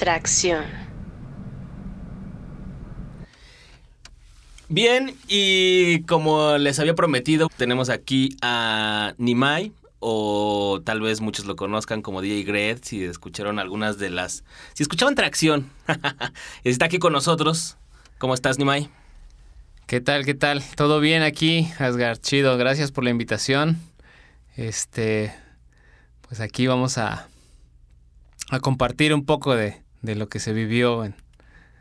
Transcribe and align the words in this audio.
Tracción. 0.00 0.64
Bien, 4.70 5.14
y 5.28 6.04
como 6.04 6.56
les 6.56 6.78
había 6.78 6.94
prometido, 6.94 7.50
tenemos 7.58 7.90
aquí 7.90 8.34
a 8.40 9.12
Nimai, 9.18 9.74
o 9.98 10.80
tal 10.86 11.02
vez 11.02 11.20
muchos 11.20 11.44
lo 11.44 11.54
conozcan 11.54 12.00
como 12.00 12.22
DJ 12.22 12.44
Gred, 12.44 12.78
si 12.80 13.04
escucharon 13.04 13.58
algunas 13.58 13.98
de 13.98 14.08
las... 14.08 14.42
Si 14.72 14.84
escuchaban 14.84 15.14
Tracción, 15.16 15.70
está 16.64 16.86
aquí 16.86 16.98
con 16.98 17.12
nosotros. 17.12 17.76
¿Cómo 18.16 18.32
estás, 18.32 18.58
Nimai? 18.58 18.88
¿Qué 19.86 20.00
tal? 20.00 20.24
¿Qué 20.24 20.32
tal? 20.32 20.62
¿Todo 20.76 21.00
bien 21.00 21.22
aquí, 21.22 21.68
Asgar? 21.78 22.16
Chido, 22.16 22.56
gracias 22.56 22.90
por 22.90 23.04
la 23.04 23.10
invitación. 23.10 23.76
Este, 24.56 25.34
pues 26.26 26.40
aquí 26.40 26.66
vamos 26.66 26.96
a, 26.96 27.28
a 28.48 28.60
compartir 28.60 29.12
un 29.12 29.26
poco 29.26 29.54
de, 29.54 29.82
de 30.02 30.16
lo 30.16 30.28
que 30.28 30.40
se 30.40 30.52
vivió 30.52 31.04
en, 31.04 31.14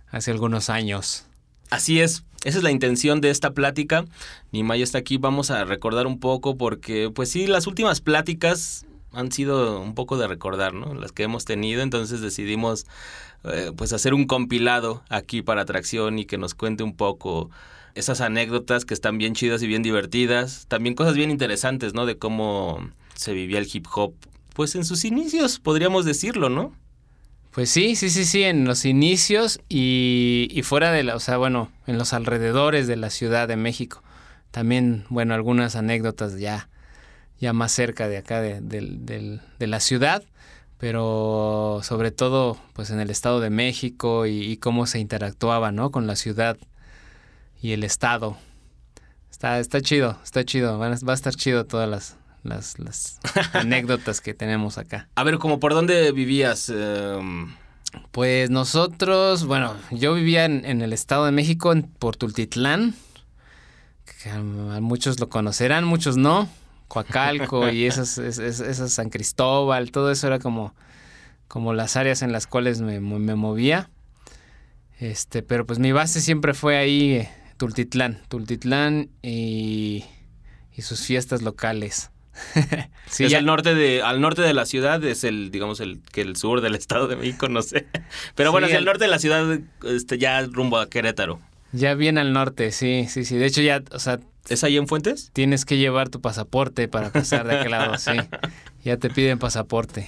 hace 0.10 0.32
algunos 0.32 0.70
años. 0.70 1.26
Así 1.70 2.00
es, 2.02 2.24
esa 2.44 2.58
es 2.58 2.64
la 2.64 2.72
intención 2.72 3.22
de 3.22 3.30
esta 3.30 3.52
plática. 3.52 4.06
Nimai 4.52 4.82
está 4.82 4.98
aquí, 4.98 5.18
vamos 5.18 5.52
a 5.52 5.66
recordar 5.66 6.08
un 6.08 6.20
poco 6.20 6.58
porque, 6.58 7.12
pues 7.14 7.30
sí, 7.32 7.48
las 7.48 7.68
últimas 7.68 8.02
pláticas 8.02 8.86
han 9.12 9.32
sido 9.32 9.82
un 9.82 9.96
poco 9.96 10.18
de 10.18 10.28
recordar, 10.28 10.74
¿no? 10.74 10.94
Las 10.94 11.12
que 11.12 11.24
hemos 11.24 11.46
tenido, 11.46 11.82
entonces 11.82 12.22
decidimos 12.22 12.86
eh, 13.44 13.72
pues 13.76 13.94
hacer 13.94 14.14
un 14.14 14.26
compilado 14.26 15.04
aquí 15.10 15.42
para 15.42 15.62
atracción 15.62 16.20
y 16.20 16.26
que 16.26 16.38
nos 16.38 16.56
cuente 16.56 16.84
un 16.84 16.96
poco 16.96 17.50
esas 17.96 18.22
anécdotas 18.22 18.86
que 18.86 18.94
están 18.94 19.18
bien 19.18 19.34
chidas 19.34 19.62
y 19.62 19.68
bien 19.68 19.84
divertidas, 19.84 20.66
también 20.68 20.96
cosas 20.96 21.16
bien 21.16 21.32
interesantes, 21.32 21.94
¿no? 21.94 22.06
De 22.06 22.18
cómo 22.18 22.90
se 23.16 23.34
vivía 23.34 23.60
el 23.60 23.70
hip 23.72 23.86
hop, 23.94 24.14
pues 24.54 24.76
en 24.76 24.86
sus 24.86 25.06
inicios, 25.06 25.60
podríamos 25.60 26.06
decirlo, 26.06 26.50
¿no? 26.50 26.74
Pues 27.52 27.72
sí, 27.72 27.96
sí, 27.96 28.12
sí, 28.12 28.26
sí, 28.26 28.44
en 28.44 28.66
los 28.66 28.86
inicios 28.86 29.60
y, 29.70 30.62
fuera 30.64 30.92
de 30.92 31.04
la, 31.04 31.16
o 31.16 31.20
sea, 31.20 31.38
bueno, 31.38 31.72
en 31.88 31.98
los 31.98 32.14
alrededores 32.14 32.86
de 32.86 32.96
la 32.96 33.10
Ciudad 33.10 33.48
de 33.48 33.56
México. 33.56 34.04
También, 34.52 35.06
bueno, 35.10 35.34
algunas 35.34 35.76
anécdotas 35.76 36.38
ya, 36.40 36.70
ya 37.40 37.54
más 37.54 37.72
cerca 37.72 38.08
de 38.08 38.18
acá 38.18 38.40
de, 38.42 38.62
de, 38.62 39.40
de 39.58 39.68
la 39.68 39.80
ciudad, 39.80 40.24
pero 40.78 41.82
sobre 41.84 42.12
todo, 42.12 42.58
pues 42.74 42.92
en 42.92 43.00
el 43.00 43.10
Estado 43.10 43.40
de 43.40 43.50
México 43.50 44.28
y, 44.28 44.44
y, 44.44 44.58
cómo 44.58 44.86
se 44.86 45.00
interactuaba, 45.00 45.72
¿no? 45.72 45.92
Con 45.92 46.06
la 46.06 46.16
ciudad 46.16 46.58
y 47.62 47.72
el 47.72 47.84
Estado. 47.84 48.38
Está, 49.32 49.60
está 49.60 49.82
chido, 49.82 50.20
está 50.24 50.44
chido, 50.46 50.78
va 50.78 50.88
a 50.88 51.14
estar 51.14 51.36
chido 51.36 51.66
todas 51.66 51.90
las, 51.90 52.19
las, 52.44 52.80
las 52.80 53.20
anécdotas 53.54 54.22
que 54.22 54.34
tenemos 54.34 54.78
acá. 54.78 55.10
A 55.16 55.24
ver, 55.24 55.38
¿como 55.38 55.60
por 55.60 55.74
dónde 55.74 56.12
vivías? 56.12 56.72
Eh... 56.74 57.48
Pues 58.12 58.52
nosotros, 58.52 59.46
bueno, 59.46 59.76
yo 59.90 60.14
vivía 60.14 60.46
en, 60.46 60.64
en, 60.64 60.82
el 60.82 60.94
Estado 60.94 61.26
de 61.26 61.32
México, 61.32 61.72
en 61.72 61.84
Portultitlán, 61.84 62.94
que 64.22 64.30
a 64.30 64.40
muchos 64.40 65.20
lo 65.20 65.30
conocerán, 65.30 65.86
muchos 65.86 66.16
no, 66.16 66.48
Coacalco 66.88 67.70
y 67.72 67.86
esas, 67.86 68.18
esas, 68.18 68.60
esas, 68.60 68.92
San 68.92 69.10
Cristóbal, 69.10 69.92
todo 69.92 70.12
eso 70.12 70.28
era 70.28 70.40
como, 70.40 70.76
como 71.48 71.74
las 71.74 71.96
áreas 71.96 72.22
en 72.22 72.32
las 72.32 72.46
cuales 72.46 72.82
me, 72.82 73.00
me 73.00 73.36
movía. 73.36 73.90
Este, 75.00 75.42
pero 75.42 75.66
pues 75.66 75.80
mi 75.80 75.94
base 75.94 76.20
siempre 76.20 76.54
fue 76.54 76.78
ahí, 76.78 77.28
Tultitlán, 77.58 78.22
Tultitlán 78.28 79.10
y, 79.22 80.04
y 80.76 80.82
sus 80.82 81.06
fiestas 81.06 81.42
locales. 81.42 82.12
sí, 83.08 83.26
es 83.26 83.32
ya... 83.32 83.40
al 83.40 83.46
norte 83.46 83.76
de 83.76 84.02
al 84.02 84.22
norte 84.22 84.42
de 84.42 84.54
la 84.54 84.66
ciudad 84.66 85.04
es 85.04 85.24
el 85.24 85.52
digamos 85.52 85.80
el 85.80 86.02
que 86.12 86.22
el 86.22 86.36
sur 86.36 86.62
del 86.62 86.76
estado 86.76 87.08
de 87.08 87.16
México 87.16 87.50
no 87.50 87.62
sé. 87.62 87.88
Pero 88.36 88.52
bueno 88.52 88.68
sí, 88.68 88.72
hacia 88.72 88.78
el... 88.78 88.84
el 88.84 88.86
norte 88.86 89.04
de 89.06 89.10
la 89.10 89.20
ciudad 89.20 89.60
este 89.84 90.18
ya 90.18 90.42
rumbo 90.42 90.78
a 90.78 90.90
Querétaro. 90.90 91.40
Ya 91.72 91.94
bien 91.94 92.18
al 92.18 92.34
norte 92.34 92.72
sí 92.72 93.06
sí 93.10 93.26
sí. 93.26 93.38
De 93.38 93.46
hecho 93.46 93.62
ya 93.62 93.84
o 93.92 94.00
sea 94.00 94.20
es 94.48 94.64
ahí 94.64 94.78
en 94.78 94.88
Fuentes 94.88 95.30
tienes 95.34 95.66
que 95.66 95.78
llevar 95.78 96.10
tu 96.10 96.22
pasaporte 96.22 96.88
para 96.88 97.12
pasar 97.12 97.48
de 97.48 97.60
aquel 97.60 97.72
lado 97.72 97.98
sí. 97.98 98.12
Ya 98.84 98.96
te 98.96 99.10
piden 99.10 99.40
pasaporte. 99.40 100.08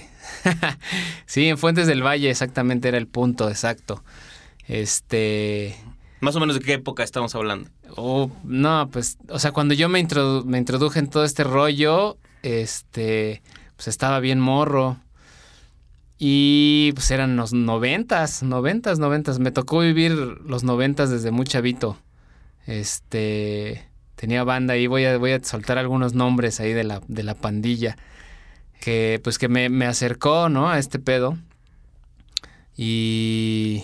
Sí 1.26 1.46
en 1.46 1.58
Fuentes 1.58 1.86
del 1.86 2.02
Valle 2.02 2.30
exactamente 2.30 2.88
era 2.88 2.96
el 2.96 3.06
punto 3.06 3.48
exacto. 3.50 4.02
Este 4.66 5.76
más 6.22 6.36
o 6.36 6.40
menos 6.40 6.54
de 6.54 6.64
qué 6.64 6.74
época 6.74 7.02
estamos 7.02 7.34
hablando. 7.34 7.68
Oh, 7.96 8.30
no, 8.44 8.88
pues, 8.92 9.18
o 9.28 9.40
sea, 9.40 9.50
cuando 9.50 9.74
yo 9.74 9.88
me, 9.88 9.98
introdu 9.98 10.44
me 10.44 10.56
introduje 10.56 11.00
en 11.00 11.10
todo 11.10 11.24
este 11.24 11.42
rollo, 11.42 12.16
este, 12.42 13.42
pues 13.74 13.88
estaba 13.88 14.20
bien 14.20 14.38
morro. 14.38 14.98
Y 16.18 16.92
pues 16.94 17.10
eran 17.10 17.36
los 17.36 17.52
noventas, 17.52 18.44
noventas, 18.44 19.00
noventas. 19.00 19.40
Me 19.40 19.50
tocó 19.50 19.80
vivir 19.80 20.12
los 20.12 20.62
noventas 20.62 21.10
desde 21.10 21.32
muy 21.32 21.44
chavito. 21.44 21.98
Este, 22.68 23.88
tenía 24.14 24.44
banda 24.44 24.76
y 24.76 24.86
voy 24.86 25.04
a, 25.04 25.18
voy 25.18 25.32
a 25.32 25.42
soltar 25.42 25.78
algunos 25.78 26.14
nombres 26.14 26.60
ahí 26.60 26.72
de 26.72 26.84
la, 26.84 27.02
de 27.08 27.24
la 27.24 27.34
pandilla. 27.34 27.96
Que 28.80 29.20
pues 29.24 29.38
que 29.38 29.48
me, 29.48 29.68
me 29.70 29.86
acercó, 29.86 30.48
¿no? 30.48 30.70
A 30.70 30.78
este 30.78 31.00
pedo. 31.00 31.36
Y 32.76 33.82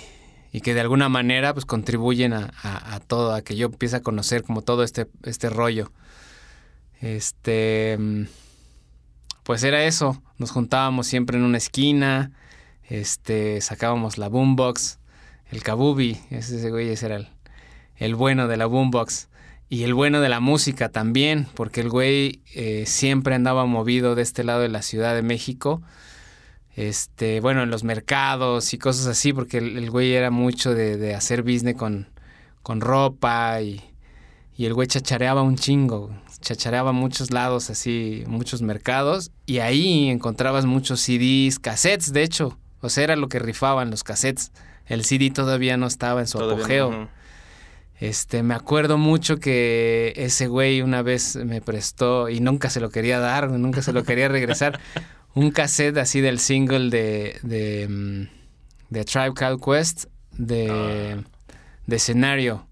y 0.59 0.61
que 0.61 0.75
de 0.75 0.81
alguna 0.81 1.09
manera 1.09 1.55
pues 1.55 1.65
contribuyen 1.65 2.33
a, 2.33 3.01
todo, 3.07 3.33
a 3.33 3.43
que 3.43 3.55
yo 3.55 3.67
empiece 3.67 3.95
a 3.95 4.03
conocer 4.03 4.43
como 4.43 4.63
todo 4.63 4.83
este, 4.83 5.07
este 5.23 5.51
rollo. 5.51 5.93
Este, 7.01 7.97
pues 9.45 9.63
era 9.63 9.85
eso, 9.85 10.21
nos 10.37 10.51
juntábamos 10.51 11.07
siempre 11.07 11.39
en 11.39 11.45
una 11.45 11.59
esquina, 11.59 12.33
este, 12.89 13.61
sacábamos 13.61 14.19
la 14.19 14.29
boombox, 14.29 14.99
el 15.53 15.63
kabubi, 15.63 16.19
ese, 16.31 16.71
güey 16.71 16.89
ese 16.89 17.07
era 17.07 17.17
el, 17.19 17.29
el, 17.95 18.17
bueno 18.17 18.49
de 18.49 18.57
la 18.57 18.67
boombox. 18.67 19.29
Y 19.69 19.85
el 19.85 19.95
bueno 19.95 20.21
de 20.21 20.29
la 20.29 20.41
música 20.41 20.89
también, 20.89 21.47
porque 21.55 21.83
el 21.83 21.89
güey 21.89 22.43
eh, 22.53 22.83
siempre 22.85 23.37
andaba 23.37 23.65
movido 23.65 24.17
de 24.17 24.23
este 24.23 24.43
lado 24.43 24.63
de 24.63 24.71
la 24.71 24.83
Ciudad 24.83 25.15
de 25.15 25.23
México 25.23 25.83
este, 26.79 27.41
bueno, 27.41 27.65
en 27.65 27.73
los 27.73 27.83
mercados 27.83 28.73
y 28.73 28.79
cosas 28.79 29.07
así, 29.09 29.33
porque 29.33 29.59
el, 29.59 29.79
el 29.79 29.91
güey 29.91 30.15
era 30.15 30.31
mucho 30.31 30.75
de, 30.75 30.97
de, 30.97 31.13
hacer 31.13 31.43
business 31.43 31.75
con, 31.75 32.07
con 32.63 32.81
ropa 32.81 33.61
y, 33.61 33.83
y, 34.57 34.65
el 34.65 34.75
güey 34.75 34.87
chachareaba 34.87 35.43
un 35.43 35.57
chingo, 35.57 36.11
chachareaba 36.41 36.93
muchos 36.93 37.33
lados 37.33 37.69
así, 37.69 38.23
muchos 38.29 38.63
mercados 38.63 39.33
y 39.45 39.59
ahí 39.59 40.09
encontrabas 40.09 40.67
muchos 40.67 41.01
CDs, 41.01 41.59
cassettes, 41.59 42.13
de 42.13 42.23
hecho, 42.23 42.57
o 42.81 42.89
sea, 42.89 43.03
era 43.03 43.17
lo 43.17 43.29
que 43.29 43.41
rifaban 43.41 43.91
los 43.91 44.05
cassettes. 44.05 44.53
El 44.87 45.05
CD 45.05 45.31
todavía 45.31 45.77
no 45.77 45.89
estaba 45.89 46.21
en 46.21 46.29
su 46.29 46.39
todavía 46.39 46.63
apogeo. 46.63 46.91
No. 46.93 47.09
Este, 47.99 48.45
me 48.45 48.55
acuerdo 48.55 48.97
mucho 48.97 49.41
que 49.41 50.13
ese 50.15 50.47
güey 50.47 50.83
una 50.83 51.03
vez 51.03 51.35
me 51.35 51.61
prestó 51.61 52.29
y 52.29 52.39
nunca 52.39 52.71
se 52.71 52.79
lo 52.79 52.91
quería 52.91 53.19
dar, 53.19 53.51
nunca 53.51 53.83
se 53.83 53.93
lo 53.93 54.05
quería 54.05 54.29
regresar 54.29 54.79
un 55.35 55.51
cassette 55.51 55.99
así 55.99 56.21
del 56.21 56.39
single 56.39 56.91
de, 56.91 57.39
de, 57.43 58.29
de 58.91 59.05
Tribe 59.05 59.35
Called 59.35 59.61
Quest 59.61 60.07
de, 60.33 60.69
ah. 60.71 61.29
de 61.87 61.97
escenario, 61.97 62.67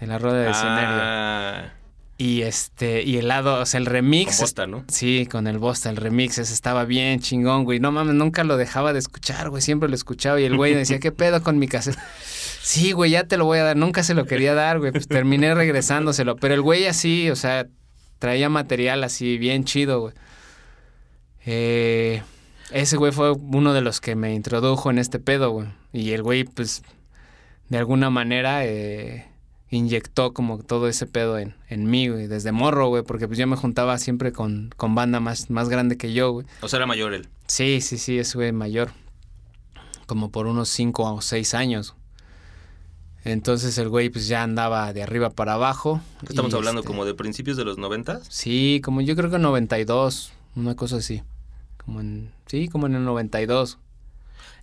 de 0.00 0.06
la 0.06 0.18
rueda 0.18 0.40
de 0.40 0.48
ah. 0.48 0.50
escenario. 0.50 1.82
Y 2.18 2.42
este, 2.42 3.02
y 3.02 3.16
el 3.16 3.26
lado, 3.26 3.60
o 3.60 3.66
sea, 3.66 3.78
el 3.78 3.86
remix. 3.86 4.36
Con 4.36 4.44
Bosta, 4.44 4.66
¿no? 4.68 4.84
Sí, 4.86 5.26
con 5.28 5.48
el 5.48 5.58
Bosta, 5.58 5.90
el 5.90 5.96
remix, 5.96 6.38
ese 6.38 6.54
estaba 6.54 6.84
bien 6.84 7.18
chingón, 7.18 7.64
güey. 7.64 7.80
No 7.80 7.90
mames, 7.90 8.14
nunca 8.14 8.44
lo 8.44 8.56
dejaba 8.56 8.92
de 8.92 9.00
escuchar, 9.00 9.50
güey. 9.50 9.60
Siempre 9.60 9.88
lo 9.88 9.94
escuchaba 9.96 10.40
y 10.40 10.44
el 10.44 10.56
güey 10.56 10.72
decía, 10.72 10.98
¿qué 11.00 11.10
pedo 11.10 11.42
con 11.42 11.58
mi 11.58 11.66
cassette? 11.66 11.98
Sí, 12.62 12.92
güey, 12.92 13.10
ya 13.10 13.24
te 13.24 13.36
lo 13.36 13.44
voy 13.44 13.58
a 13.58 13.64
dar. 13.64 13.76
Nunca 13.76 14.04
se 14.04 14.14
lo 14.14 14.24
quería 14.24 14.54
dar, 14.54 14.78
güey. 14.78 14.92
Pues 14.92 15.08
terminé 15.08 15.52
regresándoselo. 15.52 16.36
Pero 16.36 16.54
el 16.54 16.60
güey 16.60 16.86
así, 16.86 17.28
o 17.28 17.34
sea, 17.34 17.66
traía 18.20 18.48
material 18.48 19.02
así 19.02 19.36
bien 19.36 19.64
chido, 19.64 20.00
güey. 20.00 20.14
Eh, 21.46 22.22
ese 22.70 22.96
güey 22.96 23.12
fue 23.12 23.32
uno 23.32 23.72
de 23.72 23.80
los 23.80 24.00
que 24.00 24.16
me 24.16 24.34
introdujo 24.34 24.90
en 24.90 24.98
este 24.98 25.18
pedo, 25.18 25.50
güey. 25.50 25.68
Y 25.92 26.12
el 26.12 26.22
güey, 26.22 26.44
pues, 26.44 26.82
de 27.68 27.78
alguna 27.78 28.10
manera 28.10 28.64
eh, 28.64 29.28
inyectó 29.70 30.32
como 30.32 30.58
todo 30.58 30.88
ese 30.88 31.06
pedo 31.06 31.38
en, 31.38 31.54
en 31.68 31.90
mí, 31.90 32.08
güey. 32.08 32.26
Desde 32.26 32.52
morro, 32.52 32.88
güey, 32.88 33.02
porque 33.02 33.26
pues 33.26 33.38
yo 33.38 33.46
me 33.46 33.56
juntaba 33.56 33.98
siempre 33.98 34.32
con, 34.32 34.70
con 34.76 34.94
banda 34.94 35.20
más, 35.20 35.50
más 35.50 35.68
grande 35.68 35.96
que 35.96 36.12
yo, 36.12 36.32
güey. 36.32 36.46
O 36.60 36.68
sea, 36.68 36.78
era 36.78 36.86
mayor 36.86 37.14
él. 37.14 37.28
Sí, 37.46 37.80
sí, 37.80 37.98
sí, 37.98 38.18
ese 38.18 38.38
güey 38.38 38.52
mayor. 38.52 38.92
Como 40.06 40.30
por 40.30 40.46
unos 40.46 40.68
cinco 40.68 41.04
o 41.12 41.20
seis 41.20 41.54
años. 41.54 41.94
Entonces 43.24 43.78
el 43.78 43.88
güey 43.88 44.10
pues 44.10 44.26
ya 44.26 44.42
andaba 44.42 44.92
de 44.92 45.02
arriba 45.02 45.30
para 45.30 45.54
abajo. 45.54 46.00
Estamos 46.28 46.52
hablando 46.54 46.80
este... 46.80 46.88
como 46.88 47.04
de 47.04 47.14
principios 47.14 47.56
de 47.56 47.64
los 47.64 47.78
noventas. 47.78 48.26
Sí, 48.28 48.80
como 48.84 49.00
yo 49.00 49.14
creo 49.14 49.30
que 49.30 49.38
92, 49.38 50.32
una 50.56 50.74
cosa 50.74 50.96
así. 50.96 51.22
Como 51.84 52.00
en, 52.00 52.32
sí, 52.46 52.68
como 52.68 52.86
en 52.86 52.94
el 52.94 53.04
92. 53.04 53.78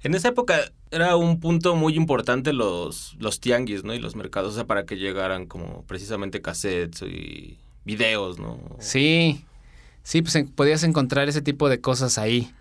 En 0.03 0.15
esa 0.15 0.29
época 0.29 0.71
era 0.91 1.15
un 1.15 1.39
punto 1.39 1.75
muy 1.75 1.95
importante 1.95 2.53
los, 2.53 3.15
los 3.19 3.39
tianguis, 3.39 3.83
¿no? 3.83 3.93
Y 3.93 3.99
los 3.99 4.15
mercados, 4.15 4.53
o 4.53 4.55
sea, 4.55 4.65
para 4.65 4.85
que 4.85 4.97
llegaran 4.97 5.45
como 5.45 5.83
precisamente 5.83 6.41
cassettes 6.41 7.01
y 7.03 7.57
videos, 7.83 8.39
¿no? 8.39 8.59
Sí, 8.79 9.43
sí, 10.03 10.21
pues 10.21 10.37
podías 10.55 10.83
encontrar 10.83 11.27
ese 11.27 11.41
tipo 11.41 11.69
de 11.69 11.81
cosas 11.81 12.17
ahí. 12.17 12.51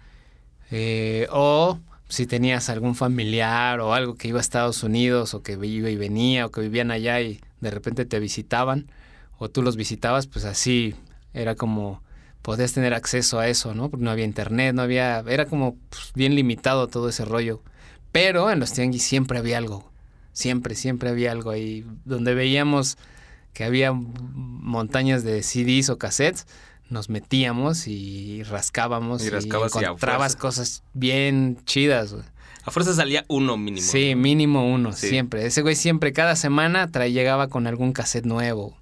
Eh, 0.70 1.28
o 1.30 1.78
si 2.08 2.26
tenías 2.26 2.68
algún 2.68 2.94
familiar 2.94 3.80
o 3.80 3.94
algo 3.94 4.14
que 4.14 4.28
iba 4.28 4.38
a 4.38 4.40
Estados 4.40 4.82
Unidos 4.82 5.34
o 5.34 5.42
que 5.42 5.52
iba 5.52 5.90
y 5.90 5.96
venía 5.96 6.46
o 6.46 6.50
que 6.50 6.60
vivían 6.60 6.90
allá 6.90 7.20
y 7.20 7.40
de 7.60 7.70
repente 7.70 8.04
te 8.04 8.18
visitaban 8.18 8.90
o 9.38 9.48
tú 9.48 9.62
los 9.62 9.76
visitabas, 9.76 10.26
pues 10.26 10.44
así 10.44 10.94
era 11.32 11.54
como 11.54 12.02
podías 12.48 12.72
tener 12.72 12.94
acceso 12.94 13.38
a 13.38 13.46
eso, 13.46 13.74
¿no? 13.74 13.90
Porque 13.90 14.02
no 14.02 14.10
había 14.10 14.24
internet, 14.24 14.74
no 14.74 14.80
había, 14.80 15.22
era 15.28 15.44
como 15.44 15.76
pues, 15.90 16.12
bien 16.14 16.34
limitado 16.34 16.88
todo 16.88 17.10
ese 17.10 17.26
rollo. 17.26 17.60
Pero 18.10 18.50
en 18.50 18.58
los 18.58 18.72
tianguis 18.72 19.02
siempre 19.02 19.36
había 19.38 19.58
algo, 19.58 19.92
siempre, 20.32 20.74
siempre 20.74 21.10
había 21.10 21.30
algo 21.30 21.50
ahí, 21.50 21.84
donde 22.06 22.32
veíamos 22.32 22.96
que 23.52 23.64
había 23.64 23.92
montañas 23.92 25.24
de 25.24 25.42
CDs 25.42 25.90
o 25.90 25.98
cassettes, 25.98 26.46
nos 26.88 27.10
metíamos 27.10 27.86
y 27.86 28.42
rascábamos 28.44 29.22
y, 29.26 29.28
encontrabas 29.28 30.34
cosas 30.34 30.84
bien 30.94 31.58
chidas. 31.66 32.16
A 32.64 32.70
fuerza 32.70 32.94
salía 32.94 33.26
uno 33.28 33.58
mínimo. 33.58 33.86
Sí, 33.86 34.14
mínimo 34.14 34.72
uno, 34.72 34.94
siempre. 34.94 35.44
Ese 35.44 35.60
güey 35.60 35.76
siempre, 35.76 36.14
cada 36.14 36.34
semana 36.34 36.90
trae, 36.90 37.12
llegaba 37.12 37.48
con 37.48 37.66
algún 37.66 37.92
cassette 37.92 38.24
nuevo. 38.24 38.77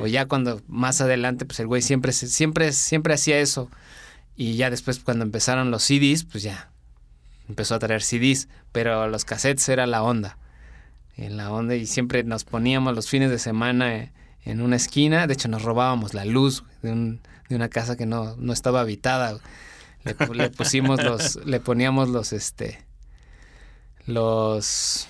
O 0.00 0.06
ya 0.06 0.26
cuando 0.26 0.60
más 0.68 1.00
adelante, 1.00 1.44
pues 1.44 1.60
el 1.60 1.66
güey 1.66 1.82
siempre, 1.82 2.12
siempre, 2.12 2.72
siempre 2.72 3.14
hacía 3.14 3.38
eso. 3.38 3.70
Y 4.36 4.56
ya 4.56 4.70
después 4.70 4.98
cuando 4.98 5.24
empezaron 5.24 5.70
los 5.70 5.82
CDs, 5.82 6.24
pues 6.24 6.42
ya 6.42 6.70
empezó 7.48 7.74
a 7.74 7.78
traer 7.78 8.02
CDs. 8.02 8.48
Pero 8.72 9.08
los 9.08 9.24
cassettes 9.24 9.68
era 9.68 9.86
la 9.86 10.02
onda. 10.02 10.38
En 11.16 11.36
la 11.36 11.50
onda 11.50 11.74
y 11.74 11.86
siempre 11.86 12.24
nos 12.24 12.44
poníamos 12.44 12.94
los 12.94 13.08
fines 13.08 13.30
de 13.30 13.38
semana 13.38 14.12
en 14.44 14.60
una 14.60 14.76
esquina. 14.76 15.26
De 15.26 15.34
hecho, 15.34 15.48
nos 15.48 15.62
robábamos 15.62 16.14
la 16.14 16.24
luz 16.24 16.64
de, 16.82 16.92
un, 16.92 17.20
de 17.48 17.56
una 17.56 17.68
casa 17.68 17.96
que 17.96 18.06
no, 18.06 18.36
no 18.36 18.52
estaba 18.52 18.80
habitada. 18.80 19.38
Le, 20.04 20.16
le, 20.34 20.50
pusimos 20.50 21.02
los, 21.02 21.36
le 21.46 21.60
poníamos 21.60 22.08
los, 22.08 22.32
este, 22.32 22.84
los, 24.06 25.08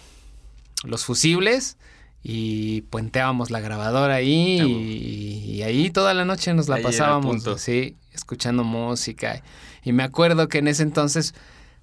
los 0.84 1.04
fusibles 1.04 1.76
y 2.22 2.82
puenteábamos 2.82 3.50
la 3.50 3.60
grabadora 3.60 4.14
ahí 4.14 4.60
y, 4.60 5.62
ahí 5.62 5.90
toda 5.90 6.14
la 6.14 6.24
noche 6.24 6.54
nos 6.54 6.68
la 6.68 6.78
pasábamos, 6.78 7.44
sí, 7.56 7.96
escuchando 8.12 8.62
música. 8.64 9.42
Y 9.82 9.92
me 9.92 10.04
acuerdo 10.04 10.48
que 10.48 10.58
en 10.58 10.68
ese 10.68 10.84
entonces, 10.84 11.34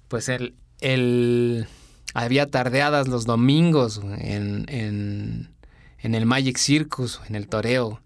pues 0.08 0.28
el, 0.28 0.54
el 0.80 1.66
había 2.14 2.46
tardeadas 2.46 3.08
los 3.08 3.26
domingos 3.26 4.00
en, 4.18 4.64
en, 4.68 5.50
en 5.98 6.14
el 6.14 6.24
Magic 6.24 6.56
Circus, 6.56 7.20
en 7.28 7.34
el 7.34 7.46
toreo. 7.48 8.00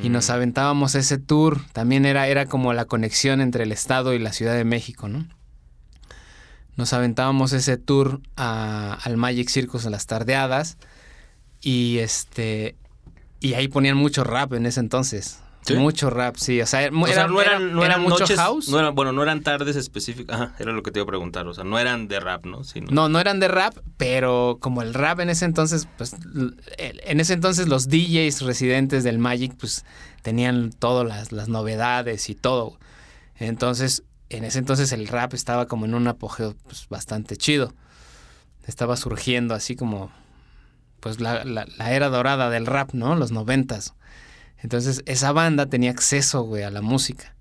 Y 0.00 0.10
nos 0.10 0.28
mm. 0.28 0.32
aventábamos 0.32 0.94
ese 0.94 1.18
tour. 1.18 1.60
También 1.72 2.06
era, 2.06 2.28
era 2.28 2.46
como 2.46 2.72
la 2.72 2.84
conexión 2.84 3.40
entre 3.40 3.64
el 3.64 3.72
Estado 3.72 4.14
y 4.14 4.20
la 4.20 4.32
Ciudad 4.32 4.54
de 4.54 4.62
México, 4.62 5.08
¿no? 5.08 5.26
Nos 6.76 6.92
aventábamos 6.92 7.52
ese 7.52 7.76
tour 7.76 8.20
al 8.36 9.16
Magic 9.16 9.48
Circus 9.48 9.84
en 9.86 9.90
las 9.90 10.06
tardeadas 10.06 10.78
y 11.66 11.98
este 11.98 12.76
y 13.40 13.54
ahí 13.54 13.66
ponían 13.66 13.96
mucho 13.96 14.22
rap 14.22 14.52
en 14.52 14.66
ese 14.66 14.78
entonces. 14.78 15.40
Mucho 15.74 16.10
rap, 16.10 16.36
sí. 16.36 16.60
O 16.60 16.66
sea, 16.66 16.82
era, 16.82 16.92
no 16.92 17.42
eran, 17.42 17.72
no 17.72 17.84
eran 17.84 18.00
mucho 18.00 18.24
house. 18.36 18.68
No 18.68 18.92
bueno, 18.92 19.10
no 19.10 19.20
eran 19.24 19.42
tardes 19.42 19.74
específicas. 19.74 20.40
Ajá, 20.40 20.54
era 20.60 20.70
lo 20.70 20.84
que 20.84 20.92
te 20.92 21.00
iba 21.00 21.02
a 21.02 21.08
preguntar. 21.08 21.44
O 21.48 21.54
sea, 21.54 21.64
no 21.64 21.76
eran 21.80 22.06
de 22.06 22.20
rap, 22.20 22.46
¿no? 22.46 22.62
No, 22.92 23.08
no 23.08 23.18
eran 23.18 23.40
de 23.40 23.48
rap, 23.48 23.76
pero 23.96 24.58
como 24.60 24.80
el 24.80 24.94
rap 24.94 25.18
en 25.18 25.28
ese 25.28 25.44
entonces, 25.44 25.88
pues 25.98 26.14
en 26.78 27.18
ese 27.18 27.32
entonces 27.32 27.66
los 27.66 27.88
DJs 27.88 28.42
residentes 28.42 29.02
del 29.02 29.18
Magic, 29.18 29.56
pues 29.58 29.84
tenían 30.22 30.70
todas 30.70 31.04
las, 31.04 31.32
las 31.32 31.48
novedades 31.48 32.30
y 32.30 32.36
todo. 32.36 32.78
Entonces, 33.34 34.04
en 34.28 34.44
ese 34.44 34.60
entonces 34.60 34.92
el 34.92 35.08
rap 35.08 35.34
estaba 35.34 35.66
como 35.66 35.84
en 35.84 35.94
un 35.94 36.06
apogeo 36.06 36.54
pues, 36.62 36.86
bastante 36.88 37.36
chido. 37.36 37.74
Estaba 38.68 38.96
surgiendo 38.96 39.52
así 39.52 39.74
como 39.74 40.12
pues 41.00 41.20
la, 41.20 41.44
la, 41.44 41.66
era 41.92 42.08
dorada 42.08 42.50
del 42.50 42.66
rap, 42.66 42.92
¿no? 42.92 43.14
Los 43.16 43.32
noventas. 43.32 43.94
Entonces 44.58 45.02
esa 45.06 45.32
banda 45.32 45.66
tenía 45.66 45.90
acceso, 45.90 46.42
güey, 46.42 46.62
a 46.62 46.70
la 46.70 46.82
música. 46.82 47.34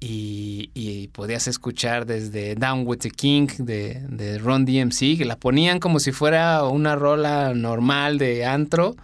Y, 0.00 0.70
y, 0.74 1.08
podías 1.08 1.48
escuchar 1.48 2.06
desde 2.06 2.54
Down 2.54 2.86
with 2.86 2.98
the 2.98 3.10
King 3.10 3.48
de, 3.58 4.00
de 4.08 4.38
Ron 4.38 4.64
DMC, 4.64 5.18
que 5.18 5.24
la 5.24 5.34
ponían 5.34 5.80
como 5.80 5.98
si 5.98 6.12
fuera 6.12 6.62
una 6.62 6.94
rola 6.94 7.52
normal 7.52 8.18
de 8.18 8.46
antro. 8.46 8.94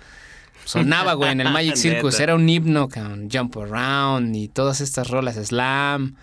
Sonaba, 0.65 1.15
güey, 1.15 1.33
en 1.33 1.41
el 1.41 1.51
Magic 1.51 1.75
Circus. 1.77 2.21
Era 2.21 2.37
un 2.37 2.49
himno 2.49 2.89
con 2.89 3.29
Jump 3.29 3.57
Around 3.57 4.37
y 4.37 4.47
todas 4.47 4.81
estas 4.81 5.09
rolas, 5.09 5.35
Slam, 5.35 6.15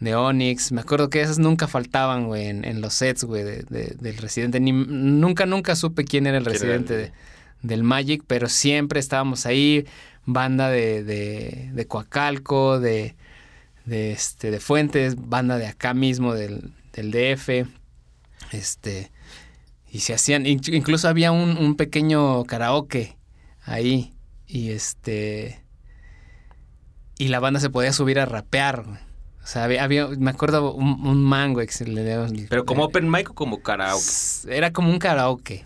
de 0.00 0.14
Onyx. 0.14 0.72
Me 0.72 0.80
acuerdo 0.80 1.10
que 1.10 1.20
esas 1.20 1.38
nunca 1.38 1.66
faltaban, 1.68 2.26
güey, 2.26 2.46
en, 2.48 2.80
los 2.80 2.94
sets, 2.94 3.24
güey, 3.24 3.44
de, 3.44 3.62
del 3.98 4.16
residente. 4.18 4.60
Ni, 4.60 4.72
nunca, 4.72 5.46
nunca 5.46 5.76
supe 5.76 6.04
quién 6.04 6.26
era 6.26 6.38
el 6.38 6.44
residente 6.44 6.96
de, 6.96 7.12
del 7.62 7.82
Magic, 7.82 8.22
pero 8.26 8.48
siempre 8.48 9.00
estábamos 9.00 9.46
ahí, 9.46 9.86
banda 10.24 10.68
de, 10.70 11.02
de, 11.02 11.70
de 11.72 11.86
Coacalco, 11.86 12.80
de, 12.80 13.16
de, 13.84 14.12
este, 14.12 14.50
de 14.50 14.60
Fuentes, 14.60 15.16
banda 15.16 15.58
de 15.58 15.66
acá 15.66 15.94
mismo 15.94 16.34
del, 16.34 16.72
del 16.92 17.10
DF, 17.10 17.66
este, 18.52 19.10
y 19.90 20.00
se 20.00 20.14
hacían, 20.14 20.46
incluso 20.46 21.08
había 21.08 21.32
un, 21.32 21.56
un 21.56 21.76
pequeño 21.76 22.44
karaoke 22.44 23.16
ahí, 23.64 24.12
y 24.46 24.70
este, 24.70 25.62
y 27.18 27.28
la 27.28 27.40
banda 27.40 27.60
se 27.60 27.70
podía 27.70 27.92
subir 27.92 28.18
a 28.18 28.26
rapear, 28.26 29.05
O 29.46 29.48
sea, 29.48 29.62
había, 29.62 30.08
me 30.08 30.30
acuerdo 30.32 30.74
un, 30.74 31.06
un 31.06 31.22
mango. 31.22 31.60
¿Pero 32.48 32.64
como 32.64 32.86
open 32.86 33.08
mic 33.08 33.30
o 33.30 33.34
como 33.34 33.62
karaoke? 33.62 34.02
Era 34.48 34.72
como 34.72 34.90
un 34.90 34.98
karaoke. 34.98 35.64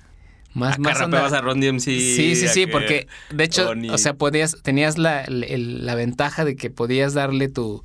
Más, 0.52 0.78
más 0.78 1.00
a 1.00 1.40
Ron 1.40 1.62
DMC. 1.62 1.80
Sí, 1.80 2.36
sí, 2.36 2.48
sí, 2.48 2.66
porque 2.66 3.06
de 3.30 3.44
hecho, 3.44 3.72
o 3.90 3.96
sea, 3.96 4.12
podías, 4.12 4.58
tenías 4.62 4.98
la, 4.98 5.24
la, 5.28 5.94
ventaja 5.94 6.44
de 6.44 6.56
que 6.56 6.68
podías 6.68 7.14
darle 7.14 7.48
tu... 7.48 7.82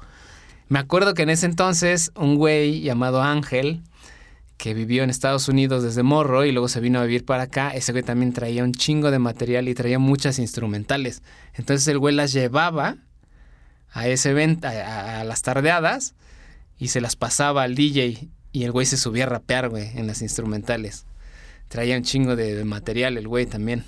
Me 0.67 0.79
acuerdo 0.79 1.13
que 1.13 1.21
en 1.21 1.29
ese 1.29 1.45
entonces 1.45 2.11
un 2.15 2.35
güey 2.35 2.81
llamado 2.81 3.23
Ángel, 3.23 3.81
que 4.57 4.73
vivió 4.73 5.01
en 5.01 5.09
Estados 5.09 5.47
Unidos 5.47 5.81
desde 5.81 6.03
morro 6.03 6.43
y 6.43 6.51
luego 6.51 6.67
se 6.67 6.81
vino 6.81 6.99
a 6.99 7.03
vivir 7.03 7.23
para 7.23 7.43
acá, 7.43 7.69
ese 7.69 7.93
güey 7.93 8.03
también 8.03 8.33
traía 8.33 8.65
un 8.65 8.73
chingo 8.73 9.11
de 9.11 9.19
material 9.19 9.69
y 9.69 9.73
traía 9.75 9.97
muchas 9.97 10.39
instrumentales. 10.39 11.23
Entonces 11.53 11.87
el 11.87 11.99
güey 11.99 12.13
las 12.13 12.33
llevaba 12.33 12.97
a 13.91 14.07
ese 14.07 14.31
evento, 14.31 14.67
a, 14.67 15.21
a 15.21 15.23
las 15.23 15.41
tardeadas, 15.41 16.15
y 16.77 16.89
se 16.89 17.01
las 17.01 17.15
pasaba 17.15 17.63
al 17.63 17.75
DJ 17.75 18.29
y 18.55 18.63
el 18.63 18.71
güey 18.71 18.85
se 18.85 18.95
subía 18.95 19.25
a 19.25 19.27
rapear, 19.27 19.67
güey, 19.67 19.89
en 19.97 20.07
las 20.07 20.21
instrumentales. 20.21 21.05
Traía 21.67 21.97
un 21.97 22.03
chingo 22.03 22.37
de, 22.37 22.63
material 22.63 23.17
el 23.17 23.27
güey 23.27 23.45
también. 23.45 23.83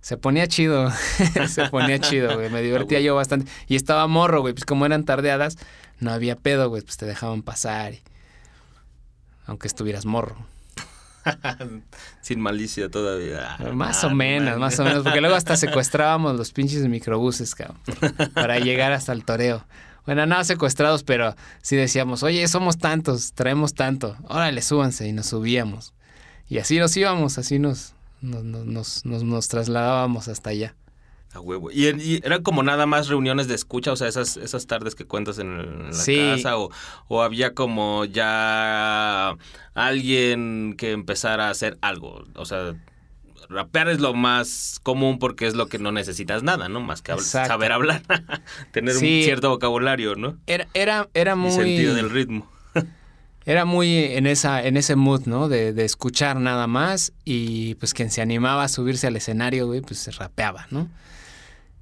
Se 0.00 0.16
ponía 0.16 0.46
chido, 0.46 0.92
se 1.48 1.68
ponía 1.68 1.98
chido, 1.98 2.36
güey. 2.36 2.48
Me 2.48 2.62
divertía 2.62 3.00
yo 3.00 3.16
bastante. 3.16 3.50
Y 3.66 3.74
estaba 3.74 4.06
morro, 4.06 4.40
güey. 4.40 4.54
Pues 4.54 4.64
como 4.64 4.86
eran 4.86 5.04
tardeadas, 5.04 5.58
no 5.98 6.12
había 6.12 6.36
pedo, 6.36 6.68
güey. 6.68 6.82
Pues 6.82 6.96
te 6.96 7.06
dejaban 7.06 7.42
pasar. 7.42 7.94
Aunque 9.46 9.66
estuvieras 9.66 10.06
morro. 10.06 10.36
Sin 12.20 12.40
malicia 12.40 12.90
todavía. 12.90 13.58
más 13.72 14.04
o 14.04 14.10
menos, 14.10 14.58
más 14.58 14.78
o 14.78 14.84
menos. 14.84 15.02
Porque 15.02 15.20
luego 15.20 15.36
hasta 15.36 15.56
secuestrábamos 15.56 16.36
los 16.36 16.52
pinches 16.52 16.86
microbuses, 16.88 17.54
cabrón. 17.54 17.78
Para 18.34 18.58
llegar 18.58 18.92
hasta 18.92 19.12
el 19.12 19.24
toreo. 19.24 19.64
Bueno, 20.06 20.24
no 20.24 20.42
secuestrados, 20.42 21.02
pero 21.02 21.36
sí 21.60 21.76
decíamos, 21.76 22.22
oye, 22.22 22.48
somos 22.48 22.78
tantos, 22.78 23.34
traemos 23.34 23.74
tanto. 23.74 24.16
Órale, 24.24 24.62
súbanse. 24.62 25.06
Y 25.06 25.12
nos 25.12 25.26
subíamos. 25.26 25.92
Y 26.48 26.58
así 26.58 26.78
nos 26.78 26.96
íbamos, 26.96 27.36
así 27.36 27.58
nos, 27.58 27.92
nos, 28.22 29.04
nos, 29.04 29.48
trasladábamos 29.48 30.28
hasta 30.28 30.50
allá. 30.50 30.74
A 31.34 31.40
huevo. 31.40 31.70
¿Y, 31.70 31.86
¿Y, 31.88 32.20
eran 32.24 32.42
como 32.42 32.62
nada 32.62 32.86
más 32.86 33.08
reuniones 33.08 33.48
de 33.48 33.54
escucha? 33.54 33.92
O 33.92 33.96
sea, 33.96 34.08
esas, 34.08 34.36
esas 34.36 34.66
tardes 34.66 34.94
que 34.94 35.04
cuentas 35.04 35.38
en, 35.38 35.90
la 35.90 36.34
casa. 36.36 36.58
O, 36.58 36.70
¿O 37.08 37.22
había 37.22 37.54
como 37.54 38.04
ya 38.06 39.36
alguien 39.74 40.74
que 40.78 40.92
empezara 40.92 41.48
a 41.48 41.50
hacer 41.50 41.76
algo? 41.82 42.24
O 42.34 42.46
sea, 42.46 42.74
rapear 43.48 43.88
es 43.88 44.00
lo 44.00 44.14
más 44.14 44.80
común 44.82 45.18
porque 45.18 45.46
es 45.46 45.54
lo 45.54 45.66
que 45.68 45.78
no 45.78 45.92
necesitas 45.92 46.42
nada, 46.42 46.68
¿no? 46.68 46.80
Más 46.80 47.02
que 47.02 47.16
saber 47.18 47.72
hablar, 47.72 48.02
tener 48.72 48.94
un 48.94 49.00
cierto 49.00 49.50
vocabulario, 49.50 50.14
¿no? 50.16 50.36
Era, 50.46 50.66
era, 50.72 51.08
era 51.12 51.36
muy... 51.36 51.52
sentido 51.52 51.94
del 51.94 52.10
ritmo 52.10 52.50
era 53.48 53.64
muy 53.64 53.96
en 53.96 54.26
esa 54.26 54.62
en 54.62 54.76
ese 54.76 54.94
mood, 54.94 55.22
¿no? 55.24 55.48
De, 55.48 55.72
de, 55.72 55.86
escuchar 55.86 56.38
nada 56.38 56.66
más 56.66 57.14
y 57.24 57.76
pues 57.76 57.94
quien 57.94 58.10
se 58.10 58.20
animaba 58.20 58.64
a 58.64 58.68
subirse 58.68 59.06
al 59.06 59.16
escenario, 59.16 59.66
güey, 59.66 59.80
pues 59.80 60.00
se 60.00 60.10
rapeaba, 60.10 60.66
¿no? 60.70 60.90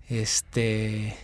Este 0.08 1.16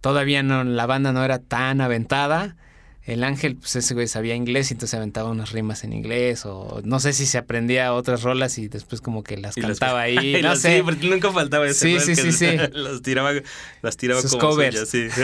todavía 0.00 0.42
no 0.42 0.64
la 0.64 0.86
banda 0.86 1.12
no 1.12 1.24
era 1.24 1.38
tan 1.38 1.80
aventada. 1.80 2.56
El 3.02 3.24
Ángel, 3.24 3.56
pues 3.56 3.74
ese 3.76 3.94
güey 3.94 4.06
sabía 4.06 4.34
inglés 4.34 4.70
y 4.70 4.74
entonces 4.74 4.94
aventaba 4.94 5.30
unas 5.30 5.52
rimas 5.52 5.84
en 5.84 5.92
inglés 5.92 6.44
o 6.44 6.80
no 6.84 7.00
sé 7.00 7.12
si 7.12 7.26
se 7.26 7.38
aprendía 7.38 7.92
otras 7.94 8.22
rolas 8.22 8.58
y 8.58 8.68
después 8.68 9.00
como 9.00 9.24
que 9.24 9.36
las 9.36 9.54
cantaba 9.54 10.02
ahí, 10.02 10.38
no 10.42 10.54
sé. 10.54 10.76
Sí, 10.76 10.82
porque 10.82 11.08
nunca 11.08 11.32
faltaba 11.32 11.66
eso. 11.66 11.80
Sí, 11.80 11.98
sí, 11.98 12.14
sí, 12.14 12.32
sí. 12.32 12.56
Las 12.72 13.02
tiraba, 13.02 13.32
las 13.82 13.96
tiraba 13.96 14.22
como 14.22 14.38
covers. 14.38 14.88
sí. 14.88 15.08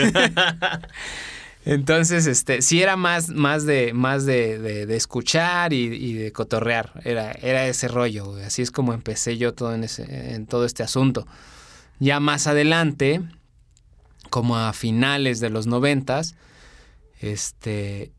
Entonces, 1.65 2.27
este, 2.27 2.61
sí 2.61 2.81
era 2.81 2.95
más, 2.95 3.27
más 3.27 3.65
de, 3.65 3.91
más 3.93 4.25
de, 4.25 4.57
de, 4.57 4.95
escuchar 4.95 5.73
y, 5.73 6.13
de 6.13 6.31
cotorrear. 6.31 7.01
Era, 7.03 7.33
era 7.33 7.67
ese 7.67 7.89
rollo. 7.89 8.37
Así 8.37 8.61
es 8.61 8.71
como 8.71 8.93
empecé 8.93 9.37
yo 9.37 9.53
todo 9.53 9.75
en, 9.75 9.83
ese, 9.83 10.33
en 10.33 10.45
todo 10.45 10.63
este 10.63 10.83
asunto. 10.83 11.27
Ya 11.99 12.19
más 12.19 12.47
adelante, 12.47 13.21
como 14.29 14.57
a 14.57 14.73
finales 14.73 15.39
de 15.39 15.49
los 15.49 15.67
noventas, 15.67 16.35
este, 17.19 18.11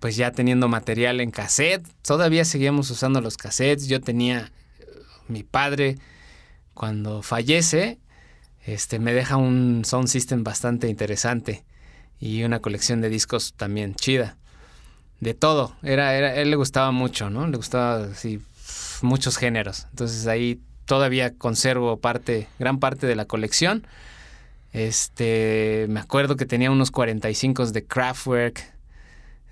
pues 0.00 0.16
ya 0.16 0.32
teniendo 0.32 0.68
material 0.68 1.20
en 1.20 1.30
cassette, 1.30 1.86
todavía 2.02 2.44
seguíamos 2.44 2.90
usando 2.90 3.20
los 3.20 3.36
cassettes. 3.36 3.86
Yo 3.86 4.00
tenía, 4.00 4.52
mi 5.28 5.42
padre, 5.42 5.98
cuando 6.74 7.22
fallece, 7.22 7.98
este, 8.64 8.98
me 8.98 9.12
deja 9.12 9.36
un 9.36 9.84
sound 9.84 10.08
system 10.08 10.44
bastante 10.44 10.88
interesante 10.88 11.64
y 12.20 12.44
una 12.44 12.60
colección 12.60 13.00
de 13.00 13.08
discos 13.08 13.54
también 13.54 13.94
chida. 13.94 14.36
De 15.20 15.34
todo, 15.34 15.76
era, 15.82 16.14
era, 16.16 16.34
él 16.34 16.50
le 16.50 16.56
gustaba 16.56 16.90
mucho, 16.90 17.30
¿no? 17.30 17.46
Le 17.46 17.56
gustaba 17.56 18.04
así, 18.06 18.40
muchos 19.02 19.36
géneros. 19.36 19.86
Entonces 19.90 20.26
ahí 20.26 20.60
todavía 20.84 21.34
conservo 21.34 21.98
parte, 21.98 22.48
gran 22.58 22.78
parte 22.78 23.06
de 23.06 23.16
la 23.16 23.24
colección. 23.24 23.86
Este, 24.72 25.86
me 25.88 26.00
acuerdo 26.00 26.36
que 26.36 26.46
tenía 26.46 26.70
unos 26.70 26.90
45 26.90 27.66
de 27.66 27.84
Kraftwerk, 27.84 28.72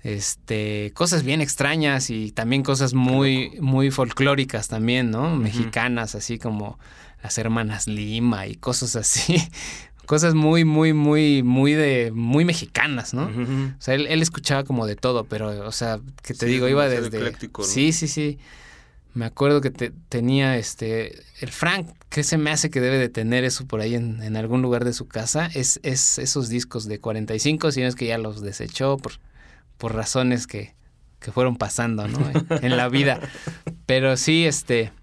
este, 0.03 0.91
cosas 0.95 1.23
bien 1.23 1.41
extrañas 1.41 2.09
y 2.09 2.31
también 2.31 2.63
cosas 2.63 2.93
muy, 2.93 3.51
muy 3.59 3.91
folclóricas 3.91 4.67
también, 4.67 5.11
¿no? 5.11 5.35
Mexicanas, 5.35 6.15
así 6.15 6.39
como 6.39 6.79
las 7.21 7.37
hermanas 7.37 7.87
Lima 7.87 8.47
y 8.47 8.55
cosas 8.55 8.95
así. 8.95 9.37
cosas 10.07 10.33
muy, 10.33 10.65
muy, 10.65 10.93
muy, 10.93 11.43
muy 11.43 11.73
de, 11.73 12.11
muy 12.13 12.43
mexicanas, 12.43 13.13
¿no? 13.13 13.25
O 13.25 13.81
sea, 13.81 13.93
él, 13.93 14.21
escuchaba 14.21 14.63
como 14.63 14.87
de 14.87 14.95
todo, 14.95 15.23
pero, 15.25 15.67
o 15.67 15.71
sea, 15.71 15.99
que 16.23 16.33
te 16.33 16.47
digo, 16.47 16.67
iba 16.67 16.89
desde... 16.89 17.33
Sí, 17.63 17.93
sí, 17.93 18.07
sí. 18.07 18.39
Me 19.13 19.25
acuerdo 19.25 19.59
que 19.59 19.71
te, 19.71 19.91
tenía 20.09 20.57
este. 20.57 21.23
El 21.41 21.51
Frank, 21.51 21.89
que 22.09 22.23
se 22.23 22.37
me 22.37 22.49
hace 22.49 22.69
que 22.69 22.79
debe 22.79 22.97
de 22.97 23.09
tener 23.09 23.43
eso 23.43 23.65
por 23.65 23.81
ahí 23.81 23.95
en, 23.95 24.23
en 24.23 24.37
algún 24.37 24.61
lugar 24.61 24.85
de 24.85 24.93
su 24.93 25.07
casa, 25.07 25.49
es, 25.53 25.81
es 25.83 26.17
esos 26.17 26.47
discos 26.47 26.87
de 26.87 26.99
45, 26.99 27.71
si 27.71 27.81
no 27.81 27.87
es 27.87 27.95
que 27.95 28.05
ya 28.05 28.17
los 28.17 28.41
desechó 28.41 28.97
por, 28.97 29.13
por 29.77 29.95
razones 29.95 30.47
que, 30.47 30.75
que 31.19 31.31
fueron 31.31 31.57
pasando, 31.57 32.07
¿no? 32.07 32.19
en 32.61 32.77
la 32.77 32.87
vida. 32.87 33.19
Pero 33.85 34.15
sí, 34.15 34.45
este. 34.45 34.93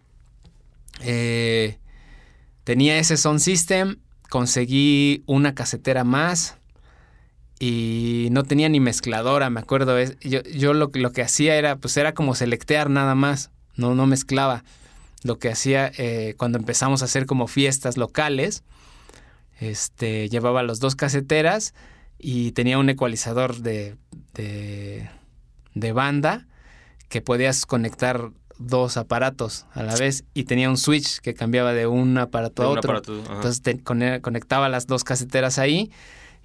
Eh, 1.00 1.76
tenía 2.64 2.98
ese 2.98 3.18
sound 3.18 3.40
system, 3.40 3.96
conseguí 4.30 5.22
una 5.26 5.54
casetera 5.54 6.02
más 6.02 6.56
y 7.60 8.28
no 8.30 8.42
tenía 8.44 8.70
ni 8.70 8.80
mezcladora, 8.80 9.50
me 9.50 9.60
acuerdo. 9.60 10.02
Yo, 10.22 10.42
yo 10.42 10.72
lo, 10.72 10.90
lo, 10.94 11.12
que 11.12 11.22
hacía 11.22 11.56
era, 11.56 11.76
pues 11.76 11.96
era 11.98 12.14
como 12.14 12.34
selectear 12.34 12.88
nada 12.88 13.14
más 13.14 13.50
no, 13.78 13.94
no 13.94 14.06
mezclaba. 14.06 14.64
Lo 15.22 15.38
que 15.38 15.50
hacía 15.50 15.90
eh, 15.96 16.34
cuando 16.36 16.58
empezamos 16.58 17.00
a 17.02 17.06
hacer 17.06 17.26
como 17.26 17.46
fiestas 17.48 17.96
locales, 17.96 18.62
este, 19.58 20.28
llevaba 20.28 20.62
los 20.62 20.80
dos 20.80 20.94
caseteras 20.94 21.74
y 22.18 22.52
tenía 22.52 22.78
un 22.78 22.88
ecualizador 22.90 23.56
de, 23.56 23.96
de, 24.34 25.92
banda 25.92 26.46
que 27.08 27.22
podías 27.22 27.64
conectar 27.64 28.30
dos 28.58 28.96
aparatos 28.96 29.66
a 29.72 29.82
la 29.82 29.94
vez 29.96 30.24
y 30.34 30.44
tenía 30.44 30.68
un 30.68 30.76
switch 30.76 31.20
que 31.20 31.34
cambiaba 31.34 31.72
de 31.72 31.86
un 31.86 32.18
aparato 32.18 32.64
a 32.64 32.68
otro. 32.68 32.96
Entonces 32.98 33.62
conectaba 33.84 34.68
las 34.68 34.86
dos 34.86 35.04
caseteras 35.04 35.58
ahí 35.58 35.90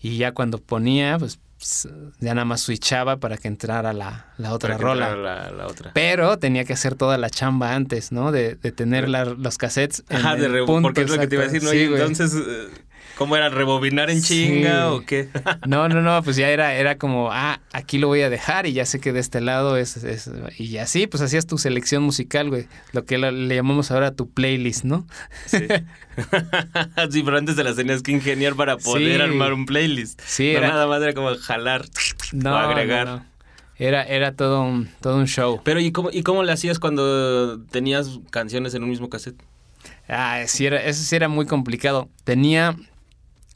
y 0.01 0.17
ya 0.17 0.33
cuando 0.33 0.59
ponía, 0.59 1.17
pues 1.17 1.39
ya 2.19 2.33
nada 2.33 2.45
más 2.45 2.61
switchaba 2.61 3.17
para 3.17 3.37
que 3.37 3.47
entrara 3.47 3.93
la, 3.93 4.33
la 4.37 4.53
otra 4.53 4.77
rola. 4.77 5.15
La, 5.15 5.67
otra. 5.67 5.91
Pero 5.93 6.37
tenía 6.37 6.65
que 6.65 6.73
hacer 6.73 6.95
toda 6.95 7.17
la 7.17 7.29
chamba 7.29 7.73
antes, 7.73 8.11
¿no? 8.11 8.31
De, 8.31 8.55
de 8.55 8.71
tener 8.71 9.09
los 9.09 9.57
cassettes. 9.57 10.03
En 10.09 10.17
Ajá, 10.17 10.35
de 10.35 10.65
porque 10.65 11.01
es 11.01 11.09
lo 11.09 11.17
que 11.17 11.27
te 11.27 11.35
iba 11.35 11.43
a 11.43 11.47
decir, 11.47 11.63
¿no? 11.63 11.71
entonces, 11.71 12.33
eh, 12.35 12.67
¿Cómo 13.17 13.35
era? 13.35 13.49
¿Rebobinar 13.49 14.09
en 14.09 14.21
chinga 14.21 14.91
o 14.91 15.05
qué? 15.05 15.29
no, 15.67 15.87
no, 15.87 16.01
no, 16.01 16.23
pues 16.23 16.35
ya 16.35 16.49
era, 16.49 16.73
era 16.73 16.97
como, 16.97 17.31
ah, 17.31 17.59
aquí 17.71 17.97
lo 17.97 18.07
voy 18.07 18.21
a 18.21 18.29
dejar 18.29 18.65
y 18.65 18.73
ya 18.73 18.85
sé 18.85 18.99
que 18.99 19.13
de 19.13 19.19
este 19.19 19.39
lado 19.39 19.77
es, 19.77 19.97
es 19.97 20.29
y 20.57 20.77
así, 20.77 21.07
pues 21.07 21.21
hacías 21.21 21.45
tu 21.45 21.57
selección 21.57 22.03
musical, 22.03 22.49
güey, 22.49 22.67
lo 22.91 23.05
que 23.05 23.17
le 23.17 23.55
llamamos 23.55 23.91
ahora 23.91 24.15
tu 24.15 24.29
playlist, 24.29 24.83
¿no? 24.83 25.07
Sí. 25.45 25.59
sí, 27.11 27.23
pero 27.23 27.37
antes 27.37 27.55
te 27.55 27.63
las 27.63 27.75
tenías 27.75 28.01
que 28.01 28.11
ingeniar 28.11 28.55
para 28.55 28.77
poder 28.77 29.21
armar 29.21 29.53
un 29.53 29.65
playlist. 29.65 30.19
Sí, 30.25 30.51
era... 30.51 30.67
nada 30.69 30.87
más 30.87 31.01
era 31.01 31.13
como 31.13 31.35
jalar 31.35 31.85
o 32.43 32.49
agregar. 32.49 33.23
Era, 33.77 34.03
era 34.03 34.33
todo 34.33 34.63
un, 34.63 34.89
todo 35.01 35.17
un 35.17 35.27
show. 35.27 35.61
Pero 35.63 35.79
¿y 35.79 35.91
cómo, 35.91 36.09
¿y 36.11 36.23
cómo 36.23 36.43
le 36.43 36.51
hacías 36.51 36.79
cuando 36.79 37.59
tenías 37.65 38.19
canciones 38.29 38.73
en 38.75 38.83
un 38.83 38.89
mismo 38.89 39.09
cassette? 39.09 39.41
Ah, 40.07 40.43
sí 40.47 40.65
era, 40.65 40.81
eso 40.83 41.03
sí 41.03 41.15
era 41.15 41.27
muy 41.27 41.45
complicado. 41.45 42.09
Tenía, 42.23 42.75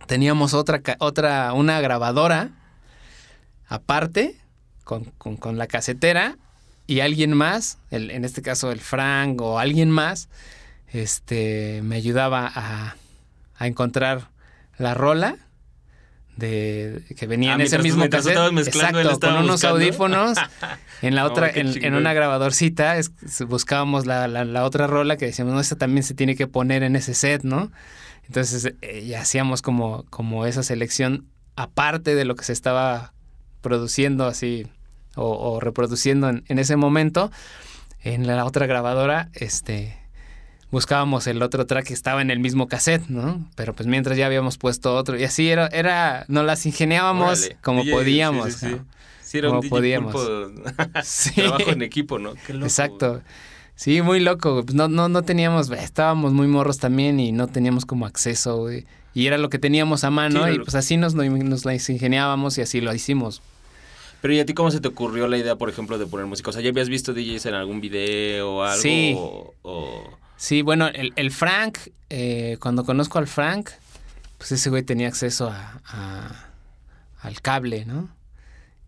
teníamos 0.07 0.53
otra, 0.53 0.81
otra, 0.99 1.53
una 1.53 1.79
grabadora 1.81 2.49
aparte 3.67 4.35
con, 4.83 5.03
con, 5.03 5.57
la 5.57 5.67
casetera 5.67 6.37
y 6.87 7.01
alguien 7.01 7.33
más, 7.33 7.77
el, 7.91 8.11
en 8.11 8.23
este 8.23 8.41
caso 8.41 8.71
el 8.71 8.79
Frank 8.79 9.41
o 9.41 9.59
alguien 9.59 9.91
más, 9.91 10.29
este, 10.93 11.81
me 11.83 11.97
ayudaba 11.97 12.49
a, 12.53 12.95
a 13.57 13.67
encontrar 13.67 14.29
la 14.77 14.93
rola 14.93 15.37
de 16.37 17.03
que 17.17 17.25
venía 17.25 17.51
ah, 17.51 17.55
en 17.55 17.61
ese 17.61 17.79
mismo 17.79 18.07
cassette, 18.09 18.37
exacto, 18.59 19.19
con 19.19 19.37
unos 19.37 19.63
audífonos 19.63 20.37
en 21.01 21.15
la 21.15 21.25
otra, 21.25 21.49
en, 21.49 21.95
una 21.95 22.13
grabadorcita, 22.13 22.95
buscábamos 23.47 24.05
la, 24.05 24.27
la, 24.27 24.63
otra 24.63 24.87
rola 24.87 25.17
que 25.17 25.25
decíamos, 25.25 25.55
no, 25.55 25.59
esta 25.59 25.75
también 25.75 26.03
se 26.03 26.13
tiene 26.13 26.35
que 26.35 26.47
poner 26.47 26.83
en 26.83 26.95
ese 26.95 27.15
set, 27.15 27.43
¿no? 27.43 27.71
Entonces 28.27 28.73
eh, 28.81 29.15
hacíamos 29.15 29.61
como, 29.61 30.05
como 30.09 30.45
esa 30.45 30.63
selección 30.63 31.25
aparte 31.55 32.15
de 32.15 32.25
lo 32.25 32.35
que 32.35 32.43
se 32.43 32.53
estaba 32.53 33.13
produciendo 33.61 34.25
así 34.25 34.67
o, 35.15 35.59
reproduciendo 35.59 36.29
en, 36.29 36.59
ese 36.59 36.75
momento. 36.75 37.31
En 38.03 38.27
la 38.27 38.45
otra 38.45 38.67
grabadora, 38.67 39.29
este, 39.33 39.97
buscábamos 40.69 41.25
el 41.25 41.41
otro 41.41 41.65
track 41.65 41.87
que 41.87 41.93
estaba 41.93 42.21
en 42.21 42.29
el 42.29 42.39
mismo 42.39 42.67
cassette, 42.67 43.07
¿no? 43.07 43.49
Pero 43.55 43.73
pues 43.73 43.87
mientras 43.87 44.17
ya 44.17 44.27
habíamos 44.27 44.57
puesto 44.59 44.95
otro 44.95 45.17
y 45.17 45.23
así 45.23 45.49
era, 45.49 45.67
era 45.67 46.25
nos 46.27 46.45
las 46.45 46.65
ingeniábamos 46.67 47.49
como 47.63 47.83
podíamos. 47.85 48.53
Sí, 48.53 48.77
sí, 49.23 49.39
era 49.39 49.47
como 49.49 49.61
un 49.61 49.69
podíamos. 49.69 50.13
trabajo 51.35 51.71
en 51.71 51.81
equipo, 51.81 52.19
¿no? 52.19 52.35
Qué 52.45 52.53
loco. 52.53 52.65
Exacto. 52.65 53.21
Sí, 53.77 54.01
muy 54.01 54.19
loco. 54.19 54.63
Pues 54.63 54.73
no, 54.75 54.87
no, 54.87 55.07
no 55.07 55.21
teníamos, 55.21 55.69
estábamos 55.69 56.33
muy 56.33 56.47
morros 56.47 56.79
también 56.79 57.19
y 57.19 57.31
no 57.31 57.47
teníamos 57.47 57.85
como 57.85 58.07
acceso, 58.07 58.57
güey. 58.57 58.85
Y 59.13 59.27
era 59.27 59.37
lo 59.37 59.49
que 59.49 59.59
teníamos 59.59 60.03
a 60.03 60.09
mano 60.09 60.51
y 60.51 60.57
pues 60.59 60.73
así 60.73 60.97
nos, 60.97 61.13
nos 61.13 61.63
la 61.63 61.75
ingeniábamos 61.75 62.57
y 62.57 62.61
así 62.61 62.81
lo 62.81 62.93
hicimos. 62.93 63.43
Pero 64.19 64.33
¿y 64.33 64.39
a 64.39 64.45
ti 64.47 64.55
cómo 64.55 64.71
se 64.71 64.79
te 64.79 64.87
ocurrió 64.87 65.27
la 65.27 65.37
idea, 65.37 65.55
por 65.55 65.69
ejemplo, 65.69 65.99
de 65.99 66.07
poner 66.07 66.25
música? 66.25 66.49
O 66.49 66.53
sea, 66.53 66.63
¿ya 66.63 66.69
habías 66.69 66.89
visto 66.89 67.13
DJs 67.13 67.45
en 67.45 67.53
algún 67.53 67.79
video 67.79 68.55
o 68.55 68.63
algo? 68.63 68.81
Sí. 68.81 69.15
O, 69.61 70.03
Sí, 70.37 70.63
bueno, 70.63 70.87
el, 70.87 71.13
el 71.15 71.31
Frank, 71.31 71.77
eh, 72.09 72.57
cuando 72.59 72.83
conozco 72.83 73.19
al 73.19 73.27
Frank, 73.27 73.69
pues 74.37 74.51
ese 74.51 74.69
güey 74.69 74.83
tenía 74.83 75.07
acceso 75.07 75.49
a, 75.49 75.81
a, 75.85 76.49
al 77.21 77.41
cable, 77.41 77.85
¿no? 77.85 78.09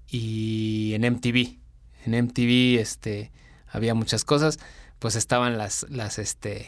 Y 0.10 0.94
en 0.96 1.12
MTV. 1.12 1.58
En 2.06 2.26
MTV, 2.26 2.80
este, 2.80 3.32
había 3.68 3.94
muchas 3.94 4.26
cosas 4.26 4.60
pues 5.00 5.16
estaban 5.16 5.58
las, 5.58 5.86
las, 5.90 6.20
este, 6.20 6.68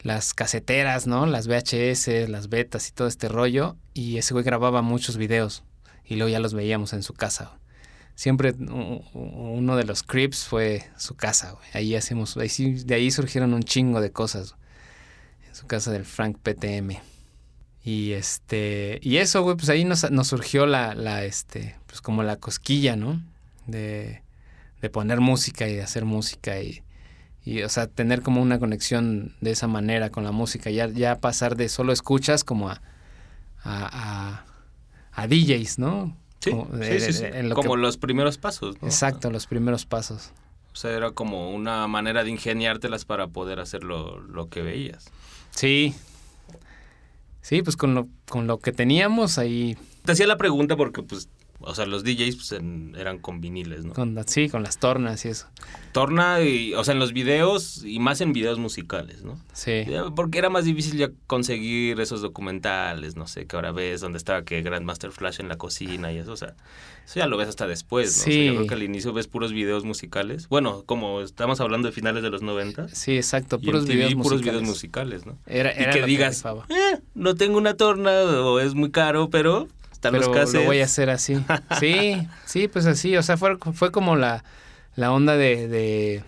las 0.00 0.34
caseteras, 0.34 1.06
¿no? 1.06 1.26
Las 1.26 1.48
VHS, 1.48 2.28
las 2.28 2.48
betas 2.48 2.88
y 2.88 2.92
todo 2.92 3.08
este 3.08 3.28
rollo. 3.28 3.76
Y 3.92 4.16
ese 4.18 4.34
güey 4.34 4.44
grababa 4.44 4.82
muchos 4.82 5.16
videos 5.16 5.64
y 6.04 6.16
luego 6.16 6.30
ya 6.30 6.40
los 6.40 6.54
veíamos 6.54 6.92
en 6.92 7.02
su 7.02 7.14
casa. 7.14 7.58
Siempre 8.14 8.52
uno 8.52 9.76
de 9.76 9.84
los 9.84 10.02
creeps 10.02 10.44
fue 10.44 10.84
su 10.96 11.14
casa, 11.16 11.52
güey. 11.52 11.68
Ahí 11.72 11.94
hacemos, 11.94 12.34
de 12.34 12.94
ahí 12.94 13.10
surgieron 13.10 13.54
un 13.54 13.62
chingo 13.62 14.00
de 14.00 14.12
cosas. 14.12 14.56
En 15.48 15.54
su 15.54 15.66
casa 15.66 15.90
del 15.90 16.04
Frank 16.04 16.38
PTM. 16.38 16.98
Y 17.82 18.12
este, 18.12 19.00
y 19.02 19.16
eso, 19.16 19.42
güey, 19.42 19.56
pues 19.56 19.70
ahí 19.70 19.84
nos, 19.84 20.10
nos 20.10 20.28
surgió 20.28 20.66
la, 20.66 20.94
la, 20.94 21.24
este, 21.24 21.76
pues 21.86 22.02
como 22.02 22.22
la 22.22 22.36
cosquilla, 22.36 22.94
¿no? 22.94 23.22
De, 23.66 24.22
de 24.80 24.90
poner 24.90 25.20
música 25.20 25.68
y 25.68 25.74
de 25.74 25.82
hacer 25.82 26.04
música 26.04 26.60
y, 26.60 26.82
y, 27.44 27.62
o 27.62 27.68
sea, 27.68 27.86
tener 27.86 28.22
como 28.22 28.40
una 28.40 28.58
conexión 28.58 29.34
de 29.40 29.50
esa 29.50 29.66
manera 29.66 30.10
con 30.10 30.24
la 30.24 30.32
música, 30.32 30.70
ya, 30.70 30.88
ya 30.88 31.18
pasar 31.18 31.56
de 31.56 31.68
solo 31.68 31.92
escuchas 31.92 32.44
como 32.44 32.68
a, 32.70 32.80
a, 33.62 34.44
a, 35.12 35.26
DJs, 35.26 35.78
¿no? 35.78 36.16
Sí, 36.40 36.50
como, 36.50 36.68
sí, 36.82 37.12
sí, 37.12 37.24
como 37.54 37.76
los 37.76 37.98
primeros 37.98 38.38
pasos. 38.38 38.76
Exacto, 38.82 39.30
los 39.30 39.46
primeros 39.46 39.84
pasos. 39.84 40.32
O 40.72 40.76
sea, 40.76 40.92
era 40.92 41.10
como 41.10 41.50
una 41.50 41.86
manera 41.88 42.24
de 42.24 42.30
ingeniártelas 42.30 43.04
para 43.04 43.26
poder 43.26 43.60
hacer 43.60 43.82
lo, 43.82 44.20
lo 44.20 44.48
que 44.48 44.62
veías. 44.62 45.10
Sí. 45.50 45.94
Sí, 47.42 47.62
pues 47.62 47.76
con 47.76 47.94
lo, 47.94 48.06
con 48.28 48.46
lo 48.46 48.58
que 48.58 48.70
teníamos 48.70 49.38
ahí 49.38 49.76
Te 50.04 50.12
hacía 50.12 50.26
la 50.26 50.36
pregunta 50.36 50.76
porque, 50.76 51.02
pues, 51.02 51.28
o 51.60 51.74
sea, 51.74 51.86
los 51.86 52.04
DJs 52.04 52.36
pues, 52.36 52.52
en- 52.52 52.94
eran 52.98 53.18
con 53.18 53.40
viniles, 53.40 53.84
¿no? 53.84 53.92
Con, 53.92 54.16
sí, 54.26 54.48
con 54.48 54.62
las 54.62 54.78
tornas 54.78 55.24
y 55.24 55.28
eso. 55.28 55.46
Torna, 55.92 56.40
y, 56.42 56.72
o 56.74 56.84
sea, 56.84 56.94
en 56.94 57.00
los 57.00 57.12
videos 57.12 57.84
y 57.84 57.98
más 57.98 58.20
en 58.20 58.32
videos 58.32 58.58
musicales, 58.58 59.24
¿no? 59.24 59.38
Sí. 59.52 59.84
Porque 60.14 60.38
era 60.38 60.48
más 60.50 60.64
difícil 60.64 60.96
ya 60.98 61.10
conseguir 61.26 62.00
esos 62.00 62.22
documentales, 62.22 63.16
no 63.16 63.26
sé, 63.26 63.46
que 63.46 63.56
ahora 63.56 63.72
ves 63.72 64.00
donde 64.00 64.18
estaba 64.18 64.42
que 64.44 64.62
Grandmaster 64.62 65.10
Flash 65.10 65.40
en 65.40 65.48
la 65.48 65.56
cocina 65.58 66.12
y 66.12 66.18
eso, 66.18 66.32
o 66.32 66.36
sea, 66.36 66.54
eso 67.04 67.14
ya 67.18 67.26
lo 67.26 67.36
ves 67.36 67.48
hasta 67.48 67.66
después, 67.66 68.16
¿no? 68.18 68.20
O 68.22 68.24
sea, 68.24 68.32
Sí. 68.32 68.46
yo 68.46 68.54
creo 68.54 68.66
que 68.68 68.74
al 68.74 68.82
inicio 68.84 69.12
ves 69.12 69.26
puros 69.26 69.52
videos 69.52 69.84
musicales. 69.84 70.48
Bueno, 70.48 70.84
como 70.86 71.20
estamos 71.22 71.60
hablando 71.60 71.88
de 71.88 71.92
finales 71.92 72.22
de 72.22 72.30
los 72.30 72.42
90. 72.42 72.88
Sí, 72.88 73.16
exacto. 73.16 73.58
y 73.60 73.66
Puros 73.66 73.84
TV, 73.84 73.94
videos 73.96 74.14
puros 74.14 74.32
musicales. 74.32 74.60
videos 74.60 74.68
musicales, 74.68 75.26
¿no? 75.26 75.38
Era, 75.46 75.72
Y 75.76 75.82
era 75.82 75.92
que 75.92 76.00
lo 76.00 76.06
digas. 76.06 76.44
"Eh, 76.68 77.00
no 77.14 77.34
tengo 77.34 77.58
una 77.58 77.74
torna 77.74 78.12
o 78.22 78.60
es 78.60 78.74
muy 78.74 78.90
caro, 78.92 79.28
pero 79.28 79.66
están 80.00 80.12
pero 80.12 80.32
los 80.34 80.54
lo 80.54 80.62
voy 80.64 80.80
a 80.80 80.84
hacer 80.84 81.10
así. 81.10 81.44
Sí, 81.78 82.26
sí, 82.46 82.68
pues 82.68 82.86
así. 82.86 83.16
O 83.16 83.22
sea, 83.22 83.36
fue, 83.36 83.58
fue 83.74 83.92
como 83.92 84.16
la, 84.16 84.42
la 84.96 85.12
onda 85.12 85.36
de, 85.36 85.68
de, 85.68 86.24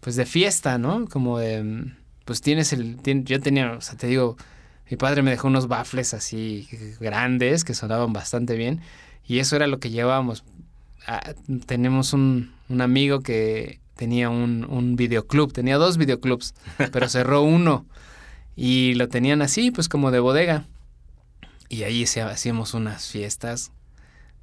pues 0.00 0.16
de 0.16 0.26
fiesta, 0.26 0.76
¿no? 0.78 1.06
Como 1.08 1.38
de, 1.38 1.92
pues 2.24 2.40
tienes 2.42 2.72
el, 2.72 2.98
tien- 2.98 3.24
yo 3.24 3.40
tenía, 3.40 3.72
o 3.72 3.80
sea, 3.80 3.96
te 3.96 4.06
digo, 4.06 4.36
mi 4.90 4.96
padre 4.98 5.22
me 5.22 5.30
dejó 5.30 5.48
unos 5.48 5.66
baffles 5.68 6.12
así 6.12 6.68
grandes 7.00 7.64
que 7.64 7.72
sonaban 7.74 8.12
bastante 8.12 8.54
bien 8.56 8.80
y 9.26 9.38
eso 9.38 9.56
era 9.56 9.66
lo 9.66 9.78
que 9.78 9.90
llevábamos. 9.90 10.44
Ah, 11.06 11.32
tenemos 11.66 12.12
un, 12.12 12.52
un 12.68 12.80
amigo 12.82 13.20
que 13.20 13.80
tenía 13.96 14.28
un, 14.28 14.66
un 14.68 14.96
videoclub, 14.96 15.52
tenía 15.52 15.78
dos 15.78 15.96
videoclubs, 15.96 16.54
pero 16.92 17.08
cerró 17.08 17.42
uno 17.42 17.86
y 18.56 18.94
lo 18.94 19.08
tenían 19.08 19.40
así, 19.40 19.70
pues 19.70 19.88
como 19.88 20.10
de 20.10 20.20
bodega. 20.20 20.66
Y 21.72 21.84
ahí 21.84 22.06
se- 22.06 22.20
hacíamos 22.20 22.74
unas 22.74 23.08
fiestas 23.08 23.72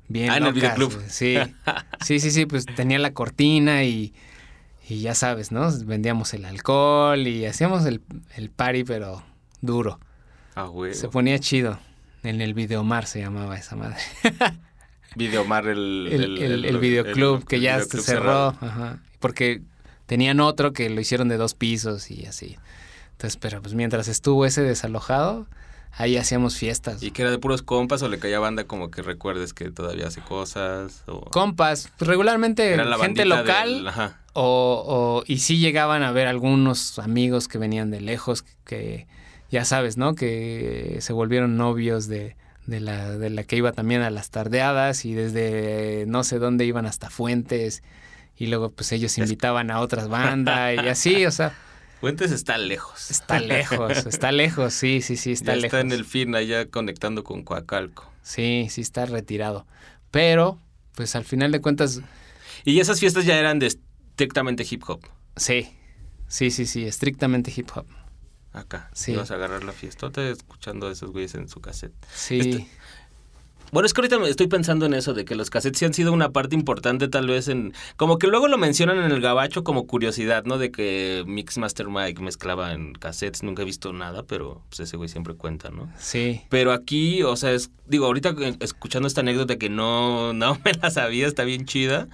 bien 0.07 0.31
Ah, 0.31 0.37
en 0.37 0.45
el 0.47 0.55
locas, 0.55 0.75
videoclub. 0.75 1.03
Sí, 1.07 1.35
sí, 2.03 2.19
sí, 2.19 2.31
sí, 2.31 2.45
pues 2.47 2.65
tenía 2.65 2.97
la 2.97 3.13
cortina 3.13 3.83
y, 3.83 4.13
y 4.89 5.01
ya 5.01 5.13
sabes, 5.13 5.51
¿no? 5.51 5.69
Vendíamos 5.85 6.33
el 6.33 6.45
alcohol 6.45 7.27
y 7.27 7.45
hacíamos 7.45 7.85
el, 7.85 8.01
el 8.35 8.49
party, 8.49 8.83
pero 8.83 9.23
duro. 9.61 9.99
Ah, 10.55 10.63
güey. 10.63 10.95
Se 10.95 11.07
ponía 11.07 11.37
chido. 11.37 11.79
En 12.23 12.41
el 12.41 12.53
Videomar 12.55 13.05
se 13.05 13.19
llamaba 13.21 13.55
esa 13.57 13.75
madre. 13.75 13.97
Videomar, 15.15 15.67
el... 15.67 16.07
El, 16.11 16.37
el, 16.39 16.65
el 16.65 16.77
videoclub 16.79 17.45
que 17.45 17.59
ya 17.59 17.77
videoclub 17.77 18.01
se 18.03 18.11
cerró. 18.11 18.47
Ajá. 18.59 18.99
Porque 19.19 19.61
tenían 20.07 20.39
otro 20.39 20.73
que 20.73 20.89
lo 20.89 20.99
hicieron 20.99 21.29
de 21.29 21.37
dos 21.37 21.53
pisos 21.53 22.09
y 22.11 22.25
así. 22.25 22.57
Entonces, 23.11 23.37
pero 23.37 23.61
pues 23.61 23.73
mientras 23.75 24.07
estuvo 24.07 24.45
ese 24.45 24.61
desalojado, 24.63 25.47
ahí 25.91 26.17
hacíamos 26.17 26.55
fiestas. 26.57 27.03
¿Y 27.03 27.11
que 27.11 27.23
era 27.23 27.31
de 27.31 27.39
puros 27.39 27.61
compas 27.61 28.01
o 28.03 28.07
le 28.09 28.19
caía 28.19 28.39
banda 28.39 28.63
como 28.65 28.89
que 28.91 29.01
recuerdes 29.01 29.53
que 29.53 29.69
todavía 29.71 30.07
hace 30.07 30.21
cosas? 30.21 31.03
O... 31.07 31.21
Compas, 31.29 31.89
pues, 31.97 32.07
regularmente 32.07 32.73
Era 32.73 32.85
la 32.85 32.97
gente 32.97 33.25
local 33.25 33.83
del- 33.85 33.93
o, 34.33 34.83
o- 34.87 35.23
y 35.27 35.39
sí 35.39 35.57
llegaban 35.57 36.03
a 36.03 36.11
ver 36.11 36.27
algunos 36.27 36.99
amigos 36.99 37.47
que 37.47 37.57
venían 37.57 37.89
de 37.91 38.01
lejos 38.01 38.43
que 38.63 39.07
ya 39.49 39.65
sabes, 39.65 39.97
¿no? 39.97 40.15
Que 40.15 40.97
se 41.01 41.11
volvieron 41.13 41.57
novios 41.57 42.07
de, 42.07 42.35
de 42.67 42.79
la, 42.79 43.17
de 43.17 43.29
la 43.31 43.43
que 43.43 43.55
iba 43.57 43.71
también 43.71 44.01
a 44.03 44.11
las 44.11 44.29
tardeadas 44.29 45.03
y 45.05 45.13
desde 45.13 46.05
no 46.07 46.23
sé 46.23 46.37
dónde 46.39 46.65
iban 46.65 46.85
hasta 46.85 47.09
Fuentes 47.09 47.81
y 48.37 48.47
luego 48.47 48.69
pues 48.69 48.91
ellos 48.91 49.17
invitaban 49.17 49.71
a 49.71 49.79
otras 49.81 50.07
bandas 50.07 50.75
y 50.81 50.87
así, 50.87 51.25
o 51.25 51.31
sea, 51.31 51.53
Fuentes 51.99 52.31
está 52.31 52.57
lejos. 52.57 53.11
está 53.11 53.39
lejos, 53.39 54.05
está 54.05 54.31
lejos, 54.43 54.73
sí, 54.73 55.01
sí, 55.01 55.17
sí, 55.17 55.31
está 55.33 55.51
ya 55.53 55.55
lejos. 55.61 55.65
está 55.65 55.79
en 55.81 55.91
el 55.91 56.05
fin 56.05 56.33
allá 56.35 56.65
conectando 56.69 57.23
con 57.23 57.43
Coacalco. 57.43 58.09
Sí, 58.23 58.67
sí 58.69 58.81
está 58.81 59.05
retirado. 59.05 59.65
Pero, 60.11 60.59
pues 60.95 61.15
al 61.15 61.25
final 61.25 61.51
de 61.51 61.61
cuentas, 61.61 62.01
Y 62.65 62.79
esas 62.79 62.99
fiestas 62.99 63.25
ya 63.25 63.37
eran 63.37 63.59
de 63.59 63.67
estrictamente 63.67 64.65
hip 64.69 64.83
hop. 64.87 65.01
sí, 65.35 65.69
sí, 66.27 66.51
sí, 66.51 66.65
sí, 66.65 66.85
estrictamente 66.85 67.51
hip 67.55 67.69
hop. 67.75 67.85
Acá. 68.51 68.89
Sí. 68.93 69.11
Ibas 69.11 69.29
a 69.31 69.35
agarrar 69.35 69.63
la 69.63 69.73
fiestota 69.73 70.27
escuchando 70.27 70.87
a 70.87 70.91
esos 70.91 71.11
güeyes 71.11 71.35
en 71.35 71.47
su 71.49 71.61
cassette. 71.61 71.93
Sí. 72.13 72.39
Este- 72.39 72.67
Bueno, 73.71 73.85
es 73.85 73.93
que 73.93 74.01
ahorita 74.01 74.17
estoy 74.27 74.47
pensando 74.47 74.85
en 74.85 74.93
eso, 74.93 75.13
de 75.13 75.25
que 75.25 75.35
los 75.35 75.49
cassettes 75.49 75.79
sí 75.79 75.85
han 75.85 75.93
sido 75.93 76.11
una 76.11 76.31
parte 76.31 76.55
importante 76.55 77.07
tal 77.07 77.27
vez 77.27 77.47
en... 77.47 77.73
Como 77.95 78.17
que 78.17 78.27
luego 78.27 78.47
lo 78.47 78.57
mencionan 78.57 78.97
en 78.97 79.11
el 79.11 79.21
gabacho 79.21 79.63
como 79.63 79.87
curiosidad, 79.87 80.43
¿no? 80.45 80.57
De 80.57 80.71
que 80.71 81.23
Mixmaster 81.27 81.87
Mike 81.87 82.21
mezclaba 82.21 82.73
en 82.73 82.93
cassettes, 82.93 83.43
nunca 83.43 83.61
he 83.61 83.65
visto 83.65 83.93
nada, 83.93 84.23
pero 84.23 84.61
pues 84.69 84.81
ese 84.81 84.97
güey 84.97 85.09
siempre 85.09 85.33
cuenta, 85.35 85.69
¿no? 85.69 85.91
Sí. 85.97 86.41
Pero 86.49 86.71
aquí, 86.71 87.23
o 87.23 87.35
sea, 87.35 87.51
es, 87.51 87.71
digo, 87.87 88.05
ahorita 88.05 88.35
escuchando 88.59 89.07
esta 89.07 89.21
anécdota 89.21 89.57
que 89.57 89.69
no, 89.69 90.33
no 90.33 90.57
me 90.65 90.73
la 90.73 90.89
sabía, 90.91 91.27
está 91.27 91.43
bien 91.43 91.65
chida. 91.65 92.07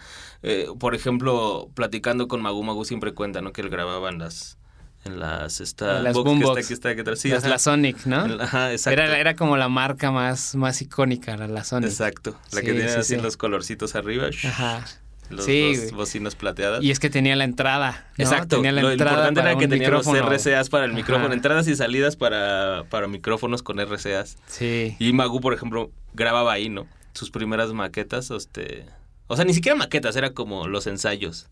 Eh, 0.44 0.68
por 0.80 0.94
ejemplo, 0.94 1.70
platicando 1.74 2.28
con 2.28 2.42
Magu, 2.42 2.64
Magu 2.64 2.86
siempre 2.86 3.14
cuenta, 3.14 3.42
¿no? 3.42 3.52
Que 3.52 3.62
él 3.62 3.70
grababa 3.70 4.10
en 4.10 4.20
las... 4.20 4.58
En 5.06 5.20
las... 5.20 5.62
Esta, 5.62 5.98
En 6.00 6.04
las 6.04 6.14
box 6.16 6.68
que 6.68 6.74
está 6.74 6.90
aquí, 6.90 7.00
está. 7.00 7.16
Sí, 7.16 7.30
Las 7.30 7.44
ajá. 7.44 7.50
la 7.50 7.60
Sonic, 7.60 8.06
¿no? 8.06 8.28
La- 8.28 8.44
Ajá, 8.44 8.72
exacto. 8.72 9.00
Era, 9.02 9.18
era 9.20 9.36
como 9.36 9.56
la 9.56 9.70
marca 9.70 10.12
más, 10.12 10.56
más 10.56 10.82
icónica, 10.82 11.38
la, 11.38 11.48
la 11.48 11.64
Sonic. 11.64 11.90
Exacto. 11.90 12.32
La 12.52 12.60
Sí, 12.62 12.66
que 12.66 12.74
tiene 12.74 12.90
sí, 12.90 12.98
así 13.00 13.16
sí. 13.16 13.22
los 13.22 13.38
colorcitos 13.38 13.96
arriba. 13.96 14.28
Ajá. 14.46 14.84
Los 15.30 15.46
Sí, 15.46 15.74
bocinas 15.94 16.36
plateadas. 16.36 16.84
Y 16.84 16.92
es 16.92 17.00
que 17.00 17.10
tenía 17.10 17.36
la 17.36 17.44
entrada. 17.46 18.06
¿no? 18.18 18.24
Exacto. 18.24 18.58
Tenía 18.58 18.72
la 18.72 18.82
Lo 18.82 18.92
entrada 18.92 19.12
importante 19.14 19.40
para 19.42 19.52
era 19.52 19.60
que 19.60 19.68
tenía 19.68 19.90
los. 19.90 20.06
RCAs 20.08 20.70
para 20.70 20.86
el 20.86 20.92
Ajá. 20.92 20.98
micrófono. 20.98 21.34
Entradas 21.34 21.68
y 21.68 21.76
salidas 21.76 22.16
para, 22.16 22.84
para 22.90 23.08
micrófonos 23.08 23.64
con 23.64 23.80
RCAs. 23.80 24.38
Sí. 24.48 24.96
Y 25.00 25.14
Magu, 25.14 25.40
por 25.42 25.54
ejemplo, 25.54 25.92
grababa 26.14 26.54
ahí, 26.54 26.70
¿no? 26.70 26.88
Sus 27.14 27.32
primeras 27.32 27.72
maquetas, 27.74 28.30
este... 28.32 28.86
O 29.28 29.36
sea, 29.36 29.46
ni 29.46 29.54
siquiera 29.56 29.76
maquetas, 29.76 30.16
era 30.16 30.32
como 30.32 30.68
los 30.68 30.86
ensayos. 30.86 31.48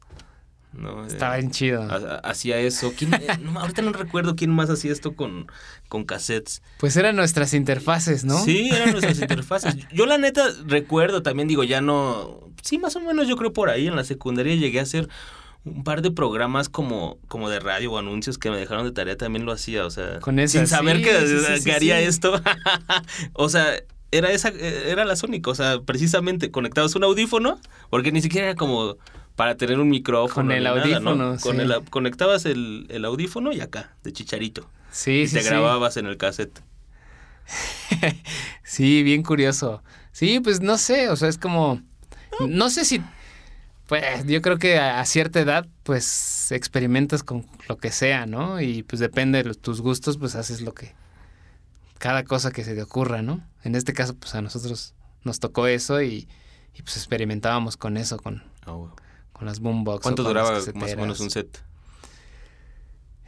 ¿No? 0.73 1.05
Estaba 1.05 1.37
Eh, 1.37 1.41
bien 1.41 1.51
chido. 1.51 1.83
ha- 1.83 1.95
ha- 1.95 2.29
Hacía 2.29 2.57
eso. 2.59 2.93
¿Quién- 2.97 3.13
eh, 3.13 3.27
no, 3.41 3.59
ahorita 3.59 3.81
no 3.81 3.91
recuerdo 3.93 4.35
quién 4.35 4.51
más 4.51 4.69
hacía 4.69 4.91
esto 4.91 5.15
con, 5.15 5.47
con 5.89 6.03
cassettes. 6.05 6.61
Pues 6.79 6.95
eran 6.97 7.15
nuestras 7.15 7.53
interfaces, 7.53 8.23
¿no? 8.25 8.37
Sí, 8.43 8.69
eran 8.73 8.91
nuestras 8.91 9.19
interfaces. 9.19 9.75
Yo 9.93 10.05
la 10.05 10.17
neta 10.17 10.43
recuerdo 10.65 11.21
también, 11.23 11.47
digo, 11.47 11.63
ya 11.63 11.81
no... 11.81 12.41
Sí, 12.61 12.77
más 12.77 12.95
o 12.95 13.01
menos 13.01 13.27
yo 13.27 13.35
creo 13.35 13.51
por 13.51 13.69
ahí 13.69 13.87
en 13.87 13.95
la 13.95 14.03
secundaria 14.05 14.55
llegué 14.55 14.79
a 14.79 14.83
hacer 14.83 15.09
un 15.65 15.83
par 15.83 16.01
de 16.01 16.11
programas 16.11 16.69
como, 16.69 17.17
como 17.27 17.49
de 17.49 17.59
radio 17.59 17.91
o 17.93 17.97
anuncios 17.97 18.37
que 18.37 18.49
me 18.49 18.57
dejaron 18.57 18.85
de 18.85 18.91
tarea, 18.91 19.15
también 19.17 19.45
lo 19.45 19.51
hacía, 19.51 19.85
o 19.85 19.89
sea... 19.89 20.19
Con 20.19 20.39
esa, 20.39 20.57
sin 20.59 20.67
saber 20.67 20.97
sí, 20.97 21.03
que, 21.03 21.59
sí, 21.61 21.71
haría 21.71 21.99
sí. 21.99 22.03
esto. 22.05 22.41
o 23.33 23.49
sea, 23.49 23.65
era 24.11 24.31
esa, 24.31 24.49
era 24.49 25.05
la 25.05 25.15
Sónica, 25.15 25.49
o 25.51 25.55
sea, 25.55 25.81
precisamente 25.81 26.51
conectados 26.51 26.93
a 26.95 26.97
un 26.99 27.05
audífono, 27.05 27.59
porque 27.89 28.11
ni 28.11 28.21
siquiera 28.21 28.47
era 28.47 28.55
como 28.55 28.97
para 29.35 29.55
tener 29.57 29.79
un 29.79 29.89
micrófono. 29.89 30.47
Con 30.47 30.51
el 30.51 30.63
nada, 30.63 30.75
¿no? 30.99 31.09
audífono, 31.11 31.37
Con 31.41 31.59
el, 31.59 31.73
conectabas 31.89 32.45
el, 32.45 32.85
el 32.89 33.05
audífono 33.05 33.51
y 33.51 33.61
acá, 33.61 33.95
de 34.03 34.13
chicharito. 34.13 34.69
Sí, 34.91 35.21
y 35.21 35.27
sí, 35.27 35.35
te 35.35 35.41
sí. 35.43 35.49
grababas 35.49 35.97
en 35.97 36.05
el 36.05 36.17
cassette. 36.17 36.61
Sí, 38.63 39.03
bien 39.03 39.23
curioso. 39.23 39.83
Sí, 40.11 40.39
pues 40.39 40.61
no 40.61 40.77
sé, 40.77 41.09
o 41.09 41.15
sea, 41.15 41.29
es 41.29 41.37
como... 41.37 41.81
No 42.47 42.69
sé 42.69 42.85
si... 42.85 43.01
Pues 43.87 44.25
yo 44.25 44.41
creo 44.41 44.57
que 44.57 44.79
a, 44.79 45.03
cierta 45.05 45.39
edad, 45.41 45.67
pues 45.83 46.51
experimentas 46.51 47.21
con 47.21 47.45
lo 47.67 47.77
que 47.77 47.91
sea, 47.91 48.25
¿no? 48.25 48.61
Y 48.61 48.81
pues 48.83 48.99
depende 48.99 49.39
de 49.39 49.43
los- 49.43 49.59
tus 49.59 49.81
gustos, 49.81 50.17
pues 50.17 50.35
haces 50.35 50.61
lo 50.61 50.73
que... 50.73 50.93
Cada 51.99 52.23
cosa 52.23 52.51
que 52.51 52.63
se 52.63 52.73
te 52.75 52.81
ocurra, 52.81 53.21
¿no? 53.21 53.41
En 53.63 53.75
este 53.75 53.93
caso, 53.93 54.15
pues 54.15 54.33
a 54.35 54.41
nosotros 54.41 54.93
nos 55.23 55.39
tocó 55.39 55.67
eso 55.67 56.01
y, 56.01 56.27
y, 56.73 56.81
pues 56.81 56.97
experimentábamos 56.97 57.77
con 57.77 57.97
eso, 57.97 58.17
con, 58.17 58.43
Ah. 58.65 58.77
Las 59.45 59.59
boombox. 59.59 60.01
¿Cuánto 60.03 60.23
duraba 60.23 60.51
más 60.75 60.93
o 60.93 60.97
menos 60.97 61.19
un 61.19 61.29
set? 61.29 61.61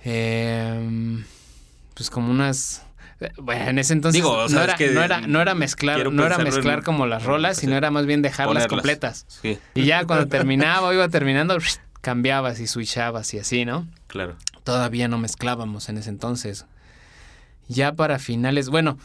Em, 0.03 1.23
pues 1.93 2.09
como 2.09 2.31
unas... 2.31 2.83
Bueno, 3.37 3.69
en 3.69 3.79
ese 3.79 3.93
entonces 3.93 4.21
Digo, 4.21 4.31
o 4.33 4.49
sea, 4.49 4.57
no, 4.57 4.61
es 4.63 4.67
era, 4.67 4.77
que 4.77 4.89
no 4.91 5.01
era 5.01 5.21
no 5.21 5.41
era 5.41 5.55
mezclar, 5.55 6.11
no 6.11 6.25
era 6.25 6.37
mezclar 6.37 6.79
en- 6.79 6.83
como 6.83 7.05
las 7.07 7.23
rolas, 7.23 7.57
sino 7.57 7.75
era 7.77 7.89
más 7.89 8.05
bien 8.05 8.21
dejarlas 8.21 8.65
Ponerlas. 8.65 8.67
completas. 8.69 9.25
Sí, 9.29 9.57
Y 9.73 9.85
ya 9.85 10.05
cuando 10.05 10.27
terminaba 10.29 10.89
o 10.89 10.93
iba 10.93 11.07
terminando, 11.07 11.57
cambiabas 12.01 12.59
y 12.59 12.67
switchabas 12.67 13.33
y 13.33 13.39
así, 13.39 13.63
¿no? 13.65 13.87
claro. 14.07 14.35
Todavía 14.65 15.07
no 15.07 15.17
mezclábamos 15.19 15.89
en 15.89 15.99
ese 15.99 16.09
entonces. 16.09 16.65
Ya 17.67 17.93
para 17.93 18.17
finales, 18.19 18.69
bueno, 18.69 18.97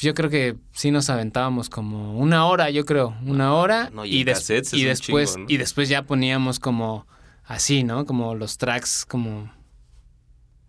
yo 0.00 0.14
creo 0.14 0.30
que 0.30 0.56
sí 0.72 0.90
nos 0.90 1.10
aventábamos 1.10 1.68
como 1.68 2.16
una 2.18 2.46
hora, 2.46 2.70
yo 2.70 2.84
creo, 2.84 3.16
una 3.26 3.54
hora 3.54 3.90
No, 3.92 4.04
y 4.04 4.16
y, 4.16 4.20
en 4.20 4.26
des- 4.26 4.38
cassettes 4.38 4.72
es 4.72 4.78
y 4.78 4.82
un 4.82 4.88
después 4.88 5.32
chingo, 5.34 5.46
¿no? 5.48 5.54
y 5.54 5.56
después 5.56 5.88
ya 5.88 6.02
poníamos 6.02 6.60
como 6.60 7.06
así, 7.44 7.84
¿no? 7.84 8.06
Como 8.06 8.34
los 8.34 8.56
tracks 8.58 9.04
como 9.06 9.52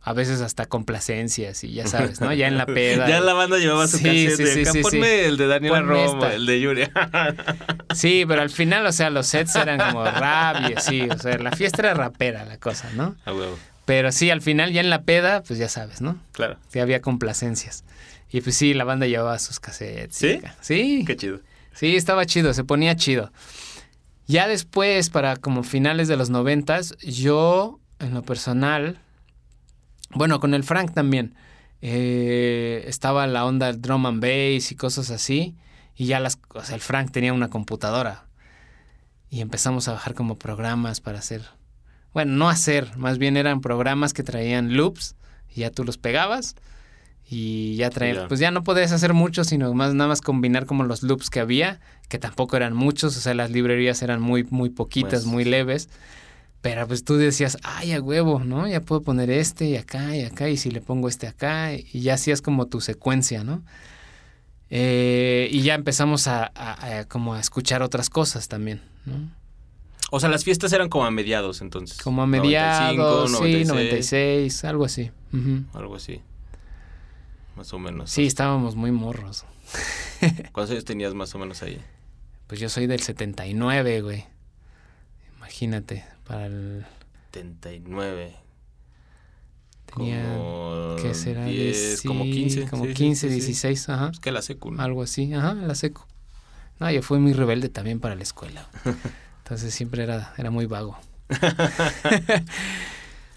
a 0.02 0.14
veces 0.14 0.42
hasta 0.42 0.68
complacencias 0.68 1.64
y 1.64 1.74
ya 1.74 1.88
sabes, 1.88 2.22
¿no? 2.22 2.32
Ya 2.32 2.48
en 2.48 2.58
la 2.60 2.66
peda. 2.68 3.08
Ya 3.10 3.22
la 3.22 3.34
banda 3.34 3.58
llevaba 3.58 3.88
su 3.88 3.98
Sí, 3.98 4.04
cassette 4.04 4.36
sí, 4.38 4.44
de 4.44 4.54
sí, 4.54 4.62
acá, 4.62 4.72
sí, 4.74 4.82
Ponme 4.84 5.08
sí. 5.08 5.26
el 5.26 5.38
de 5.38 5.70
Ponme 5.70 6.06
esta. 6.06 6.34
el 6.36 6.46
de 6.46 6.62
Yuria. 6.62 6.92
Sí, 7.96 8.26
pero 8.28 8.42
al 8.42 8.50
final, 8.50 8.86
o 8.86 8.92
sea, 8.92 9.10
los 9.10 9.26
sets 9.26 9.56
eran 9.56 9.80
como 9.80 10.04
rap 10.06 10.70
y 10.70 10.74
así, 10.74 11.02
o 11.10 11.18
sea, 11.18 11.38
la 11.38 11.52
fiesta 11.54 11.82
era 11.82 11.94
rapera 11.94 12.44
la 12.46 12.58
cosa, 12.58 12.90
¿no? 12.94 13.16
Ah, 13.26 13.34
huevo. 13.34 13.58
Pero 13.86 14.12
sí, 14.12 14.30
al 14.32 14.42
final 14.42 14.74
ya 14.74 14.82
en 14.82 14.90
la 14.90 15.04
peda, 15.04 15.42
pues 15.44 15.58
ya 15.60 15.70
sabes, 15.70 16.02
¿no? 16.02 16.18
Claro. 16.34 16.58
Que 16.72 16.82
había 16.82 17.02
complacencias. 17.02 17.84
Y 18.36 18.42
pues 18.42 18.58
sí, 18.58 18.74
la 18.74 18.84
banda 18.84 19.08
llevaba 19.08 19.40
sus 19.40 19.62
cassettes. 19.62 20.18
¿Sí? 20.60 21.06
Qué 21.08 21.16
chido. 21.16 21.40
Sí, 21.74 21.96
estaba 21.96 22.26
chido, 22.26 22.54
se 22.54 22.66
ponía 22.66 22.98
chido. 22.98 23.32
Ya 24.28 24.50
después, 24.50 25.10
para 25.10 25.38
como 25.38 25.64
finales 25.64 26.10
de 26.10 26.18
los 26.18 26.30
noventas, 26.30 26.98
yo, 26.98 27.80
en 28.00 28.14
lo 28.14 28.24
personal, 28.24 29.00
bueno, 30.10 30.42
con 30.42 30.54
el 30.54 30.66
Frank 30.66 30.94
también, 30.94 31.34
eh, 31.80 32.84
estaba 32.88 33.26
la 33.26 33.46
onda 33.46 33.68
del 33.68 33.82
drum 33.82 34.06
and 34.06 34.22
bass 34.22 34.70
y 34.70 34.76
cosas 34.76 35.12
así, 35.12 35.56
y 35.96 36.08
ya 36.08 36.20
las, 36.20 36.38
o 36.50 36.62
sea, 36.62 36.76
el 36.76 36.82
Frank 36.82 37.12
tenía 37.12 37.32
una 37.32 37.50
computadora, 37.50 38.26
y 39.30 39.40
empezamos 39.40 39.88
a 39.88 39.94
bajar 39.94 40.14
como 40.14 40.38
programas 40.38 41.00
para 41.00 41.20
hacer, 41.20 41.42
bueno, 42.12 42.34
no 42.34 42.50
hacer, 42.50 42.98
más 42.98 43.18
bien 43.18 43.38
eran 43.38 43.62
programas 43.62 44.12
que 44.12 44.24
traían 44.24 44.76
loops, 44.76 45.16
y 45.50 45.62
ya 45.62 45.72
tú 45.72 45.86
los 45.86 45.98
pegabas, 45.98 46.58
y 47.30 47.76
ya 47.76 47.90
Ya. 47.90 48.28
pues 48.28 48.40
ya 48.40 48.52
no 48.52 48.64
podías 48.64 48.92
hacer 48.92 49.14
mucho, 49.14 49.44
sino 49.44 49.74
más 49.74 49.94
nada 49.94 50.08
más 50.10 50.22
combinar 50.22 50.66
como 50.66 50.84
los 50.84 51.02
loops 51.04 51.30
que 51.30 51.40
había, 51.40 51.80
que 52.10 52.20
tampoco 52.20 52.56
eran 52.58 52.76
muchos, 52.76 53.18
o 53.18 53.20
sea, 53.20 53.34
las 53.34 53.50
librerías 53.52 54.02
eran 54.04 54.22
muy, 54.22 54.44
muy 54.50 54.70
poquitas, 54.70 55.12
Pues- 55.24 55.26
muy 55.26 55.44
leves. 55.44 55.90
Pero 56.62 56.88
pues 56.88 57.04
tú 57.04 57.16
decías, 57.18 57.60
ay, 57.64 57.92
a 57.94 58.02
huevo, 58.02 58.40
¿no? 58.44 58.68
Ya 58.68 58.82
puedo 58.82 59.02
poner 59.04 59.30
este 59.30 59.66
y 59.66 59.76
acá 59.78 60.16
y 60.16 60.22
acá, 60.24 60.50
y 60.50 60.58
si 60.58 60.72
le 60.72 60.82
pongo 60.82 61.08
este 61.08 61.28
acá, 61.28 61.74
y 61.76 62.00
ya 62.02 62.16
hacías 62.16 62.42
como 62.42 62.66
tu 62.66 62.82
secuencia, 62.82 63.44
¿no? 63.44 63.62
Eh, 64.72 65.48
y 65.52 65.62
ya 65.62 65.76
empezamos 65.76 66.28
a, 66.28 66.52
a- 66.56 67.00
a 67.00 67.06
como 67.06 67.36
a 67.36 67.40
escuchar 67.40 67.84
otras 67.84 68.10
cosas 68.10 68.48
también, 68.48 68.82
¿no? 69.06 69.30
O 70.12 70.20
sea, 70.20 70.30
las 70.30 70.44
fiestas 70.44 70.74
eran 70.74 70.90
como 70.90 71.06
a 71.06 71.12
mediados 71.12 71.62
entonces. 71.62 72.00
Como 72.02 72.22
a 72.24 72.28
mediados, 72.28 73.32
95, 73.32 73.38
sí, 73.38 73.66
96, 73.66 73.68
96, 73.68 74.64
algo 74.66 74.86
así. 74.86 75.12
Algo 75.74 75.96
así. 75.96 76.22
Más 77.56 77.74
o 77.74 77.80
menos. 77.80 78.12
Sí, 78.12 78.26
estábamos 78.26 78.76
muy 78.76 78.92
morros. 78.92 79.46
¿Cuántos 80.52 80.72
años 80.72 80.86
tenías 80.86 81.14
más 81.14 81.34
o 81.36 81.40
menos 81.40 81.62
ahí? 81.64 81.82
Pues 82.48 82.60
yo 82.60 82.70
soy 82.70 82.88
del 82.88 83.00
79, 83.00 84.02
güey. 84.02 84.26
Imagínate, 85.38 86.06
para 86.28 86.48
el... 86.48 86.86
79. 87.32 88.36
Tenía... 89.86 90.24
como 90.36 90.96
¿Qué 91.02 91.14
será? 91.14 91.46
10, 91.46 92.02
como 92.04 92.24
Sí, 92.24 92.32
15. 92.32 92.68
Como 92.68 92.84
sí, 92.84 92.90
sí, 92.90 92.96
15, 92.96 93.28
sí, 93.28 93.34
sí. 93.34 93.48
16, 93.48 93.90
ajá. 93.90 94.10
Es 94.12 94.20
que 94.20 94.32
la 94.32 94.42
secu, 94.42 94.72
¿no? 94.72 94.82
Algo 94.82 95.02
así, 95.02 95.34
ajá, 95.34 95.54
la 95.54 95.76
seco. 95.76 96.08
No, 96.80 96.92
yo 96.92 97.02
fui 97.02 97.20
muy 97.20 97.34
rebelde 97.34 97.70
también 97.70 98.00
para 98.00 98.16
la 98.16 98.24
escuela. 98.24 98.68
Entonces 99.44 99.74
siempre 99.74 100.04
era, 100.04 100.34
era 100.38 100.52
muy 100.52 100.66
vago. 100.66 100.98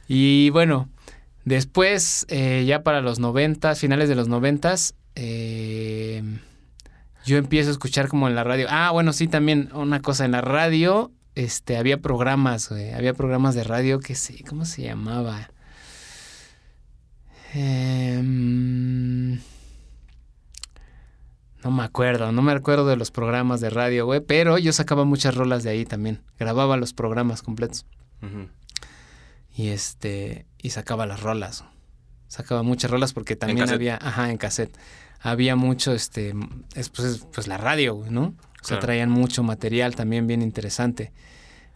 y 0.09 0.51
bueno, 0.51 0.89
después, 1.49 2.27
eh, 2.29 2.65
ya 2.67 2.83
para 2.83 3.01
los 3.01 3.19
noventas, 3.19 3.81
finales 3.81 4.09
de 4.09 4.15
los 4.15 4.29
noventas, 4.29 4.95
eh, 5.15 6.23
yo 7.25 7.37
empiezo 7.37 7.71
a 7.71 7.73
escuchar 7.73 8.09
como 8.09 8.29
en 8.29 8.35
la 8.35 8.45
radio. 8.45 8.67
Ah, 8.71 8.91
bueno, 8.93 9.13
sí, 9.13 9.29
también 9.29 9.71
una 9.75 10.01
cosa, 10.01 10.25
en 10.25 10.33
la 10.33 10.41
radio, 10.41 11.11
este, 11.35 11.77
había 11.77 12.01
programas, 12.01 12.69
güey, 12.69 12.93
había 12.93 13.15
programas 13.15 13.55
de 13.55 13.65
radio 13.65 14.01
que 14.01 14.15
sí, 14.15 14.45
¿cómo 14.45 14.65
se 14.65 14.83
llamaba? 14.83 15.51
Em, 17.55 19.41
no 21.65 21.71
me 21.71 21.83
acuerdo, 21.83 22.31
no 22.31 22.43
me 22.43 22.53
acuerdo 22.53 22.87
de 22.87 22.97
los 22.97 23.11
programas 23.11 23.61
de 23.61 23.71
radio, 23.71 24.05
güey, 24.07 24.21
pero 24.21 24.59
yo 24.59 24.73
sacaba 24.73 25.05
muchas 25.05 25.35
rolas 25.35 25.63
de 25.63 25.71
ahí 25.71 25.85
también. 25.85 26.23
Grababa 26.39 26.77
los 26.77 26.93
programas 26.93 27.43
completos 27.43 27.87
y 29.59 29.69
este 29.69 30.47
y 30.63 30.71
sacaba 30.71 31.07
las 31.07 31.21
rolas. 31.23 31.65
Sacaba 32.29 32.63
muchas 32.63 32.91
rolas 32.91 33.13
porque 33.13 33.37
también 33.37 33.69
había, 33.71 33.97
ajá, 34.01 34.31
en 34.31 34.37
cassette. 34.37 34.77
Había 35.21 35.57
mucho 35.57 35.93
este 35.95 36.35
es, 36.75 36.89
pues, 36.91 37.09
es, 37.09 37.27
pues, 37.33 37.47
la 37.49 37.57
radio, 37.57 38.05
¿no? 38.11 38.23
O 38.23 38.65
sea, 38.65 38.77
Claro. 38.77 38.81
traían 38.83 39.11
mucho 39.11 39.43
material 39.43 39.95
también 39.97 40.27
bien 40.27 40.43
interesante. 40.43 41.13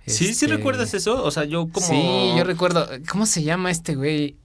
Sí, 0.07 0.27
sí 0.27 0.31
Este, 0.31 0.47
recuerdas 0.49 0.95
eso. 0.95 1.25
O 1.25 1.31
sea, 1.31 1.45
yo 1.45 1.69
como. 1.69 1.87
Sí, 1.87 2.33
yo 2.37 2.45
recuerdo, 2.45 2.89
¿cómo 3.11 3.25
se 3.27 3.43
llama 3.45 3.71
este 3.71 3.95
güey? 3.95 4.37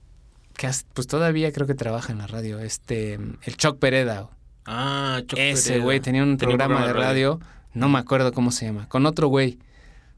Que 0.56 0.70
pues 0.94 1.06
todavía 1.06 1.52
creo 1.52 1.66
que 1.66 1.74
trabaja 1.74 2.12
en 2.12 2.18
la 2.18 2.26
radio, 2.26 2.58
este 2.60 3.14
el 3.14 3.56
Choc 3.56 3.78
Pereda. 3.78 4.28
Ah, 4.66 5.20
Choc 5.26 5.38
Ese 5.38 5.70
Pereda. 5.70 5.84
güey 5.84 6.00
tenía 6.00 6.22
un 6.22 6.36
Tenía 6.36 6.56
programa, 6.56 6.86
de 6.86 6.92
radio, 6.92 7.40
no 7.74 7.88
me 7.88 7.98
acuerdo 7.98 8.32
cómo 8.32 8.50
se 8.50 8.66
llama, 8.66 8.88
con 8.88 9.04
otro 9.06 9.28
güey, 9.28 9.58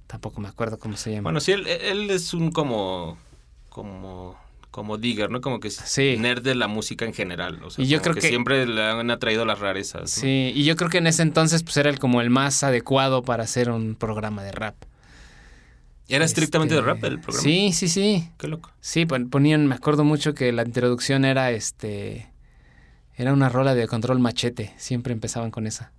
tampoco 0.06 0.40
me 0.40 0.48
acuerdo 0.48 0.78
cómo 0.78 0.96
se 0.96 1.10
llama. 1.10 1.24
Bueno, 1.24 1.40
sí, 1.40 1.52
él, 1.52 1.66
él 1.66 2.10
es 2.10 2.32
un 2.34 2.50
como. 2.52 3.18
Como. 3.70 4.38
Como 4.70 4.98
digger, 4.98 5.30
¿no? 5.32 5.40
Como 5.40 5.58
que 5.58 5.68
Sí. 5.68 6.14
nerd 6.16 6.42
de 6.44 6.54
la 6.54 6.68
música 6.68 7.04
en 7.04 7.12
general. 7.12 7.60
O 7.64 7.70
sea, 7.70 7.84
Y 7.84 7.88
yo 7.88 8.00
creo 8.02 8.14
que, 8.14 8.20
que- 8.20 8.28
siempre 8.28 8.66
le 8.66 8.80
han 8.84 9.10
atraído 9.10 9.44
las 9.44 9.58
rarezas. 9.58 10.02
¿no? 10.02 10.06
sí, 10.06 10.52
y 10.54 10.62
yo 10.62 10.76
creo 10.76 10.88
que 10.88 10.98
en 10.98 11.08
ese 11.08 11.22
entonces 11.22 11.64
pues 11.64 11.76
era 11.76 11.90
el 11.90 11.98
como 11.98 12.20
el 12.20 12.30
más 12.30 12.62
adecuado 12.62 13.22
para 13.24 13.42
hacer 13.42 13.68
un 13.70 13.96
programa 13.96 14.44
de 14.44 14.52
rap. 14.52 14.76
¿Era 16.08 16.24
estrictamente 16.24 16.74
de 16.74 16.80
Este, 16.80 16.92
rap 16.92 17.02
el 17.04 17.18
programa? 17.20 17.42
Sí, 17.42 17.72
sí, 17.72 17.88
sí. 17.88 18.30
Qué 18.38 18.46
loco. 18.46 18.70
Sí, 18.80 19.06
pon- 19.06 19.28
ponían, 19.28 19.66
me 19.66 19.74
acuerdo 19.74 20.04
mucho 20.04 20.34
que 20.34 20.52
la 20.52 20.62
introducción 20.62 21.24
era 21.24 21.50
este 21.50 22.28
era 23.16 23.32
una 23.32 23.48
rola 23.48 23.74
de 23.74 23.86
control 23.88 24.18
machete, 24.20 24.72
siempre 24.78 25.12
empezaban 25.12 25.50
con 25.50 25.66
esa. 25.66 25.90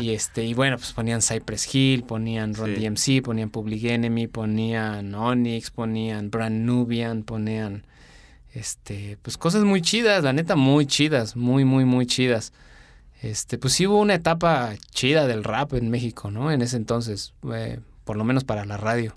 Y 0.00 0.10
este, 0.10 0.44
y 0.44 0.54
bueno, 0.54 0.76
pues 0.76 0.92
ponían 0.92 1.22
Cypress 1.22 1.74
Hill, 1.74 2.04
ponían 2.04 2.54
Ron 2.54 2.74
Sí. 2.74 2.80
DMC, 3.16 3.22
ponían 3.24 3.50
Public 3.50 3.84
Enemy, 3.84 4.26
ponían 4.28 5.14
Onyx, 5.14 5.70
ponían 5.70 6.30
Brand 6.30 6.64
Nubian, 6.64 7.22
ponían 7.22 7.86
este, 8.52 9.18
pues 9.22 9.36
cosas 9.38 9.64
muy 9.64 9.80
chidas, 9.82 10.24
la 10.24 10.32
neta 10.32 10.56
muy 10.56 10.86
chidas, 10.86 11.36
muy 11.36 11.64
muy 11.64 11.84
muy 11.84 12.06
chidas. 12.06 12.52
Este, 13.22 13.58
pues 13.58 13.74
sí 13.74 13.86
hubo 13.86 13.98
una 13.98 14.14
etapa 14.14 14.74
chida 14.92 15.26
del 15.26 15.44
rap 15.44 15.74
en 15.74 15.90
México, 15.90 16.30
¿no? 16.30 16.50
En 16.50 16.62
ese 16.62 16.76
entonces, 16.78 17.34
eh, 17.52 17.78
por 18.04 18.16
lo 18.16 18.24
menos 18.24 18.44
para 18.44 18.64
la 18.64 18.76
radio. 18.78 19.16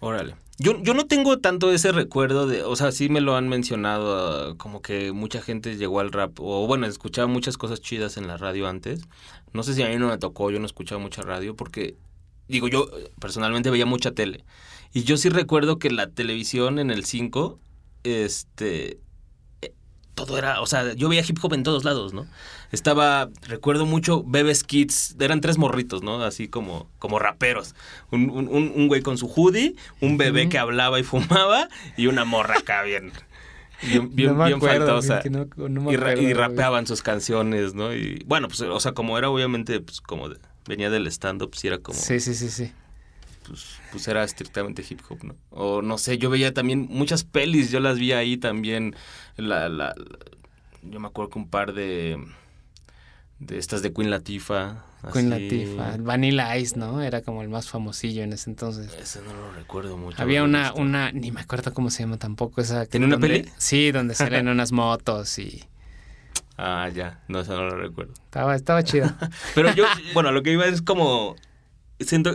Órale. 0.00 0.36
Yo, 0.58 0.80
yo 0.82 0.94
no 0.94 1.06
tengo 1.06 1.38
tanto 1.38 1.72
ese 1.72 1.92
recuerdo 1.92 2.46
de, 2.46 2.62
o 2.62 2.76
sea, 2.76 2.92
sí 2.92 3.08
me 3.08 3.20
lo 3.20 3.36
han 3.36 3.48
mencionado, 3.48 4.50
ah, 4.50 4.54
como 4.58 4.82
que 4.82 5.12
mucha 5.12 5.40
gente 5.40 5.76
llegó 5.76 6.00
al 6.00 6.12
rap, 6.12 6.38
o 6.40 6.66
bueno, 6.66 6.86
escuchaba 6.86 7.26
muchas 7.26 7.56
cosas 7.56 7.80
chidas 7.80 8.16
en 8.16 8.28
la 8.28 8.36
radio 8.36 8.68
antes. 8.68 9.02
No 9.52 9.62
sé 9.62 9.74
si 9.74 9.82
a 9.82 9.88
mí 9.88 9.96
no 9.96 10.08
me 10.08 10.18
tocó, 10.18 10.50
yo 10.50 10.60
no 10.60 10.66
escuchaba 10.66 11.00
mucha 11.00 11.22
radio, 11.22 11.56
porque, 11.56 11.96
digo, 12.48 12.68
yo 12.68 12.88
eh, 12.96 13.10
personalmente 13.18 13.70
veía 13.70 13.86
mucha 13.86 14.12
tele. 14.12 14.44
Y 14.92 15.04
yo 15.04 15.16
sí 15.16 15.30
recuerdo 15.30 15.78
que 15.78 15.90
la 15.90 16.08
televisión 16.10 16.78
en 16.78 16.90
el 16.90 17.04
5, 17.06 17.58
este, 18.04 19.00
eh, 19.62 19.72
todo 20.14 20.36
era, 20.38 20.60
o 20.60 20.66
sea, 20.66 20.92
yo 20.92 21.08
veía 21.08 21.24
hip 21.26 21.38
hop 21.42 21.54
en 21.54 21.62
todos 21.62 21.84
lados, 21.84 22.12
¿no? 22.12 22.26
Estaba, 22.72 23.28
recuerdo 23.46 23.84
mucho 23.86 24.24
Bebes 24.24 24.64
Kids, 24.64 25.16
eran 25.20 25.40
tres 25.42 25.58
morritos, 25.58 26.02
¿no? 26.02 26.22
Así 26.22 26.48
como, 26.48 26.88
como 26.98 27.18
raperos. 27.18 27.74
Un, 28.10 28.30
un, 28.30 28.48
un- 28.48 28.72
un 28.74 28.88
güey 28.88 29.02
con 29.02 29.18
su 29.18 29.26
hoodie, 29.28 29.76
un 30.00 30.16
bebé 30.16 30.42
Ujú. 30.42 30.50
que 30.50 30.58
hablaba 30.58 30.98
y 30.98 31.02
fumaba, 31.02 31.68
y 31.98 32.06
una 32.06 32.24
morra 32.24 32.58
acá 32.58 32.82
bien, 32.82 33.12
bien, 33.82 34.14
bien, 34.16 34.36
No 34.38 34.44
bien 34.46 34.56
acuerdo, 34.56 34.86
faltosa. 34.86 35.20
que 35.20 35.28
no- 35.30 35.46
no 35.56 35.92
y, 35.92 35.96
acuerdo, 35.96 36.20
y 36.22 36.24
güey. 36.24 36.32
rapeaban 36.34 36.86
sus 36.86 37.02
canciones, 37.02 37.74
¿no? 37.74 37.94
Y 37.94 38.22
bueno, 38.26 38.48
pues, 38.48 38.62
o 38.62 38.80
sea, 38.80 38.92
como 38.92 39.18
era 39.18 39.28
obviamente, 39.28 39.78
pues, 39.80 40.00
como 40.00 40.30
de- 40.30 40.38
venía 40.66 40.88
del 40.88 41.06
stand-up, 41.08 41.54
sí 41.54 41.66
era 41.68 41.76
como, 41.78 41.98
Sí, 41.98 42.20
sí, 42.20 42.34
sí, 42.34 42.48
sí. 42.48 42.72
pues, 43.46 43.66
pues 43.90 44.08
era 44.08 44.24
estrictamente 44.24 44.82
hip 44.88 45.00
hop, 45.10 45.24
¿no? 45.24 45.34
O 45.50 45.82
no 45.82 45.98
sé, 45.98 46.16
yo 46.16 46.30
veía 46.30 46.54
también 46.54 46.86
muchas 46.88 47.22
pelis, 47.24 47.70
yo 47.70 47.80
las 47.80 47.98
vi 47.98 48.12
ahí 48.12 48.38
también, 48.38 48.96
la, 49.36 49.68
la, 49.68 49.88
la- 49.88 49.94
yo 50.84 50.98
me 51.00 51.06
acuerdo 51.08 51.30
que 51.30 51.38
un 51.38 51.48
par 51.48 51.74
de, 51.74 52.18
de 53.46 53.58
estas 53.58 53.82
de 53.82 53.92
Queen 53.92 54.10
Latifah. 54.10 54.84
Queen. 55.12 55.30
Latifah, 55.30 55.96
Vanilla 55.98 56.56
Ice, 56.58 56.78
¿no? 56.78 57.02
Era 57.02 57.22
como 57.22 57.42
el 57.42 57.48
más 57.48 57.68
famosillo 57.68 58.22
en 58.22 58.32
ese 58.32 58.50
entonces. 58.50 58.92
Ese 59.00 59.20
no 59.22 59.32
lo 59.34 59.52
recuerdo 59.52 59.96
mucho. 59.96 60.20
Había 60.22 60.44
una, 60.44 60.68
visto. 60.68 60.80
una, 60.80 61.10
ni 61.12 61.32
me 61.32 61.40
acuerdo 61.40 61.74
cómo 61.74 61.90
se 61.90 62.04
llama 62.04 62.18
tampoco 62.18 62.60
esa. 62.60 62.86
¿Tiene 62.86 63.06
una 63.06 63.16
donde- 63.16 63.28
peli? 63.40 63.50
Sí, 63.58 63.90
donde 63.90 64.14
salen 64.14 64.46
unas 64.48 64.70
motos 64.72 65.38
y 65.38 65.64
Ah, 66.56 66.88
ya, 66.94 67.20
no, 67.28 67.40
eso 67.40 67.56
no 67.56 67.64
lo 67.64 67.76
recuerdo. 67.76 68.12
estaba, 68.14 68.54
estaba 68.54 68.82
chido. 68.84 69.10
Pero 69.54 69.74
yo, 69.74 69.84
bueno, 70.14 70.30
lo 70.32 70.42
que 70.42 70.52
iba 70.52 70.66
es 70.66 70.82
como, 70.82 71.34
siento 71.98 72.32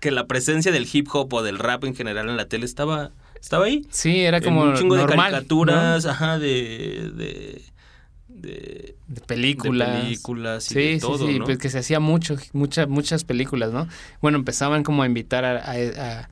que 0.00 0.10
la 0.10 0.26
presencia 0.26 0.72
del 0.72 0.88
hip 0.90 1.08
hop 1.12 1.32
o 1.34 1.42
del 1.42 1.58
rap 1.58 1.84
en 1.84 1.94
general 1.94 2.28
en 2.30 2.36
la 2.36 2.46
tele 2.48 2.64
estaba, 2.64 3.10
estaba 3.40 3.66
ahí. 3.66 3.86
Sí, 3.90 4.20
era 4.20 4.38
En 4.38 4.44
como 4.44 4.62
un 4.62 4.74
chingo 4.76 4.96
normal, 4.96 5.08
de 5.08 5.16
¿no? 5.16 5.22
caricaturas, 5.32 6.06
ajá, 6.06 6.38
de, 6.38 7.10
de, 7.14 7.62
de, 8.40 8.96
de 9.08 9.20
películas. 9.22 9.90
de 9.92 10.00
películas 10.04 10.70
y 10.70 10.74
Sí, 10.74 10.80
de 10.80 10.94
sí, 10.94 11.00
todo, 11.00 11.26
sí, 11.26 11.38
¿no? 11.38 11.44
pues 11.44 11.58
que 11.58 11.70
se 11.70 11.78
hacía 11.78 12.00
mucho, 12.00 12.36
muchas, 12.52 12.88
muchas 12.88 13.24
películas, 13.24 13.72
¿no? 13.72 13.88
Bueno, 14.20 14.38
empezaban 14.38 14.82
como 14.82 15.02
a 15.02 15.06
invitar 15.06 15.44
a, 15.44 15.56
a, 15.70 16.28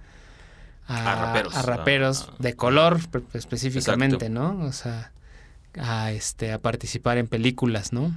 a- 0.86 1.12
A 1.12 1.14
raperos. 1.26 1.54
a 1.54 1.62
raperos 1.62 2.28
Ah, 2.30 2.34
de 2.38 2.54
color 2.56 3.08
pe- 3.08 3.22
específicamente, 3.32 4.28
¿no? 4.28 4.58
O 4.64 4.72
sea, 4.72 5.12
a 5.78 6.12
este 6.12 6.52
a 6.52 6.58
participar 6.58 7.18
en 7.18 7.26
películas, 7.26 7.92
¿no? 7.92 8.14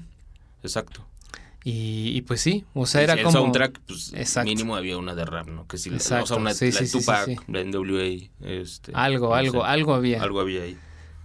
Exacto. 0.63 1.05
Y, 1.63 2.11
y 2.15 2.21
pues 2.21 2.39
sí, 2.41 2.65
o 2.73 2.85
sea, 2.85 3.01
era 3.03 3.13
si 3.13 3.19
el 3.19 3.25
como... 3.25 3.39
soundtrack, 3.39 3.79
pues 3.87 4.13
Exacto. 4.13 4.47
mínimo 4.49 4.75
había 4.75 4.97
una 4.97 5.15
de 5.15 5.25
rap, 5.25 5.47
¿no? 5.47 5.67
Que 5.67 5.77
sí, 5.77 5.89
Exacto, 5.89 6.23
o 6.23 6.27
sea, 6.27 6.37
una 6.37 6.53
sí, 6.53 6.71
la 6.71 6.79
sí, 6.79 6.87
sí, 6.87 6.91
sí, 6.93 6.99
Tupac, 6.99 7.25
sí. 7.25 7.37
la 7.47 7.59
NWA, 7.61 8.29
este, 8.41 8.91
Algo, 8.95 9.29
no 9.29 9.35
algo, 9.35 9.61
sé, 9.63 9.67
algo 9.67 9.93
había. 9.93 10.23
algo 10.23 10.39
había 10.39 10.63
ahí. 10.63 10.77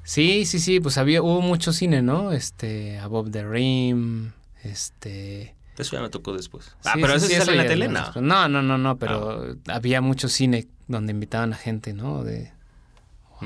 Sí, 0.04 0.46
sí, 0.46 0.58
sí, 0.58 0.80
pues 0.80 0.98
había, 0.98 1.22
hubo 1.22 1.40
mucho 1.40 1.72
cine, 1.72 2.02
¿no? 2.02 2.32
Este, 2.32 2.98
Above 2.98 3.30
the 3.30 3.46
Rim, 3.46 4.32
este... 4.62 5.54
Eso 5.78 5.96
ya 5.96 6.02
me 6.02 6.10
tocó 6.10 6.34
después. 6.34 6.76
Ah, 6.84 6.94
pero 6.96 7.18
sí, 7.18 7.26
eso 7.26 7.28
sí, 7.28 7.34
sale 7.34 7.52
en 7.52 7.58
la 7.58 7.66
tele, 7.66 7.88
no. 7.88 8.12
No, 8.20 8.48
no, 8.48 8.62
no, 8.62 8.78
no, 8.78 8.98
pero 8.98 9.56
había 9.68 10.00
mucho 10.00 10.28
cine 10.28 10.66
donde 10.86 11.12
invitaban 11.12 11.52
a 11.52 11.56
gente, 11.56 11.94
¿no? 11.94 12.24
De, 12.24 12.52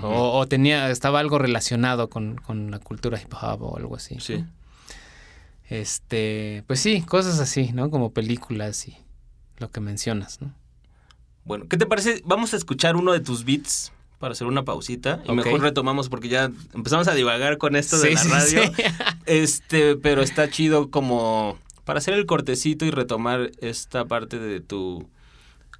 o, 0.03 0.38
o 0.38 0.47
tenía, 0.47 0.90
estaba 0.90 1.21
algo 1.21 1.38
relacionado 1.38 2.11
con, 2.11 2.37
con 2.37 2.71
la 2.71 2.79
cultura 2.79 3.21
hip 3.21 3.33
hop 3.40 3.62
o 3.62 3.77
algo 3.77 3.97
así. 3.97 4.16
Sí. 4.21 4.38
¿no? 4.38 4.49
Este, 5.69 6.64
pues 6.66 6.81
sí, 6.81 7.03
cosas 7.03 7.40
así, 7.40 7.73
¿no? 7.73 7.90
Como 7.90 8.12
películas 8.12 8.87
y 8.88 8.97
lo 9.59 9.71
que 9.71 9.81
mencionas, 9.81 10.40
¿no? 10.40 10.55
Bueno, 11.45 11.66
¿qué 11.69 11.77
te 11.77 11.87
parece? 11.87 12.23
Vamos 12.25 12.55
a 12.55 12.57
escuchar 12.57 12.97
uno 12.97 13.12
de 13.12 13.21
tus 13.21 13.45
beats 13.45 13.92
para 14.18 14.33
hacer 14.33 14.46
una 14.46 14.64
pausita 14.64 15.22
y 15.24 15.33
mejor 15.33 15.61
retomamos 15.62 16.09
porque 16.09 16.29
ya 16.29 16.50
empezamos 16.74 17.07
a 17.09 17.14
divagar 17.14 17.59
con 17.59 17.76
esto 17.76 17.98
de 17.98 18.12
la 18.14 18.22
radio. 18.24 18.62
sí. 18.76 18.83
Este, 19.26 19.96
pero 19.96 20.22
está 20.22 20.48
chido 20.48 20.90
como 20.90 21.59
para 21.85 21.98
hacer 21.98 22.14
el 22.14 22.26
cortecito 22.26 22.85
y 22.85 22.90
retomar 22.90 23.50
esta 23.61 24.05
parte 24.05 24.38
de 24.38 24.61
tu 24.61 25.09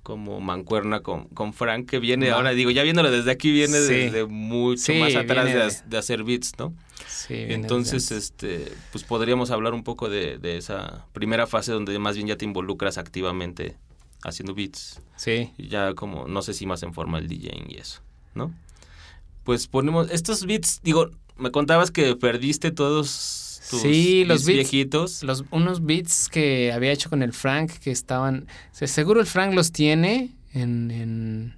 como 0.03 0.41
mancuerna 0.41 1.01
con, 1.01 1.25
con 1.29 1.53
Frank 1.53 1.89
que 1.89 1.99
viene 1.99 2.31
ahora, 2.31 2.51
digo, 2.51 2.71
ya 2.71 2.85
viéndolo 2.85 3.11
desde 3.11 3.31
aquí 3.33 3.51
viene 3.51 3.79
desde 3.81 4.25
mucho 4.27 4.93
más 4.95 5.15
atrás 5.17 5.47
de, 5.47 5.55
de- 5.55 5.63
ha- 5.63 5.69
de 5.85 5.99
hacer 5.99 6.23
beats, 6.23 6.53
¿no? 6.59 6.75
Sí, 7.09 7.35
Entonces, 7.49 8.13
este, 8.13 8.71
pues 8.93 9.03
podríamos 9.05 9.51
hablar 9.51 9.75
un 9.75 9.83
poco 9.83 10.09
de, 10.09 10.39
de 10.39 10.59
esa 10.59 11.07
primera 11.13 11.47
fase 11.49 11.73
donde 11.73 11.99
más 11.99 12.15
bien 12.15 12.29
ya 12.29 12.37
te 12.37 12.45
involucras 12.45 12.99
activamente 12.99 13.77
haciendo 14.23 14.55
beats. 14.55 15.01
Sí, 15.17 15.53
ya 15.59 15.95
como, 15.95 16.29
no 16.29 16.41
sé 16.43 16.55
si 16.55 16.67
más 16.67 16.83
en 16.85 16.95
forma 16.95 17.19
el 17.19 17.27
DJing 17.27 17.67
y 17.71 17.77
eso, 17.79 18.01
¿no? 18.37 18.53
Pues 19.45 19.67
ponemos 19.67 20.11
estos 20.11 20.45
beats, 20.47 20.81
digo, 20.83 21.11
me 21.39 21.51
contabas 21.51 21.91
que 21.91 22.15
perdiste 22.17 22.71
todos 22.71 23.61
tus 23.71 23.81
Sí, 23.83 24.25
los 24.25 24.45
beats. 24.45 24.71
viejitos. 24.71 25.23
los, 25.23 25.45
unos 25.51 25.85
beats 25.85 26.29
que 26.29 26.73
había 26.73 26.93
hecho 26.93 27.11
con 27.11 27.23
el 27.23 27.33
Frank 27.33 27.71
que 27.73 27.91
estaban. 27.91 28.47
se- 28.73 28.87
Seguro 28.87 29.21
el 29.21 29.27
Frank 29.27 29.55
los 29.55 29.73
tiene 29.73 30.31
en, 30.53 30.91
en, 30.91 31.55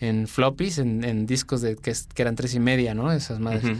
en 0.00 0.26
floppies, 0.28 0.78
en, 0.78 1.04
en 1.04 1.26
discos 1.26 1.60
de 1.60 1.76
que, 1.76 1.92
que 2.14 2.22
eran 2.22 2.36
tres 2.36 2.54
y 2.54 2.60
media, 2.60 2.94
¿no? 2.94 3.10
Esas 3.12 3.40
madres. 3.40 3.78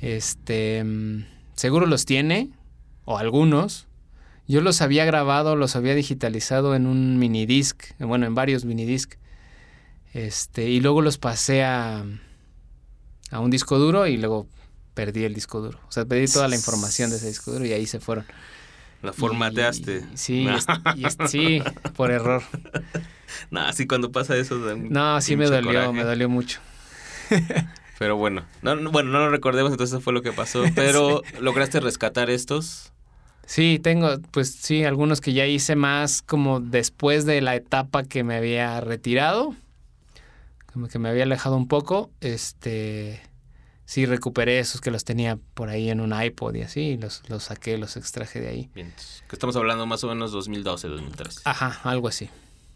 Este. 0.00 0.82
mm, 0.84 1.24
Seguro 1.54 1.86
los 1.86 2.06
tiene, 2.06 2.50
o 3.04 3.18
algunos. 3.18 3.86
Yo 4.48 4.60
los 4.62 4.80
había 4.80 5.04
grabado, 5.04 5.54
los 5.56 5.76
había 5.76 5.94
digitalizado 5.94 6.74
en 6.74 6.86
un 6.86 7.18
minidisc, 7.18 7.84
bueno, 8.00 8.26
en 8.26 8.34
varios 8.34 8.64
minidisc. 8.64 9.14
Este, 10.12 10.68
y 10.68 10.80
luego 10.80 11.02
los 11.02 11.18
pasé 11.18 11.62
a, 11.64 12.04
a 13.30 13.40
un 13.40 13.50
disco 13.50 13.78
duro 13.78 14.06
y 14.06 14.16
luego 14.16 14.46
perdí 14.94 15.24
el 15.24 15.34
disco 15.34 15.60
duro. 15.60 15.78
O 15.88 15.92
sea, 15.92 16.04
perdí 16.04 16.26
toda 16.26 16.48
la 16.48 16.56
información 16.56 17.10
de 17.10 17.16
ese 17.16 17.28
disco 17.28 17.52
duro 17.52 17.64
y 17.64 17.72
ahí 17.72 17.86
se 17.86 18.00
fueron. 18.00 18.24
La 19.02 19.12
formateaste. 19.12 20.04
Y- 20.12 20.16
sí, 20.16 20.44
No. 20.44 20.58
y 20.96 21.06
sí, 21.28 21.62
por 21.96 22.10
error. 22.10 22.42
Nah, 23.50 23.68
así 23.68 23.86
cuando 23.86 24.10
pasa 24.12 24.36
eso. 24.36 24.56
No, 24.76 25.20
sí 25.20 25.36
me 25.36 25.46
dolió, 25.46 25.70
coraje. 25.72 25.92
me 25.92 26.04
dolió 26.04 26.28
mucho. 26.28 26.60
Pero 27.98 28.16
bueno, 28.16 28.44
no, 28.62 28.76
no- 28.76 28.90
bueno, 28.90 29.10
no 29.10 29.18
lo 29.20 29.30
recordemos, 29.30 29.70
entonces 29.72 29.94
eso 29.94 30.00
fue 30.02 30.12
lo 30.12 30.22
que 30.22 30.32
pasó. 30.32 30.64
Pero 30.74 31.22
lograste 31.40 31.80
rescatar 31.80 32.30
estos. 32.30 32.92
Sí, 33.46 33.78
tengo, 33.82 34.18
pues 34.30 34.52
sí, 34.54 34.84
algunos 34.84 35.20
que 35.20 35.32
ya 35.32 35.46
hice 35.46 35.76
más 35.76 36.22
como 36.22 36.60
después 36.60 37.26
de 37.26 37.40
la 37.40 37.56
etapa 37.56 38.04
que 38.04 38.22
me 38.22 38.36
había 38.36 38.80
retirado, 38.80 39.54
que 40.90 40.98
me 40.98 41.08
había 41.08 41.24
alejado 41.24 41.56
un 41.56 41.68
poco, 41.68 42.10
este, 42.20 43.20
sí 43.84 44.06
recuperé 44.06 44.58
esos 44.58 44.80
que 44.80 44.90
los 44.90 45.04
tenía 45.04 45.38
por 45.54 45.68
ahí 45.68 45.90
en 45.90 46.00
un 46.00 46.12
iPod 46.20 46.54
y 46.54 46.62
así, 46.62 46.80
y 46.80 46.96
los, 46.98 47.22
los 47.28 47.44
saqué, 47.44 47.76
los 47.78 47.96
extraje 47.96 48.40
de 48.40 48.48
ahí. 48.48 48.70
Bien, 48.74 48.92
que 49.28 49.36
estamos 49.36 49.56
hablando 49.56 49.86
más 49.86 50.02
o 50.04 50.08
menos 50.08 50.32
2012, 50.32 50.88
2013. 50.88 51.40
Ajá, 51.44 51.80
algo 51.88 52.08
así. 52.08 52.28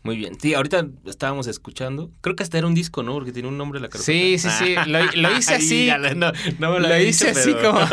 Muy 0.02 0.16
bien. 0.18 0.38
Sí, 0.38 0.52
ahorita 0.52 0.86
estábamos 1.06 1.46
escuchando. 1.46 2.10
Creo 2.20 2.36
que 2.36 2.42
hasta 2.42 2.58
era 2.58 2.66
un 2.66 2.74
disco, 2.74 3.02
¿no? 3.02 3.14
Porque 3.14 3.32
tiene 3.32 3.48
un 3.48 3.56
nombre 3.56 3.80
la 3.80 3.88
carpeta. 3.88 4.04
Sí, 4.04 4.36
sí, 4.38 4.50
sí, 4.50 4.74
lo, 4.86 5.02
lo 5.12 5.38
hice 5.38 5.54
así, 5.56 5.88
no, 6.14 6.30
no 6.58 6.72
me 6.72 6.80
lo 6.80 6.86
había 6.88 7.02
hice 7.02 7.28
dicho, 7.28 7.40
así 7.40 7.54
pero- 7.54 7.72
como, 7.72 7.88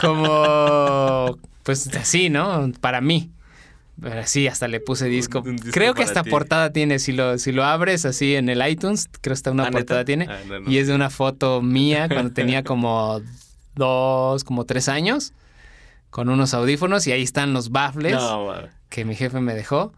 como, 0.00 1.38
pues 1.62 1.86
así, 1.94 2.30
¿no? 2.30 2.70
Para 2.80 3.00
mí. 3.00 3.30
Pero 4.00 4.26
sí, 4.26 4.46
hasta 4.46 4.68
le 4.68 4.80
puse 4.80 5.06
disco. 5.06 5.40
un 5.40 5.56
disco 5.56 5.70
creo 5.72 5.94
que 5.94 6.02
hasta 6.02 6.22
ti. 6.22 6.30
portada 6.30 6.70
tiene. 6.70 6.98
Si 6.98 7.12
lo, 7.12 7.38
si 7.38 7.50
lo 7.52 7.64
abres 7.64 8.04
así 8.04 8.34
en 8.36 8.48
el 8.50 8.66
iTunes, 8.68 9.08
creo 9.10 9.20
que 9.22 9.32
hasta 9.32 9.50
una 9.52 9.62
¿Ah, 9.64 9.66
neta? 9.66 9.78
portada 9.78 10.04
tiene. 10.04 10.26
Ah, 10.28 10.38
no, 10.46 10.60
no. 10.60 10.70
Y 10.70 10.78
es 10.78 10.86
de 10.88 10.94
una 10.94 11.08
foto 11.10 11.62
mía 11.62 12.08
cuando 12.08 12.32
tenía 12.32 12.62
como 12.64 13.20
dos, 13.74 14.44
como 14.44 14.64
tres 14.66 14.88
años, 14.88 15.32
con 16.10 16.28
unos 16.28 16.52
audífonos 16.54 17.06
y 17.06 17.12
ahí 17.12 17.22
están 17.22 17.52
los 17.52 17.70
baffles 17.70 18.12
No, 18.14 18.54
que 18.90 19.04
mi 19.04 19.14
jefe 19.14 19.40
me 19.40 19.54
dejó. 19.54 19.92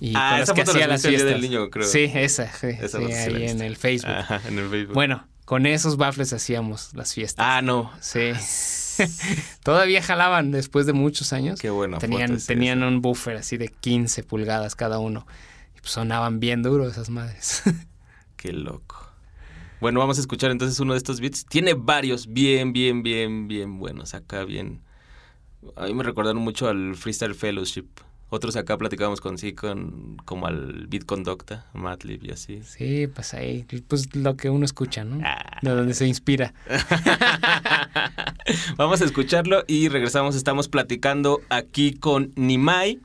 Y 0.00 0.12
Ah, 0.14 0.32
con 0.34 0.42
esa 0.42 0.54
que 0.54 0.62
hacía 0.62 0.86
las 0.86 1.02
fiestas. 1.02 1.30
del 1.30 1.40
niño, 1.40 1.70
creo. 1.70 1.86
Sí, 1.86 2.10
esa, 2.14 2.52
sí, 2.52 2.68
Esa 2.68 2.98
sí, 2.98 3.12
ahí 3.12 3.48
en 3.48 3.60
el 3.62 3.76
Facebook. 3.76 4.10
Ajá, 4.12 4.40
en 4.46 4.58
el 4.58 4.68
Facebook. 4.68 4.94
Bueno, 4.94 5.26
con 5.46 5.64
esos 5.66 5.96
baffles 5.96 6.32
hacíamos 6.34 6.90
las 6.94 7.14
fiestas. 7.14 7.44
Ah, 7.46 7.62
no. 7.62 7.90
Sí. 8.00 8.32
Todavía 9.62 10.02
jalaban 10.02 10.50
después 10.50 10.86
de 10.86 10.92
muchos 10.92 11.32
años. 11.32 11.60
Qué 11.60 11.70
buena 11.70 11.98
tenían 11.98 12.38
tenían 12.38 12.78
esa. 12.78 12.88
un 12.88 13.02
buffer 13.02 13.36
así 13.36 13.56
de 13.56 13.68
15 13.68 14.22
pulgadas 14.22 14.74
cada 14.74 14.98
uno. 14.98 15.26
Y 15.76 15.80
pues 15.80 15.92
sonaban 15.92 16.40
bien 16.40 16.62
duro 16.62 16.88
esas 16.88 17.10
madres. 17.10 17.62
Qué 18.36 18.52
loco. 18.52 19.06
Bueno, 19.80 20.00
vamos 20.00 20.18
a 20.18 20.20
escuchar 20.20 20.50
entonces 20.50 20.80
uno 20.80 20.92
de 20.94 20.98
estos 20.98 21.20
beats. 21.20 21.44
Tiene 21.44 21.74
varios 21.74 22.26
bien, 22.26 22.72
bien, 22.72 23.02
bien, 23.02 23.46
bien 23.48 23.78
buenos. 23.78 24.14
Acá 24.14 24.44
bien. 24.44 24.80
A 25.76 25.86
mí 25.86 25.94
me 25.94 26.02
recordaron 26.02 26.40
mucho 26.40 26.68
al 26.68 26.94
Freestyle 26.94 27.34
Fellowship. 27.34 27.86
Otros 28.28 28.56
acá 28.56 28.76
platicábamos 28.76 29.20
con 29.20 29.38
sí, 29.38 29.52
con, 29.52 30.16
como 30.24 30.48
al 30.48 30.88
Beat 30.88 31.04
Conducta, 31.04 31.66
Madlib 31.74 32.24
y 32.24 32.32
así. 32.32 32.60
sí, 32.64 33.06
pues 33.06 33.34
ahí, 33.34 33.64
pues 33.86 34.16
lo 34.16 34.36
que 34.36 34.50
uno 34.50 34.64
escucha, 34.64 35.04
¿no? 35.04 35.20
Ah. 35.24 35.58
De 35.62 35.70
donde 35.70 35.94
se 35.94 36.06
inspira. 36.08 36.52
Vamos 38.76 39.00
a 39.00 39.04
escucharlo 39.04 39.64
y 39.66 39.88
regresamos. 39.88 40.36
Estamos 40.36 40.68
platicando 40.68 41.40
aquí 41.48 41.92
con 41.92 42.32
Nimai 42.36 43.00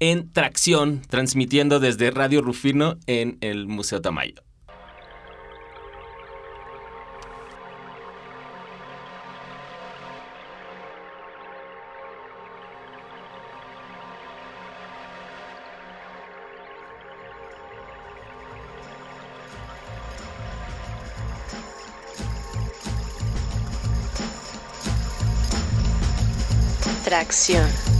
en 0.00 0.32
Tracción, 0.32 1.02
transmitiendo 1.08 1.80
desde 1.80 2.10
Radio 2.10 2.42
Rufino 2.42 2.96
en 3.06 3.38
el 3.40 3.66
Museo 3.66 4.00
Tamayo. 4.00 4.42
Tracción. 27.32 27.91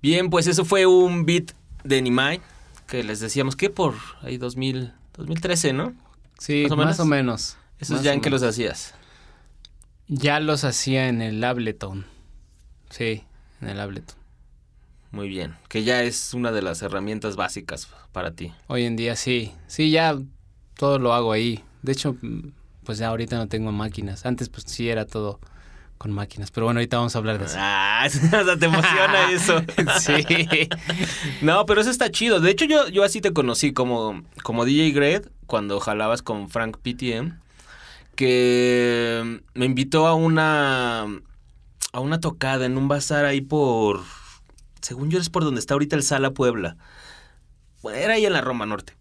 Bien, 0.00 0.30
pues 0.30 0.46
eso 0.46 0.64
fue 0.64 0.86
un 0.86 1.26
beat 1.26 1.52
de 1.82 2.00
Nimai, 2.00 2.40
que 2.86 3.02
les 3.04 3.20
decíamos 3.20 3.54
que 3.54 3.70
por 3.70 3.94
ahí 4.22 4.38
2000, 4.38 4.92
2013, 5.16 5.72
¿no? 5.72 5.94
Sí, 6.38 6.66
más 6.74 7.00
o 7.00 7.04
menos. 7.04 7.56
¿Esos 7.78 8.02
ya 8.02 8.12
en 8.12 8.20
qué 8.20 8.30
los 8.30 8.42
hacías? 8.42 8.94
Ya 10.08 10.40
los 10.40 10.64
hacía 10.64 11.08
en 11.08 11.22
el 11.22 11.42
Ableton. 11.44 12.06
Sí, 12.90 13.24
en 13.60 13.68
el 13.68 13.80
Ableton. 13.80 14.16
Muy 15.10 15.28
bien, 15.28 15.56
que 15.68 15.84
ya 15.84 16.02
es 16.02 16.34
una 16.34 16.50
de 16.50 16.62
las 16.62 16.82
herramientas 16.82 17.36
básicas 17.36 17.88
para 18.12 18.32
ti. 18.32 18.52
Hoy 18.68 18.84
en 18.84 18.96
día 18.96 19.16
sí, 19.16 19.52
sí, 19.66 19.90
ya 19.90 20.18
todo 20.76 20.98
lo 20.98 21.14
hago 21.14 21.32
ahí. 21.32 21.62
De 21.84 21.92
hecho, 21.92 22.16
pues 22.84 22.98
ya 22.98 23.08
ahorita 23.08 23.36
no 23.36 23.46
tengo 23.46 23.70
máquinas. 23.70 24.24
Antes 24.24 24.48
pues 24.48 24.64
sí 24.66 24.88
era 24.88 25.04
todo 25.04 25.38
con 25.98 26.12
máquinas. 26.12 26.50
Pero 26.50 26.64
bueno, 26.66 26.78
ahorita 26.78 26.96
vamos 26.96 27.14
a 27.14 27.18
hablar 27.18 27.38
de 27.38 27.44
eso. 27.44 27.56
Ah, 27.58 28.08
te 28.58 28.64
emociona 28.64 29.30
eso. 29.30 29.62
sí. 30.00 30.68
No, 31.42 31.66
pero 31.66 31.82
eso 31.82 31.90
está 31.90 32.10
chido. 32.10 32.40
De 32.40 32.50
hecho, 32.50 32.64
yo, 32.64 32.88
yo 32.88 33.04
así 33.04 33.20
te 33.20 33.32
conocí 33.32 33.72
como, 33.74 34.22
como 34.42 34.64
DJ 34.64 34.92
Gred 34.92 35.28
cuando 35.46 35.78
jalabas 35.78 36.22
con 36.22 36.48
Frank 36.48 36.78
PTM. 36.78 37.38
Que 38.16 39.42
me 39.54 39.66
invitó 39.66 40.06
a 40.06 40.14
una 40.14 41.06
a 41.92 42.00
una 42.00 42.18
tocada 42.20 42.64
en 42.64 42.78
un 42.78 42.88
bazar 42.88 43.24
ahí 43.24 43.40
por. 43.40 44.00
Según 44.80 45.10
yo, 45.10 45.18
es 45.18 45.30
por 45.30 45.44
donde 45.44 45.60
está 45.60 45.74
ahorita 45.74 45.96
el 45.96 46.02
Sala 46.02 46.30
Puebla. 46.30 46.76
Bueno, 47.82 47.98
era 47.98 48.14
ahí 48.14 48.24
en 48.24 48.32
la 48.32 48.40
Roma 48.40 48.66
Norte. 48.66 48.94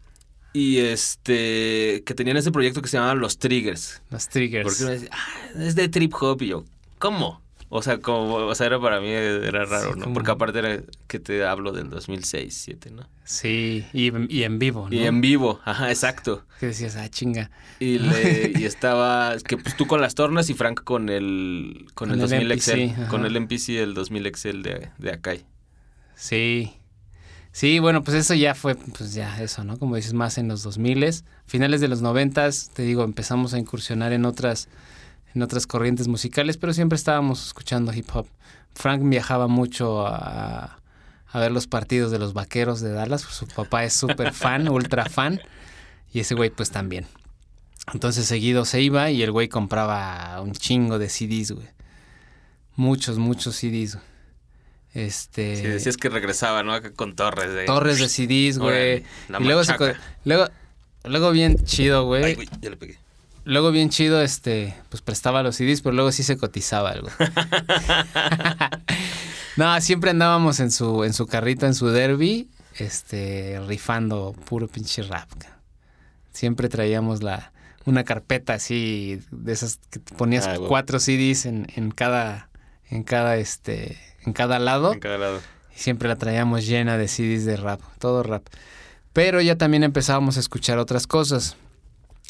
Y 0.54 0.80
este. 0.80 2.04
Que 2.06 2.14
tenían 2.14 2.38
ese 2.38 2.52
proyecto 2.52 2.82
que 2.82 2.88
se 2.88 2.98
llamaba 2.98 3.16
Los 3.16 3.40
Triggers. 3.40 4.02
Los 4.12 4.30
Triggers. 4.30 4.66
Porque 4.66 4.84
me 4.86 4.92
decía, 4.92 5.10
ah, 5.12 5.50
es 5.60 5.76
de 5.76 5.90
trip 5.90 6.14
hop. 6.20 6.42
Y 6.44 6.48
yo, 6.48 6.64
¿cómo? 7.00 7.44
O 7.76 7.82
sea, 7.82 7.98
como, 7.98 8.36
o 8.36 8.54
sea, 8.54 8.68
era 8.68 8.80
para 8.80 9.02
mí 9.02 9.10
era 9.10 9.66
raro, 9.66 9.96
¿no? 9.96 10.14
Porque 10.14 10.30
aparte 10.30 10.60
era 10.60 10.84
que 11.08 11.18
te 11.18 11.44
hablo 11.44 11.72
del 11.72 11.90
2006, 11.90 12.68
2007, 12.68 12.92
¿no? 12.92 13.10
Sí, 13.24 13.84
y, 13.94 14.12
y, 14.32 14.44
en 14.44 14.60
vivo, 14.60 14.88
¿no? 14.88 14.96
Y 14.96 15.08
en 15.08 15.22
vivo, 15.22 15.60
ajá, 15.66 15.90
exacto. 15.90 16.46
Que 16.60 16.68
decías, 16.68 16.96
ah, 16.98 17.10
chinga. 17.10 17.50
Y, 17.80 17.98
le, 17.98 18.54
y 18.56 18.66
estaba, 18.66 19.36
que 19.40 19.58
pues 19.58 19.76
tú 19.76 19.88
con 19.88 20.02
las 20.02 20.14
tornas 20.14 20.52
y 20.52 20.54
Frank 20.54 20.84
con 20.84 21.10
el, 21.10 21.88
con, 21.96 22.12
el, 22.12 22.20
2000 22.20 22.52
Excel, 22.52 22.94
con 23.10 23.26
el 23.26 23.42
MPC 23.42 23.70
el 23.70 23.96
2000 23.96 24.28
Excel 24.28 24.62
de, 24.62 24.90
de 25.00 25.12
Akai. 25.12 25.44
Sí. 26.14 26.74
Sí, 27.54 27.78
bueno, 27.78 28.04
pues 28.04 28.18
eso 28.18 28.34
ya 28.34 28.56
fue, 28.56 28.74
pues 28.74 29.14
ya 29.14 29.40
eso, 29.40 29.64
¿no? 29.64 29.78
Como 29.78 29.96
dices, 29.96 30.14
más 30.14 30.40
en 30.40 30.48
los 30.48 30.64
2000 30.64 31.24
finales 31.46 31.82
de 31.82 31.88
los 31.88 32.02
90 32.02 32.50
te 32.74 32.82
digo, 32.82 33.04
empezamos 33.04 33.54
a 33.54 33.60
incursionar 33.60 34.12
en 34.12 34.26
otras 34.26 34.68
en 35.36 35.42
otras 35.44 35.68
corrientes 35.68 36.08
musicales, 36.08 36.58
pero 36.58 36.74
siempre 36.74 36.96
estábamos 36.96 37.46
escuchando 37.46 37.94
hip 37.94 38.10
hop. 38.14 38.28
Frank 38.74 39.02
viajaba 39.04 39.48
mucho 39.48 40.06
a, 40.08 40.80
ver 41.34 41.52
los 41.52 41.68
partidos 41.68 42.12
de 42.12 42.18
los 42.18 42.34
vaqueros 42.34 42.82
de 42.82 42.92
Dallas, 42.92 43.22
su 43.22 43.48
papá 43.48 43.84
es 43.84 43.94
súper 43.94 44.34
fan, 44.34 44.68
ultra 44.68 45.06
fan, 45.06 45.40
y 46.12 46.22
ese 46.22 46.34
güey 46.34 46.50
pues 46.50 46.72
también. 46.72 47.06
Entonces 47.94 48.26
seguido 48.26 48.66
se 48.66 48.82
iba 48.82 49.12
y 49.12 49.22
el 49.22 49.32
güey 49.32 49.48
compraba 49.48 50.42
un 50.42 50.54
chingo 50.54 50.98
de 50.98 51.10
CDs, 51.10 51.52
güey. 51.52 51.68
Muchos, 52.76 53.20
muchos 53.20 53.56
CDs, 53.56 53.96
güey. 53.96 54.13
Este... 54.94 55.56
Sí, 55.56 55.64
decías 55.64 55.98
que 55.98 56.10
regresaba, 56.10 56.64
¿no? 56.64 56.74
Con 56.96 57.16
torres 57.16 57.54
de... 57.54 57.66
Torres 57.66 58.00
de 58.00 58.10
CDs, 58.10 58.60
güey. 58.60 59.04
y 59.40 59.44
luego, 59.44 59.64
se, 59.64 59.76
luego, 60.24 60.48
luego 61.04 61.32
bien 61.32 61.64
chido, 61.66 62.06
güey. 62.06 62.24
Ay, 62.24 62.36
güey, 62.36 62.48
ya 62.62 62.70
le 62.70 62.78
pegué. 62.78 62.98
Luego 63.46 63.72
bien 63.72 63.90
chido, 63.90 64.22
este, 64.22 64.74
pues 64.90 65.02
prestaba 65.02 65.44
los 65.44 65.58
CDs, 65.58 65.82
pero 65.82 65.94
luego 65.94 66.12
sí 66.12 66.24
se 66.24 66.38
cotizaba 66.38 66.92
algo. 66.92 67.10
no, 69.58 69.82
siempre 69.82 70.12
andábamos 70.12 70.60
en 70.60 70.72
su, 70.72 71.04
en 71.04 71.14
su 71.14 71.28
carrito, 71.28 71.66
en 71.66 71.76
su 71.76 71.90
derby, 71.90 72.50
este, 72.76 73.60
rifando 73.68 74.34
puro 74.46 74.68
pinche 74.68 75.02
rap. 75.04 75.30
Siempre 76.32 76.70
traíamos 76.70 77.22
la, 77.22 77.52
una 77.86 78.04
carpeta 78.04 78.54
así, 78.54 79.20
de 79.32 79.52
esas 79.52 79.80
que 79.90 80.00
ponías 80.00 80.48
ah, 80.48 80.56
cuatro 80.68 81.00
CDs 81.00 81.46
en, 81.46 81.68
en 81.76 81.92
cada, 81.92 82.50
en 82.90 83.04
cada, 83.04 83.36
este, 83.38 83.98
en 84.26 84.34
cada 84.34 84.60
lado. 84.60 84.94
En 84.94 85.00
cada 85.00 85.18
lado. 85.18 85.40
Y 85.76 85.80
siempre 85.80 86.08
la 86.08 86.16
traíamos 86.16 86.66
llena 86.66 86.98
de 86.98 87.08
CDs 87.08 87.46
de 87.46 87.58
rap, 87.58 87.82
todo 88.00 88.24
rap. 88.24 88.46
Pero 89.14 89.42
ya 89.42 89.58
también 89.58 89.84
empezábamos 89.84 90.38
a 90.38 90.40
escuchar 90.40 90.78
otras 90.80 91.08
cosas. 91.08 91.56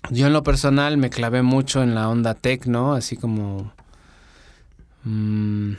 Yo 0.10 0.28
en 0.28 0.34
lo 0.34 0.44
personal 0.44 0.98
me 0.98 1.10
clavé 1.10 1.42
mucho 1.42 1.82
en 1.82 1.96
la 1.96 2.10
onda 2.10 2.34
techno, 2.34 2.94
así 2.94 3.16
como... 3.16 3.74
Mm, 5.06 5.74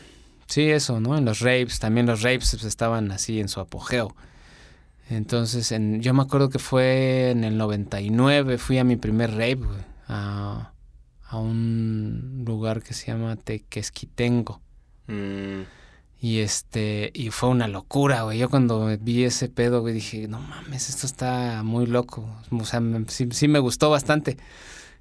sí, 0.47 0.71
eso, 0.71 1.01
¿no? 1.01 1.17
En 1.19 1.27
los 1.27 1.41
rapes, 1.41 1.79
también 1.79 2.07
los 2.07 2.23
rapes 2.23 2.51
pues, 2.53 2.65
estaban 2.65 3.13
así 3.13 3.41
en 3.41 3.49
su 3.49 3.61
apogeo. 3.61 4.15
Entonces, 5.11 5.71
en, 5.73 6.01
yo 6.01 6.15
me 6.15 6.23
acuerdo 6.23 6.49
que 6.49 6.59
fue 6.59 7.31
en 7.31 7.45
el 7.45 7.59
99, 7.59 8.57
fui 8.57 8.79
a 8.79 8.85
mi 8.85 8.97
primer 8.97 9.33
rape, 9.33 9.61
a, 10.09 10.73
a, 11.29 11.39
un 11.39 12.45
lugar 12.47 12.83
que 12.83 12.95
se 12.95 13.09
llama 13.09 13.37
Tequesquitengo. 13.37 14.63
Mm. 15.07 15.63
Y 16.25 16.41
este, 16.41 17.11
y 17.13 17.29
fue 17.29 17.51
una 17.51 17.69
locura, 17.69 18.23
güey. 18.23 18.39
Yo 18.39 18.49
cuando 18.49 18.87
vi 18.99 19.25
ese 19.25 19.51
pedo, 19.51 19.83
güey, 19.83 19.93
dije, 19.93 20.27
no 20.27 20.41
mames, 20.41 20.89
esto 20.89 21.07
está 21.07 21.63
muy 21.63 21.85
loco. 21.85 22.27
O 22.51 22.65
sea, 22.65 22.81
sí, 23.09 23.47
me 23.47 23.59
gustó 23.59 23.91
bastante. 23.91 24.39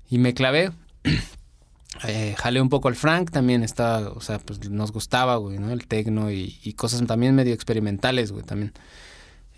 Y 0.10 0.18
me 0.18 0.34
clavé. 0.34 0.74
eh, 2.06 2.36
jalé 2.38 2.60
un 2.60 2.68
poco 2.68 2.90
al 2.90 2.98
Frank, 2.98 3.32
también 3.32 3.64
estaba, 3.64 4.10
o 4.10 4.20
sea, 4.20 4.38
pues 4.40 4.70
nos 4.70 4.92
gustaba, 4.92 5.38
güey, 5.38 5.60
¿no? 5.60 5.72
El 5.72 5.88
tecno 5.88 6.30
y, 6.30 6.60
y 6.62 6.74
cosas 6.74 7.02
también 7.08 7.36
medio 7.36 7.54
experimentales, 7.54 8.34
güey, 8.34 8.44
también. 8.44 8.74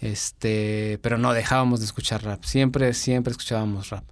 Este, 0.02 1.00
pero 1.02 1.18
no 1.18 1.34
dejábamos 1.34 1.80
de 1.80 1.88
escuchar 1.88 2.24
rap. 2.24 2.44
Siempre, 2.44 2.94
siempre 2.94 3.32
escuchábamos 3.32 3.90
rap. 3.90 4.04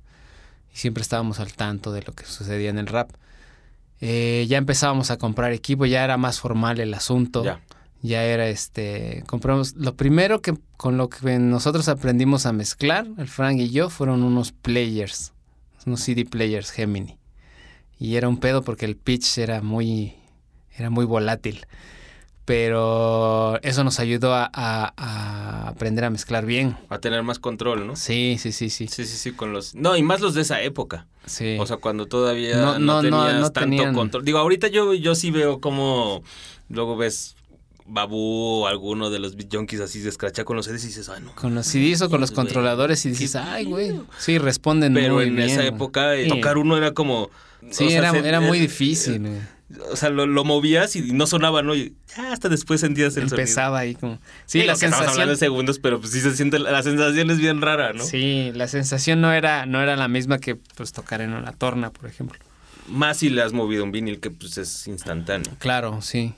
Y 0.73 0.77
siempre 0.77 1.03
estábamos 1.03 1.39
al 1.39 1.53
tanto 1.53 1.91
de 1.91 2.01
lo 2.01 2.13
que 2.13 2.25
sucedía 2.25 2.71
en 2.71 2.79
el 2.79 2.87
rap. 2.87 3.11
Eh, 4.05 4.47
ya 4.49 4.57
empezábamos 4.57 5.11
a 5.11 5.17
comprar 5.17 5.53
equipo, 5.53 5.85
ya 5.85 6.03
era 6.03 6.17
más 6.17 6.41
formal 6.41 6.81
el 6.81 6.93
asunto. 6.93 7.41
Ya. 8.01 8.23
era 8.23 8.49
este, 8.49 9.23
compramos, 9.27 9.75
lo 9.75 9.95
primero 9.95 10.41
que 10.41 10.55
con 10.75 10.97
lo 10.97 11.07
que 11.07 11.39
nosotros 11.39 11.87
aprendimos 11.87 12.45
a 12.45 12.51
mezclar, 12.51 13.07
el 13.17 13.29
Frank 13.29 13.59
y 13.59 13.69
yo, 13.69 13.89
fueron 13.89 14.23
unos 14.23 14.51
players, 14.51 15.31
unos 15.85 16.01
CD 16.01 16.25
players 16.25 16.71
Gemini. 16.71 17.17
Y 17.97 18.17
era 18.17 18.27
un 18.27 18.41
pedo 18.41 18.61
porque 18.61 18.85
el 18.85 18.97
pitch 18.97 19.37
era 19.37 19.61
muy, 19.61 20.15
era 20.75 20.89
muy 20.89 21.05
volátil 21.05 21.65
pero 22.45 23.59
eso 23.61 23.83
nos 23.83 23.99
ayudó 23.99 24.33
a, 24.33 25.67
aprender 25.67 26.03
a 26.03 26.09
mezclar 26.09 26.45
bien. 26.45 26.75
A 26.89 26.99
tener 26.99 27.23
más 27.23 27.39
control, 27.39 27.87
¿no? 27.87 27.95
Sí, 27.95 28.37
sí, 28.39 28.51
sí, 28.51 28.69
sí. 28.69 28.87
Sí, 28.87 29.05
sí, 29.05 29.17
sí, 29.17 29.31
con 29.31 29.53
los... 29.53 29.75
No, 29.75 29.95
y 29.95 30.03
más 30.03 30.19
los 30.19 30.33
de 30.33 30.41
esa 30.41 30.61
época. 30.61 31.07
Sí. 31.25 31.55
O 31.59 31.65
sea, 31.65 31.77
cuando 31.77 32.05
todavía 32.07 32.57
no, 32.57 32.79
no, 32.79 33.01
tenías 33.01 33.53
tanto 33.53 33.93
control. 33.93 34.25
Digo, 34.25 34.39
ahorita 34.39 34.67
yo, 34.67 34.93
yo 34.93 35.15
sí 35.15 35.31
veo 35.31 35.59
como... 35.61 36.21
Luego 36.69 36.97
ves 36.97 37.35
Babu 37.85 38.63
o 38.63 38.67
alguno 38.67 39.09
de 39.09 39.19
los 39.19 39.35
junkies 39.51 39.81
así 39.81 40.01
se 40.01 40.09
escracha 40.09 40.43
con 40.43 40.57
los 40.57 40.65
CDs 40.65 40.83
y 40.83 40.87
dices, 40.87 41.09
ay, 41.09 41.21
no. 41.23 41.35
Con 41.35 41.55
los 41.55 41.65
CDs 41.65 42.01
o 42.01 42.09
con 42.09 42.19
los 42.19 42.31
controladores 42.31 43.05
y 43.05 43.09
dices, 43.09 43.37
ay, 43.37 43.65
güey. 43.65 44.01
Sí, 44.17 44.37
responden 44.37 44.93
Pero 44.93 45.15
muy 45.15 45.25
en 45.25 45.39
esa 45.39 45.65
época 45.65 46.15
eh, 46.15 46.27
tocar 46.27 46.57
uno 46.57 46.75
era 46.75 46.91
como... 46.91 47.29
Sí, 47.71 47.93
era, 47.93 48.09
era 48.09 48.41
muy 48.41 48.59
difícil, 48.59 49.21
güey 49.21 49.52
o 49.91 49.95
sea, 49.95 50.09
lo, 50.09 50.43
movías 50.43 50.95
y 50.95 51.13
no 51.13 51.27
sonaba, 51.27 51.61
¿no? 51.61 51.75
Y 51.75 51.95
ya 52.15 52.31
hasta 52.31 52.49
después 52.49 52.81
sentías 52.81 53.15
el 53.17 53.23
Empezaba 53.23 53.79
ahí 53.79 53.95
como... 53.95 54.19
Sí, 54.45 54.63
la 54.63 54.75
sensación... 54.75 55.09
hablando 55.09 55.31
de 55.31 55.37
segundos, 55.37 55.79
pero 55.79 55.99
pues 55.99 56.11
sí 56.11 56.21
se 56.21 56.35
siente... 56.35 56.59
La 56.59 56.83
sensación 56.83 57.29
es 57.31 57.39
bien 57.39 57.61
rara, 57.61 57.93
¿no? 57.93 58.03
Sí, 58.03 58.51
la 58.53 58.67
sensación 58.67 59.21
no 59.21 59.33
era, 59.33 59.65
no 59.65 59.81
era 59.81 59.95
la 59.95 60.07
misma 60.07 60.39
que 60.39 60.55
pues 60.55 60.91
tocar 60.91 61.21
en 61.21 61.33
una 61.33 61.51
torna, 61.51 61.91
por 61.91 62.09
ejemplo. 62.09 62.39
Más 62.87 63.17
si 63.17 63.29
le 63.29 63.41
has 63.41 63.53
movido 63.53 63.83
un 63.83 63.91
vinil 63.91 64.19
que 64.19 64.31
pues 64.31 64.57
es 64.57 64.87
instantáneo. 64.87 65.51
Claro, 65.59 66.01
sí. 66.01 66.33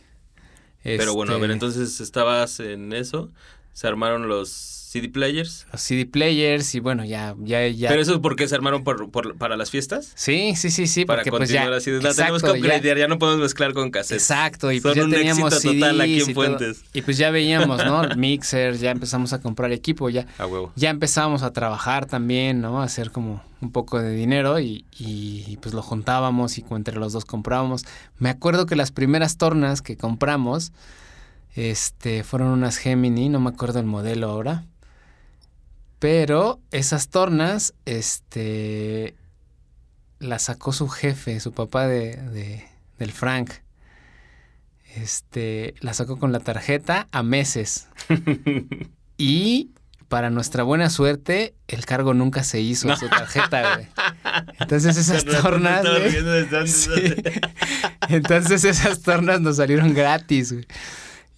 Pero 0.83 1.15
bueno, 1.15 1.33
a 1.33 1.37
ver, 1.37 1.49
este 1.49 1.53
entonces 1.53 1.99
estabas 1.99 2.59
en 2.59 2.93
eso, 2.93 3.31
se 3.75 3.87
armaron 3.87 4.29
los 4.29 4.49
CD 4.49 5.09
players. 5.09 5.67
Los 5.69 5.81
CD 5.81 6.05
players 6.05 6.75
y 6.75 6.79
bueno, 6.79 7.03
ya, 7.03 7.35
ya, 7.39 7.67
ya. 7.67 7.89
¿Pero 7.89 8.01
eso 8.01 8.13
es 8.13 8.19
porque 8.19 8.47
se 8.47 8.55
armaron 8.55 8.85
por, 8.85 9.11
para 9.37 9.57
las 9.57 9.69
fiestas? 9.69 10.13
Sí, 10.15 10.55
sí, 10.55 10.71
sí, 10.71 10.87
sí. 10.87 11.03
Para 11.03 11.19
porque, 11.19 11.31
pues, 11.31 11.49
continuar 11.49 11.73
así. 11.73 11.91
La 11.91 12.13
tenemos 12.13 12.41
que 12.41 12.51
upgradear, 12.51 12.97
ya, 12.97 13.09
no 13.09 13.19
podemos 13.19 13.41
mezclar 13.41 13.73
con 13.73 13.91
cassettes. 13.91 14.23
Exacto, 14.23 14.71
y 14.71 14.79
pues 14.79 14.95
ya 14.95 15.05
teníamos 15.09 15.53
éxito 15.53 15.73
total 15.73 15.99
aquí 15.99 16.21
en 16.21 16.33
Fuentes. 16.33 16.85
Y, 16.93 17.01
pues 17.01 17.17
ya 17.17 17.31
veíamos, 17.31 17.83
¿no? 17.83 18.03
Mixer, 18.15 18.77
ya 18.77 18.91
empezamos 18.91 19.33
a 19.33 19.41
comprar 19.41 19.73
equipo, 19.73 20.09
ya. 20.09 20.25
A 20.37 20.47
huevo. 20.47 20.71
Ya 20.77 20.89
empezamos 20.89 21.43
a 21.43 21.51
trabajar 21.51 22.05
también, 22.05 22.61
¿no? 22.61 22.81
A 22.81 22.85
hacer 22.85 23.11
como 23.11 23.43
un 23.59 23.73
poco 23.73 24.01
de 24.01 24.15
dinero 24.15 24.61
y, 24.61 24.85
y, 24.97 25.57
pues 25.57 25.75
lo 25.75 25.81
juntábamos 25.81 26.57
y 26.57 26.63
entre 26.71 26.95
los 26.95 27.11
dos 27.11 27.25
comprábamos. 27.25 27.83
Me 28.19 28.29
acuerdo 28.29 28.65
que 28.65 28.77
las 28.77 28.91
primeras 28.91 29.35
tornas 29.35 29.81
que 29.81 29.97
compramos 29.97 30.71
este, 31.55 32.23
fueron 32.23 32.49
unas 32.49 32.77
Gemini, 32.77 33.29
no 33.29 33.39
me 33.39 33.49
acuerdo 33.49 33.79
el 33.79 33.85
modelo 33.85 34.29
ahora. 34.29 34.65
Pero 35.99 36.59
esas 36.71 37.07
tornas, 37.09 37.73
este, 37.85 39.15
la 40.19 40.39
sacó 40.39 40.73
su 40.73 40.87
jefe, 40.89 41.39
su 41.39 41.51
papá 41.53 41.87
de, 41.87 42.17
de- 42.17 42.65
del 42.99 43.11
Frank. 43.11 43.51
Este, 44.95 45.73
la 45.81 45.93
sacó 45.93 46.17
con 46.17 46.31
la 46.31 46.39
tarjeta 46.39 47.07
a 47.11 47.23
meses. 47.23 47.87
Y 49.17 49.71
para 50.09 50.29
nuestra 50.29 50.63
buena 50.63 50.89
suerte, 50.89 51.55
el 51.69 51.85
cargo 51.85 52.13
nunca 52.13 52.43
se 52.43 52.59
hizo 52.59 52.91
a 52.91 52.97
su 52.97 53.07
tarjeta, 53.07 53.75
güey. 53.75 53.87
Entonces 54.59 54.97
esas 54.97 55.23
tornas, 55.23 55.83
güey. 55.83 56.67
Sí. 56.67 57.15
Entonces 58.09 58.65
esas 58.65 59.01
tornas 59.03 59.39
nos 59.39 59.55
salieron 59.55 59.93
gratis, 59.93 60.51
güey. 60.51 60.65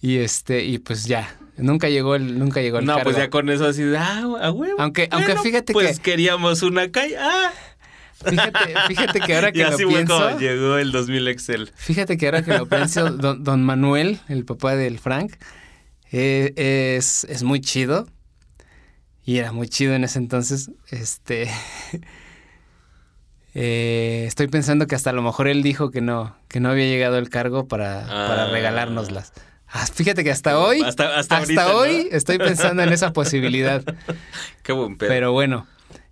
Y 0.00 0.18
este, 0.18 0.64
y 0.64 0.78
pues 0.78 1.06
ya, 1.06 1.36
nunca 1.56 1.88
llegó 1.88 2.14
el, 2.14 2.38
nunca 2.38 2.60
llegó 2.62 2.78
el 2.78 2.84
No, 2.86 2.94
cargo. 2.94 3.04
pues 3.10 3.16
ya 3.16 3.30
con 3.30 3.48
eso 3.50 3.66
así 3.66 3.82
de, 3.82 3.98
ah, 3.98 4.22
a 4.40 4.50
huevo. 4.52 4.80
Aunque- 4.80 5.08
aunque 5.10 5.36
fíjate 5.38 5.72
pues 5.72 5.98
que- 5.98 6.10
queríamos 6.12 6.62
una 6.62 6.90
calle, 6.90 7.16
ah. 7.18 7.50
Fíjate, 8.24 8.58
fíjate 8.88 9.20
que 9.20 9.34
ahora 9.34 9.48
Y 9.50 9.52
que 9.52 9.62
lo 9.62 9.68
así 9.68 9.84
fue 9.84 9.92
pienso, 9.94 10.18
como 10.18 10.38
llegó 10.40 10.76
el 10.78 10.90
2000 10.92 11.28
Excel. 11.28 11.70
fíjate 11.76 12.16
que 12.16 12.26
ahora 12.26 12.42
que 12.42 12.56
lo 12.56 12.66
pienso, 12.66 13.10
don, 13.10 13.42
don 13.44 13.64
Manuel, 13.64 14.20
el 14.28 14.44
papá 14.44 14.74
del 14.76 14.98
Frank, 14.98 15.34
eh, 16.12 16.52
es, 16.96 17.24
es 17.24 17.42
muy 17.42 17.60
chido. 17.60 18.06
Y 19.24 19.36
era 19.38 19.52
muy 19.52 19.68
chido 19.68 19.94
en 19.94 20.04
ese 20.04 20.18
entonces. 20.18 20.70
Este. 20.90 21.50
eh, 23.54 24.24
estoy 24.26 24.48
pensando 24.48 24.86
que 24.86 24.94
hasta 24.94 25.10
a 25.10 25.12
lo 25.12 25.22
mejor 25.22 25.48
él 25.48 25.62
dijo 25.62 25.90
que 25.90 26.00
no, 26.00 26.36
que 26.48 26.60
no 26.60 26.70
había 26.70 26.86
llegado 26.86 27.18
el 27.18 27.28
cargo 27.30 27.66
para, 27.68 28.06
para 28.06 28.44
Ah. 28.44 28.50
regalárnoslas. 28.50 29.32
Ah, 29.70 29.86
fíjate 29.86 30.24
que 30.24 30.30
hasta 30.30 30.58
hoy, 30.58 30.80
Hasta- 30.82 31.18
hasta 31.18 31.18
hasta, 31.18 31.38
ahorita, 31.38 31.64
¿no? 31.68 31.74
hoy 31.78 32.08
estoy 32.10 32.38
pensando 32.38 32.82
en 32.82 32.92
esa 32.92 33.12
posibilidad. 33.12 33.82
Qué 34.62 34.72
buen 34.72 34.96
pedo. 34.96 35.08
Pero 35.10 35.32
bueno, 35.32 35.66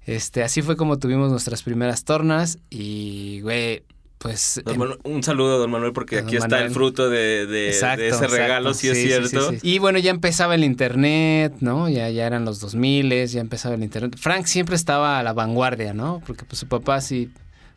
este, 0.05 0.43
así 0.43 0.63
fue 0.63 0.77
como 0.77 0.99
tuvimos 0.99 1.31
nuestras 1.31 1.63
primeras 1.63 2.05
tornas 2.05 2.59
y, 2.71 3.41
güey, 3.41 3.83
pues... 4.19 4.61
Don 4.65 4.79
Manuel- 4.79 4.99
un 5.05 5.23
saludo, 5.23 5.59
don 5.59 5.71
Manuel, 5.71 5.93
porque 5.93 6.17
Don 6.17 6.27
aquí 6.27 6.37
está 6.37 6.61
el 6.63 6.71
fruto 6.71 7.09
de, 7.11 7.47
de- 7.47 7.69
Exacto, 7.69 8.03
de 8.03 8.09
ese 8.09 8.17
exacto. 8.25 8.37
regalo, 8.37 8.75
si 8.75 8.89
es 8.89 8.97
Sí, 8.97 9.03
sí, 9.05 9.09
cierto. 9.09 9.51
sí. 9.53 9.59
Y 9.63 9.79
bueno, 9.79 9.99
ya 9.99 10.11
empezaba 10.11 10.55
el 10.55 10.63
internet, 10.65 11.55
¿no? 11.61 11.89
Ya, 11.89 12.09
ya 12.11 12.27
eran 12.27 12.45
los 12.45 12.61
2000, 12.61 13.27
ya 13.27 13.41
empezaba 13.41 13.75
el 13.75 13.83
internet. 13.83 14.17
Frank 14.19 14.47
siempre 14.47 14.77
estaba 14.77 15.19
a 15.19 15.23
la 15.23 15.33
vanguardia, 15.33 15.93
¿no? 15.95 16.23
Porque 16.27 16.45
pues 16.45 16.59
su 16.59 16.67
papá 16.69 17.01
sí, 17.01 17.31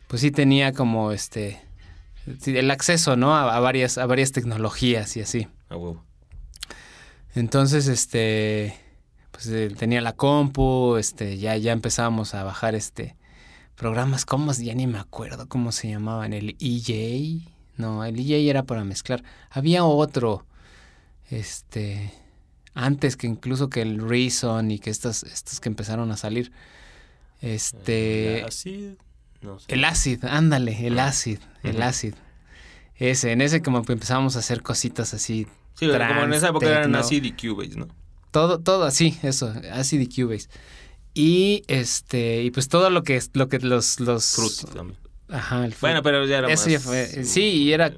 pues 0.08 0.20
sí 0.22 0.30
tenía 0.30 0.72
como 0.72 1.12
este, 1.12 1.60
el 2.46 2.70
acceso, 2.70 3.16
¿no? 3.16 3.34
A, 3.34 3.54
a 3.56 3.60
varias, 3.60 3.96
a 3.98 4.06
varias 4.06 4.32
tecnologías 4.32 5.16
y 5.16 5.20
así. 5.22 5.48
A 5.70 5.76
huevo. 5.76 6.04
Entonces, 7.34 7.86
este, 7.88 8.76
pues 9.30 9.46
él 9.46 9.76
tenía 9.76 10.02
la 10.02 10.12
compu, 10.12 10.96
este, 10.96 11.38
ya, 11.38 11.56
ya 11.56 11.72
empezábamos 11.72 12.34
a 12.34 12.44
bajar 12.44 12.74
este 12.74 13.16
programas, 13.80 14.26
¿cómo? 14.26 14.52
Ya 14.52 14.74
ni 14.74 14.86
me 14.86 14.98
acuerdo 14.98 15.48
cómo 15.48 15.72
se 15.72 15.88
llamaban, 15.88 16.34
el 16.34 16.54
EJ, 16.60 17.50
no, 17.78 18.04
el 18.04 18.20
EJ 18.20 18.50
era 18.50 18.64
para 18.64 18.84
mezclar. 18.84 19.24
Había 19.48 19.84
otro, 19.84 20.44
este, 21.30 22.12
antes 22.74 23.16
que 23.16 23.26
incluso 23.26 23.70
que 23.70 23.80
el 23.80 24.06
Reason 24.06 24.70
y 24.70 24.78
que 24.78 24.90
estas, 24.90 25.22
estos 25.22 25.60
que 25.60 25.70
empezaron 25.70 26.12
a 26.12 26.18
salir, 26.18 26.52
este, 27.40 28.44
Así, 28.46 28.98
no 29.40 29.58
sé. 29.58 29.64
el 29.68 29.82
Acid, 29.86 30.26
ándale, 30.26 30.86
el 30.86 30.98
Acid, 30.98 31.38
el. 31.62 31.80
Acid. 31.80 32.14
Ese, 33.00 33.32
en 33.32 33.40
ese 33.40 33.60
como 33.62 33.82
que 33.84 33.92
empezamos 33.94 34.36
a 34.36 34.38
hacer 34.38 34.62
cositas 34.62 35.12
así 35.14 35.46
Sí, 35.74 35.86
como 35.86 35.92
en 35.92 35.98
trans, 35.98 36.36
esa 36.36 36.48
época 36.50 36.68
eran 36.68 36.94
así 36.94 37.18
de 37.20 37.34
Cubase, 37.34 37.74
¿no? 37.76 37.88
Todo, 38.30 38.60
todo 38.60 38.84
así, 38.84 39.18
eso, 39.22 39.52
así 39.72 39.98
de 39.98 40.06
Cubase. 40.08 40.48
Y 41.14 41.62
este, 41.66 42.42
y 42.42 42.50
pues 42.52 42.68
todo 42.68 42.90
lo 42.90 43.02
que 43.02 43.20
lo 43.32 43.48
que 43.48 43.58
los, 43.58 43.98
los. 43.98 44.24
Fruity 44.36 44.66
también. 44.76 44.98
Ajá, 45.28 45.64
el 45.64 45.72
fruit. 45.72 45.80
Bueno, 45.80 46.02
pero 46.02 46.24
ya 46.26 46.38
era 46.38 46.52
Eso 46.52 46.64
más... 46.64 46.72
ya 46.72 46.80
fue- 46.80 47.24
sí, 47.24 47.42
y 47.42 47.72
era- 47.72 47.92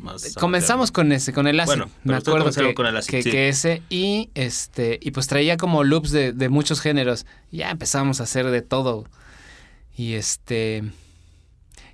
más 0.00 0.34
Comenzamos 0.34 0.92
con 0.92 1.12
ese, 1.12 1.32
con 1.32 1.46
el 1.46 1.60
acid. 1.60 1.72
Bueno, 1.72 1.90
Me 2.04 2.14
acuerdo 2.14 2.50
que, 2.52 2.74
con 2.74 2.86
el 2.86 2.96
acid, 2.96 3.10
que, 3.10 3.22
sí. 3.22 3.30
que 3.30 3.48
ese, 3.48 3.82
y 3.90 4.30
este, 4.34 4.98
y 5.02 5.10
pues 5.10 5.26
traía 5.26 5.56
como 5.58 5.84
loops 5.84 6.10
de, 6.10 6.32
de 6.32 6.48
muchos 6.48 6.80
géneros. 6.80 7.26
Y 7.50 7.58
ya 7.58 7.70
empezamos 7.70 8.20
a 8.20 8.22
hacer 8.24 8.46
de 8.50 8.62
todo. 8.62 9.04
Y 9.96 10.14
este. 10.14 10.84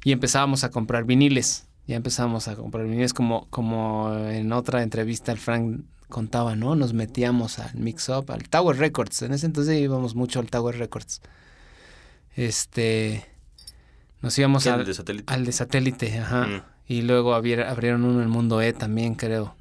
Y 0.05 0.13
empezábamos 0.13 0.63
a 0.63 0.71
comprar 0.71 1.05
viniles. 1.05 1.65
Ya 1.87 1.97
empezamos 1.97 2.49
a 2.49 2.57
comprar 2.57 2.85
viniles 2.85 3.15
como, 3.15 3.47
como 3.51 4.13
en 4.29 4.53
otra 4.53 4.83
entrevista 4.83 5.31
el 5.33 5.39
Frank 5.39 5.83
contaba, 6.09 6.57
¿no? 6.57 6.75
Nos 6.77 6.93
metíamos 6.95 7.59
al 7.59 7.75
Mix 7.77 8.09
Up, 8.09 8.31
al 8.33 8.49
Tower 8.49 8.77
Records. 8.77 9.23
En 9.23 9.33
ese 9.33 9.47
entonces 9.47 9.79
íbamos 9.81 10.15
mucho 10.15 10.41
al 10.41 10.47
Tower 10.51 10.77
Records. 10.79 11.21
Este. 12.35 13.25
Nos 14.23 14.39
íbamos 14.39 14.65
¿Qué, 14.65 14.71
el 14.71 14.75
al, 14.81 14.87
de 14.87 14.95
satélite? 14.95 15.33
al 15.33 15.45
de 15.45 15.53
satélite, 15.53 16.19
ajá. 16.19 16.47
Mm, 16.47 16.63
Y 16.89 17.03
luego 17.03 17.35
abier- 17.35 17.67
abrieron 17.67 18.05
uno 18.05 18.23
en 18.23 18.29
Mundo 18.31 18.61
E 18.61 18.73
también, 18.73 19.15
creo. 19.15 19.55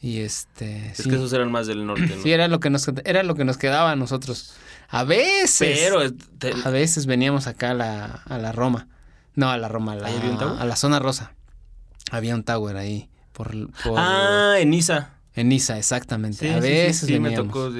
Y 0.00 0.20
este. 0.20 0.88
Es 0.90 0.98
sí. 0.98 1.08
que 1.08 1.16
esos 1.16 1.32
eran 1.32 1.50
más 1.50 1.66
del 1.66 1.86
norte, 1.86 2.06
¿no? 2.16 2.22
Sí, 2.22 2.30
era 2.32 2.48
lo 2.48 2.60
que 2.60 2.70
nos 2.70 2.86
era 3.04 3.22
lo 3.22 3.34
que 3.34 3.44
nos 3.44 3.56
quedaba 3.56 3.90
a 3.92 3.96
nosotros. 3.96 4.54
A 4.88 5.04
veces. 5.04 5.78
Pero... 5.80 6.02
eh, 6.02 6.12
te- 6.38 6.54
a 6.64 6.70
veces 6.70 7.06
veníamos 7.06 7.46
acá 7.46 7.70
a 7.70 7.74
la, 7.74 8.04
a 8.26 8.38
la 8.38 8.52
Roma. 8.52 8.88
No, 9.36 9.50
a 9.50 9.56
la 9.58 9.68
Roma, 9.68 9.92
a 9.92 9.96
la, 9.96 10.08
¿Ahí 10.08 10.16
había 10.16 10.30
un 10.30 10.38
tower? 10.38 10.60
a 10.60 10.64
la 10.64 10.76
zona 10.76 10.98
rosa. 10.98 11.32
Había 12.10 12.34
un 12.34 12.42
tower 12.42 12.76
ahí. 12.76 13.08
Por, 13.32 13.50
por 13.84 13.94
Ah, 13.98 14.56
en 14.58 14.70
Niza. 14.70 15.10
en 15.34 15.48
Niza, 15.50 15.76
exactamente. 15.78 16.38
Sí, 16.38 16.48
a 16.48 16.60
sí, 16.62 16.66
sí, 16.68 16.72
veces 16.72 17.06
sí, 17.08 17.20
me 17.20 17.30
tocó. 17.32 17.70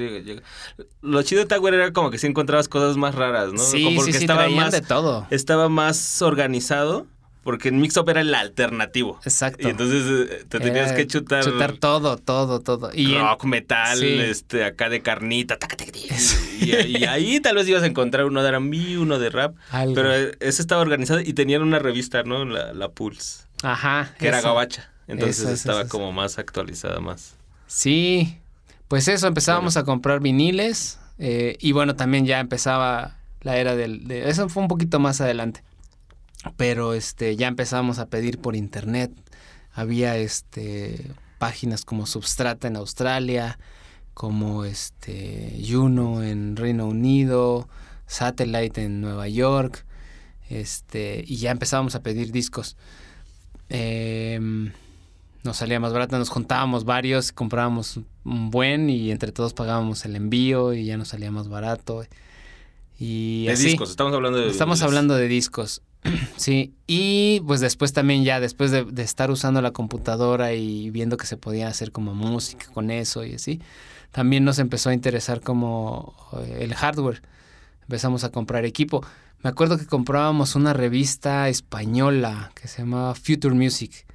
Lo 1.01 1.21
chido 1.23 1.41
de 1.41 1.47
Tower 1.47 1.73
era 1.73 1.91
como 1.93 2.11
que 2.11 2.19
sí 2.19 2.27
encontrabas 2.27 2.67
cosas 2.69 2.95
más 2.97 3.15
raras, 3.15 3.51
¿no? 3.53 3.59
Sí, 3.59 3.83
Como 3.83 3.95
porque 3.97 4.13
sí, 4.13 4.19
estaba 4.19 4.41
traían 4.43 4.63
más, 4.63 4.71
de 4.71 4.81
todo. 4.81 5.25
estaba 5.31 5.67
más 5.67 6.21
organizado, 6.21 7.07
porque 7.47 7.69
en 7.69 7.79
Mix 7.79 7.95
Up 7.95 8.09
era 8.09 8.19
el 8.19 8.35
alternativo. 8.35 9.21
Exacto. 9.23 9.65
Y 9.65 9.71
entonces 9.71 10.03
eh, 10.29 10.45
te 10.49 10.59
tenías 10.59 10.91
que 10.91 11.07
chutar, 11.07 11.45
Chutar 11.45 11.77
todo, 11.77 12.17
todo, 12.17 12.59
todo. 12.59 12.91
Y 12.93 13.15
en- 13.15 13.21
rock, 13.21 13.45
metal, 13.45 13.97
Sí. 13.97 14.19
este, 14.19 14.65
acá 14.65 14.89
de 14.89 15.01
carnita, 15.01 15.55
taca, 15.57 15.77
taca, 15.77 15.89
taca, 15.93 16.03
y, 16.59 16.97
y 16.97 17.05
ahí 17.05 17.39
tal 17.39 17.55
vez 17.55 17.65
ibas 17.69 17.83
a 17.83 17.85
encontrar 17.85 18.25
uno 18.25 18.43
de 18.43 18.49
R&B, 18.49 18.97
uno 18.97 19.17
de 19.17 19.29
rap, 19.29 19.55
algo. 19.71 19.95
pero 19.95 20.13
ese 20.13 20.61
estaba 20.61 20.81
organizado 20.81 21.21
y 21.21 21.31
tenían 21.31 21.61
una 21.61 21.79
revista, 21.79 22.23
¿no? 22.23 22.43
La, 22.43 22.73
la 22.73 22.89
Pulse, 22.89 23.45
Ajá. 23.63 24.13
que 24.19 24.27
era 24.27 24.41
gabacha. 24.41 24.91
Entonces 25.07 25.37
Eso, 25.39 25.45
eso, 25.47 25.53
estaba 25.53 25.87
como 25.87 26.11
más 26.11 26.37
actualizada, 26.39 26.99
más. 26.99 27.35
Sí, 27.67 28.37
pues 28.89 29.07
eso, 29.07 29.25
empezábamos 29.27 29.77
a 29.77 29.85
comprar 29.85 30.19
viniles 30.19 30.99
eh, 31.17 31.55
y 31.61 31.71
bueno, 31.71 31.95
también 31.95 32.25
ya 32.25 32.41
empezaba 32.41 33.15
la 33.41 33.55
era 33.57 33.75
del... 33.77 34.05
de- 34.07 34.27
eso 34.29 34.49
fue 34.49 34.61
un 34.63 34.67
poquito 34.67 34.99
más 34.99 35.21
adelante, 35.21 35.63
pero 36.55 36.93
este 36.93 37.35
ya 37.35 37.47
empezamos 37.47 37.99
a 37.99 38.07
pedir 38.07 38.39
por 38.39 38.55
internet, 38.55 39.11
había 39.71 40.17
este 40.17 41.11
páginas 41.37 41.85
como 41.85 42.05
Substrata 42.05 42.67
en 42.67 42.75
Australia, 42.77 43.59
como 44.13 44.65
este 44.65 45.59
Juno 45.67 46.23
en 46.23 46.55
Reino 46.55 46.87
Unido, 46.87 47.69
Satellite 48.07 48.83
en 48.83 49.01
Nueva 49.01 49.27
York, 49.27 49.85
este 50.49 51.23
y 51.27 51.37
ya 51.37 51.51
empezábamos 51.51 51.95
a 51.95 52.01
pedir 52.01 52.31
discos. 52.31 52.77
Em, 53.69 54.71
nos 55.43 55.57
salía 55.57 55.79
más 55.79 55.93
barato, 55.93 56.17
nos 56.17 56.29
juntábamos 56.29 56.83
varios, 56.85 57.31
comprábamos 57.31 57.99
un 58.25 58.49
buen 58.49 58.89
y 58.89 59.11
entre 59.11 59.31
todos 59.31 59.53
pagábamos 59.53 60.03
el 60.05 60.15
envío 60.15 60.73
y 60.73 60.85
ya 60.85 60.97
nos 60.97 61.09
salía 61.09 61.31
más 61.31 61.47
barato. 61.47 62.03
Y 62.99 63.45
De 63.45 63.51
así. 63.53 63.65
discos, 63.67 63.91
estamos 63.91 64.13
hablando 64.13 64.39
de... 64.39 64.49
Estamos 64.49 64.79
viniles. 64.79 64.83
hablando 64.83 65.15
de 65.15 65.27
discos. 65.27 65.81
sí, 66.37 66.73
y 66.87 67.41
pues 67.47 67.59
después 67.59 67.93
también 67.93 68.23
ya, 68.23 68.39
después 68.39 68.71
de, 68.71 68.85
de 68.85 69.03
estar 69.03 69.31
usando 69.31 69.61
la 69.61 69.71
computadora 69.71 70.53
y 70.53 70.89
viendo 70.89 71.17
que 71.17 71.25
se 71.25 71.37
podía 71.37 71.67
hacer 71.67 71.91
como 71.91 72.13
música 72.13 72.67
con 72.73 72.91
eso 72.91 73.25
y 73.25 73.35
así, 73.35 73.61
también 74.11 74.45
nos 74.45 74.59
empezó 74.59 74.89
a 74.89 74.93
interesar 74.93 75.41
como 75.41 76.15
eh, 76.39 76.59
el 76.61 76.73
hardware. 76.73 77.21
Empezamos 77.83 78.23
a 78.23 78.31
comprar 78.31 78.65
equipo. 78.65 79.05
Me 79.43 79.49
acuerdo 79.49 79.77
que 79.77 79.85
comprábamos 79.85 80.55
una 80.55 80.73
revista 80.73 81.47
española 81.49 82.51
que 82.55 82.67
se 82.67 82.79
llamaba 82.79 83.13
Future 83.15 83.53
Music. 83.53 84.05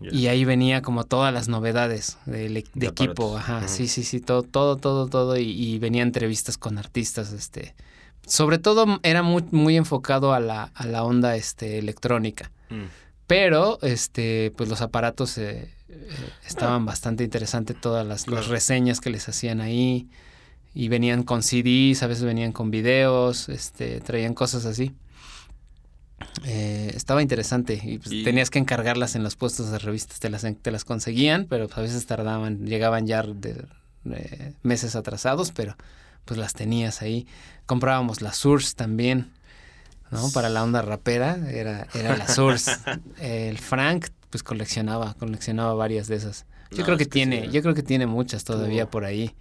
Y 0.00 0.28
ahí 0.28 0.44
venía 0.44 0.80
como 0.80 1.02
todas 1.02 1.34
las 1.34 1.48
novedades 1.48 2.18
del 2.24 2.54
de, 2.54 2.64
De 2.74 2.86
equipo, 2.86 3.36
ajá, 3.36 3.66
sí, 3.66 3.88
sí, 3.88 4.04
sí, 4.04 4.20
todo, 4.20 4.44
todo, 4.44 4.76
todo, 4.76 5.08
todo, 5.08 5.36
y, 5.36 5.50
y 5.50 5.80
venía 5.80 6.04
entrevistas 6.04 6.56
con 6.56 6.78
artistas, 6.78 7.32
este, 7.32 7.74
sobre 8.28 8.58
todo 8.58 9.00
era 9.02 9.22
muy, 9.22 9.44
muy 9.50 9.76
enfocado 9.76 10.32
a 10.34 10.40
la, 10.40 10.64
a 10.74 10.86
la 10.86 11.02
onda, 11.04 11.34
este, 11.36 11.78
electrónica, 11.78 12.50
Mm. 12.70 12.84
pero, 13.26 13.78
este, 13.82 14.52
pues 14.56 14.68
los 14.68 14.80
aparatos 14.82 15.38
eh, 15.38 15.70
eh, 15.88 16.08
estaban 16.46 16.84
bastante 16.84 17.24
interesantes, 17.24 17.80
todas 17.80 18.06
las, 18.06 18.28
las 18.28 18.48
reseñas 18.48 19.00
que 19.00 19.10
les 19.10 19.28
hacían 19.28 19.60
ahí, 19.60 20.08
y 20.74 20.88
venían 20.88 21.22
con 21.24 21.42
CDs, 21.42 22.02
a 22.02 22.06
veces 22.06 22.24
venían 22.24 22.52
con 22.52 22.70
videos, 22.70 23.48
este, 23.48 24.00
traían 24.00 24.34
cosas 24.34 24.64
así. 24.66 24.94
Eh, 26.44 26.92
estaba 26.94 27.22
interesante 27.22 27.80
y, 27.82 27.98
pues, 27.98 28.12
Y- 28.12 28.24
tenías 28.24 28.50
que 28.50 28.58
encargarlas 28.58 29.14
en 29.16 29.22
los 29.22 29.36
puestos 29.36 29.70
de 29.70 29.78
revistas, 29.78 30.20
te 30.20 30.28
las, 30.30 30.44
te 30.62 30.70
las 30.70 30.84
conseguían, 30.84 31.46
pero 31.48 31.66
pues, 31.66 31.78
a 31.78 31.80
veces 31.82 32.06
tardaban, 32.06 32.66
llegaban 32.66 33.06
ya 33.06 33.22
de, 33.22 33.64
meses 34.62 34.94
atrasados, 34.96 35.52
pero 35.52 35.76
pues 36.28 36.38
las 36.38 36.52
tenías 36.52 37.00
ahí. 37.00 37.26
Comprábamos 37.64 38.20
las 38.20 38.36
Source 38.36 38.74
también. 38.76 39.32
¿no? 40.10 40.30
Para 40.32 40.48
la 40.50 40.62
onda 40.62 40.82
rapera 40.82 41.38
era, 41.50 41.86
era 41.94 42.16
la 42.16 42.28
Source. 42.28 42.70
el 43.20 43.58
Frank, 43.58 44.06
pues 44.30 44.42
coleccionaba, 44.42 45.14
coleccionaba 45.14 45.72
varias 45.74 46.06
de 46.06 46.16
esas. 46.16 46.44
Yo 46.70 46.78
No, 46.78 46.84
creo 46.84 46.96
que, 46.98 47.04
es 47.04 47.08
que 47.08 47.12
tiene, 47.12 47.46
sí. 47.46 47.50
yo 47.50 47.62
creo 47.62 47.74
que 47.74 47.82
tiene 47.82 48.06
muchas 48.06 48.44
todavía 48.44 48.82
Tuvo. 48.84 48.90
por 48.90 49.04
ahí. 49.06 49.34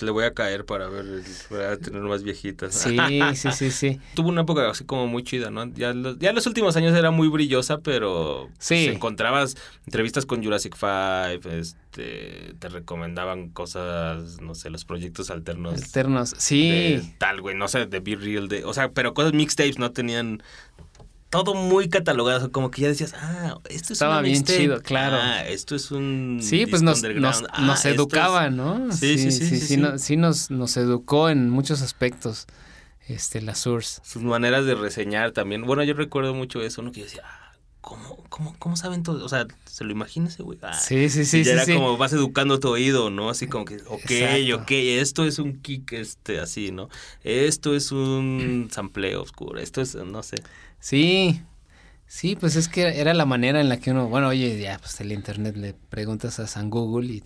Le 0.00 0.10
voy 0.12 0.24
a 0.24 0.32
caer 0.34 0.64
para 0.64 0.88
ver, 0.88 1.04
para 1.50 1.76
tener 1.76 2.02
más 2.02 2.22
viejitas. 2.22 2.74
Sí, 2.74 2.96
sí, 3.34 3.50
sí, 3.52 3.70
sí. 3.70 4.00
Tuvo 4.14 4.28
una 4.28 4.42
época 4.42 4.70
así 4.70 4.84
como 4.84 5.06
muy 5.08 5.24
chida, 5.24 5.50
¿no? 5.50 5.66
Ya 5.74 5.92
los, 5.92 6.18
ya 6.18 6.32
los 6.32 6.46
últimos 6.46 6.76
años 6.76 6.96
era 6.96 7.10
muy 7.10 7.28
brillosa, 7.28 7.78
pero 7.80 8.48
Sí. 8.58 8.84
pues, 8.84 8.96
encontrabas 8.96 9.56
entrevistas 9.86 10.26
con 10.26 10.44
Jurassic 10.44 10.76
Five, 10.76 11.58
este, 11.58 12.54
te 12.58 12.68
recomendaban 12.68 13.48
cosas, 13.48 14.40
no 14.40 14.54
sé, 14.54 14.70
los 14.70 14.84
proyectos 14.84 15.30
alternos. 15.30 15.82
Alternos. 15.82 16.30
de 16.32 16.40
Sí. 16.40 17.14
tal, 17.18 17.40
güey, 17.40 17.56
no 17.56 17.66
sé, 17.66 17.86
de 17.86 18.00
Be 18.00 18.14
Real, 18.16 18.48
de, 18.48 18.64
o 18.64 18.72
sea, 18.74 18.90
pero 18.92 19.14
cosas 19.14 19.32
mixtapes 19.32 19.78
no 19.78 19.90
tenían 19.90 20.42
todo 21.30 21.54
muy 21.54 21.88
catalogado, 21.88 22.50
como 22.52 22.70
que 22.70 22.82
ya 22.82 22.88
decías, 22.88 23.14
ah, 23.14 23.58
esto 23.68 23.86
es 23.86 23.90
Estaba 23.92 24.22
bien 24.22 24.44
chido, 24.44 24.80
claro. 24.82 25.18
Ah, 25.20 25.46
esto 25.46 25.74
es 25.76 25.90
un 25.90 26.38
Sí, 26.40 26.66
pues 26.66 26.82
nos, 26.82 27.02
nos, 27.02 27.44
Ah, 27.50 27.60
nos 27.62 27.78
esto 27.78 27.88
es- 27.90 27.94
educaba, 27.96 28.50
¿no? 28.50 28.90
Sí, 28.92 29.18
sí, 29.18 29.30
sí, 29.30 29.46
sí, 29.46 29.60
sí, 29.60 29.66
sí. 29.66 29.76
no- 29.76 29.98
sí 29.98 30.16
nos, 30.16 30.50
nos 30.50 30.76
educó 30.76 31.28
en 31.28 31.50
muchos 31.50 31.82
aspectos, 31.82 32.46
este, 33.06 33.40
la 33.42 33.54
Source. 33.54 34.00
sus 34.04 34.22
maneras 34.22 34.64
de 34.66 34.74
reseñar 34.74 35.32
también. 35.32 35.62
Bueno, 35.64 35.82
yo 35.84 35.94
recuerdo 35.94 36.34
mucho 36.34 36.62
eso, 36.62 36.82
¿no? 36.82 36.92
Que 36.92 37.00
yo 37.00 37.06
decía, 37.06 37.22
ah, 37.26 37.52
¿cómo, 37.80 38.24
cómo, 38.28 38.54
cómo 38.58 38.76
saben 38.76 39.02
todo? 39.02 39.24
O 39.24 39.28
sea, 39.28 39.46
se 39.64 39.84
lo 39.84 39.92
imagina 39.92 40.28
ese 40.28 40.42
güey. 40.42 40.58
Ah, 40.62 40.74
Sí, 40.74 41.08
sí, 41.10 41.20
y 41.20 41.24
sí, 41.24 41.38
ya 41.38 41.44
sí, 41.44 41.50
era 41.50 41.64
sí. 41.64 41.72
como 41.74 41.96
vas 41.96 42.12
educando 42.12 42.58
tu 42.60 42.68
oído, 42.68 43.08
¿no? 43.10 43.30
Así 43.30 43.46
como 43.48 43.64
que, 43.64 43.76
ok, 43.86 44.10
Exacto. 44.10 44.62
ok, 44.62 44.70
esto 44.70 45.24
es 45.24 45.38
un 45.38 45.60
kick, 45.62 45.92
este, 45.92 46.40
así, 46.40 46.70
¿no? 46.72 46.88
Esto 47.22 47.74
es 47.74 47.92
un 47.92 48.68
sampleo 48.70 49.22
oscuro, 49.22 49.58
esto 49.58 49.80
es, 49.80 49.94
no 49.94 50.22
sé. 50.22 50.36
Sí, 50.80 51.42
sí, 52.06 52.36
pues 52.36 52.56
es 52.56 52.68
que 52.68 52.82
era 53.00 53.14
la 53.14 53.24
manera 53.26 53.60
en 53.60 53.68
la 53.68 53.78
que 53.78 53.90
uno, 53.90 54.08
bueno, 54.08 54.28
oye, 54.28 54.58
ya, 54.60 54.78
pues 54.78 55.00
el 55.00 55.12
internet 55.12 55.56
le 55.56 55.74
preguntas 55.74 56.38
a 56.40 56.46
San 56.46 56.70
Google 56.70 57.12
y... 57.12 57.22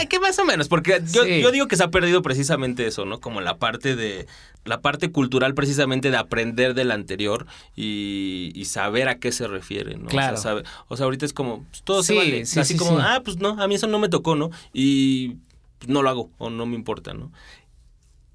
Eh, 0.00 0.06
que 0.08 0.18
más 0.18 0.38
o 0.38 0.44
menos, 0.46 0.68
porque 0.68 1.02
yo, 1.12 1.24
Sí. 1.24 1.42
yo 1.42 1.52
digo 1.52 1.68
que 1.68 1.76
se 1.76 1.84
ha 1.84 1.90
perdido 1.90 2.22
precisamente 2.22 2.86
eso, 2.86 3.04
¿no? 3.04 3.20
Como 3.20 3.42
la 3.42 3.58
parte 3.58 3.94
de, 3.94 4.26
la 4.64 4.80
parte 4.80 5.12
cultural 5.12 5.52
precisamente 5.52 6.10
de 6.10 6.16
aprender 6.16 6.72
del 6.72 6.90
anterior 6.90 7.46
y, 7.76 8.52
y 8.54 8.64
saber 8.64 9.06
a 9.08 9.18
qué 9.18 9.32
se 9.32 9.46
refiere, 9.46 9.98
¿no? 9.98 10.06
Claro. 10.06 10.38
O 10.38 10.40
sea, 10.40 10.50
sabe- 10.50 10.62
o 10.88 10.96
sea, 10.96 11.04
ahorita 11.04 11.26
es 11.26 11.34
como, 11.34 11.62
pues, 11.64 11.82
todo 11.82 12.02
se 12.02 12.14
Sí, 12.14 12.18
vale. 12.18 12.46
sí, 12.46 12.58
Así 12.58 12.72
sí, 12.72 12.78
como, 12.78 12.92
sí. 12.98 13.04
ah, 13.06 13.20
pues 13.22 13.36
no, 13.36 13.60
a 13.62 13.68
mí 13.68 13.74
eso 13.74 13.86
no 13.86 13.98
me 13.98 14.08
tocó, 14.08 14.34
¿no? 14.34 14.50
Y 14.72 15.36
pues, 15.78 15.90
no 15.90 16.02
lo 16.02 16.08
hago 16.08 16.30
o 16.38 16.48
no 16.48 16.64
me 16.64 16.74
importa, 16.74 17.12
¿no? 17.12 17.30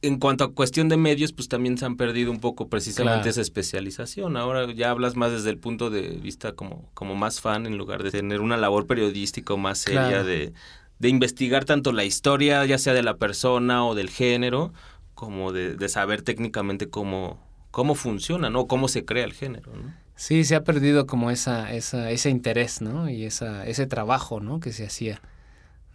En 0.03 0.17
cuanto 0.17 0.43
a 0.43 0.53
cuestión 0.53 0.89
de 0.89 0.97
medios, 0.97 1.31
pues 1.31 1.47
también 1.47 1.77
se 1.77 1.85
han 1.85 1.95
perdido 1.95 2.31
un 2.31 2.39
poco 2.39 2.67
precisamente 2.69 3.17
Claro. 3.19 3.29
esa 3.29 3.41
especialización. 3.41 4.35
Ahora 4.35 4.71
ya 4.73 4.89
hablas 4.89 5.15
más 5.15 5.31
desde 5.31 5.51
el 5.51 5.57
punto 5.59 5.89
de 5.91 6.01
vista 6.21 6.53
como, 6.53 6.89
como 6.95 7.15
más 7.15 7.39
fan 7.39 7.67
en 7.67 7.77
lugar 7.77 8.01
de 8.01 8.09
tener 8.11 8.41
una 8.41 8.57
labor 8.57 8.87
periodística 8.87 9.55
más 9.55 9.77
seria 9.77 10.07
Claro. 10.07 10.23
de, 10.25 10.53
de 10.97 11.09
investigar 11.09 11.65
tanto 11.65 11.91
la 11.91 12.03
historia, 12.03 12.65
ya 12.65 12.77
sea 12.79 12.93
de 12.93 13.03
la 13.03 13.17
persona 13.17 13.85
o 13.85 13.93
del 13.93 14.09
género, 14.09 14.73
como 15.13 15.51
de, 15.51 15.75
de 15.75 15.87
saber 15.89 16.23
técnicamente 16.23 16.89
cómo, 16.89 17.39
cómo 17.69 17.93
funciona, 17.93 18.49
¿no? 18.49 18.65
Cómo 18.67 18.87
se 18.87 19.05
crea 19.05 19.23
el 19.25 19.33
género, 19.33 19.71
¿no? 19.75 19.93
Sí, 20.15 20.43
se 20.45 20.55
ha 20.55 20.63
perdido 20.63 21.05
como 21.07 21.29
esa, 21.31 21.71
esa, 21.73 22.09
ese 22.09 22.29
interés, 22.31 22.81
¿no? 22.81 23.07
Y 23.09 23.25
esa, 23.25 23.67
ese 23.67 23.85
trabajo, 23.85 24.39
¿no? 24.39 24.59
Que 24.59 24.71
se 24.73 24.85
hacía 24.85 25.21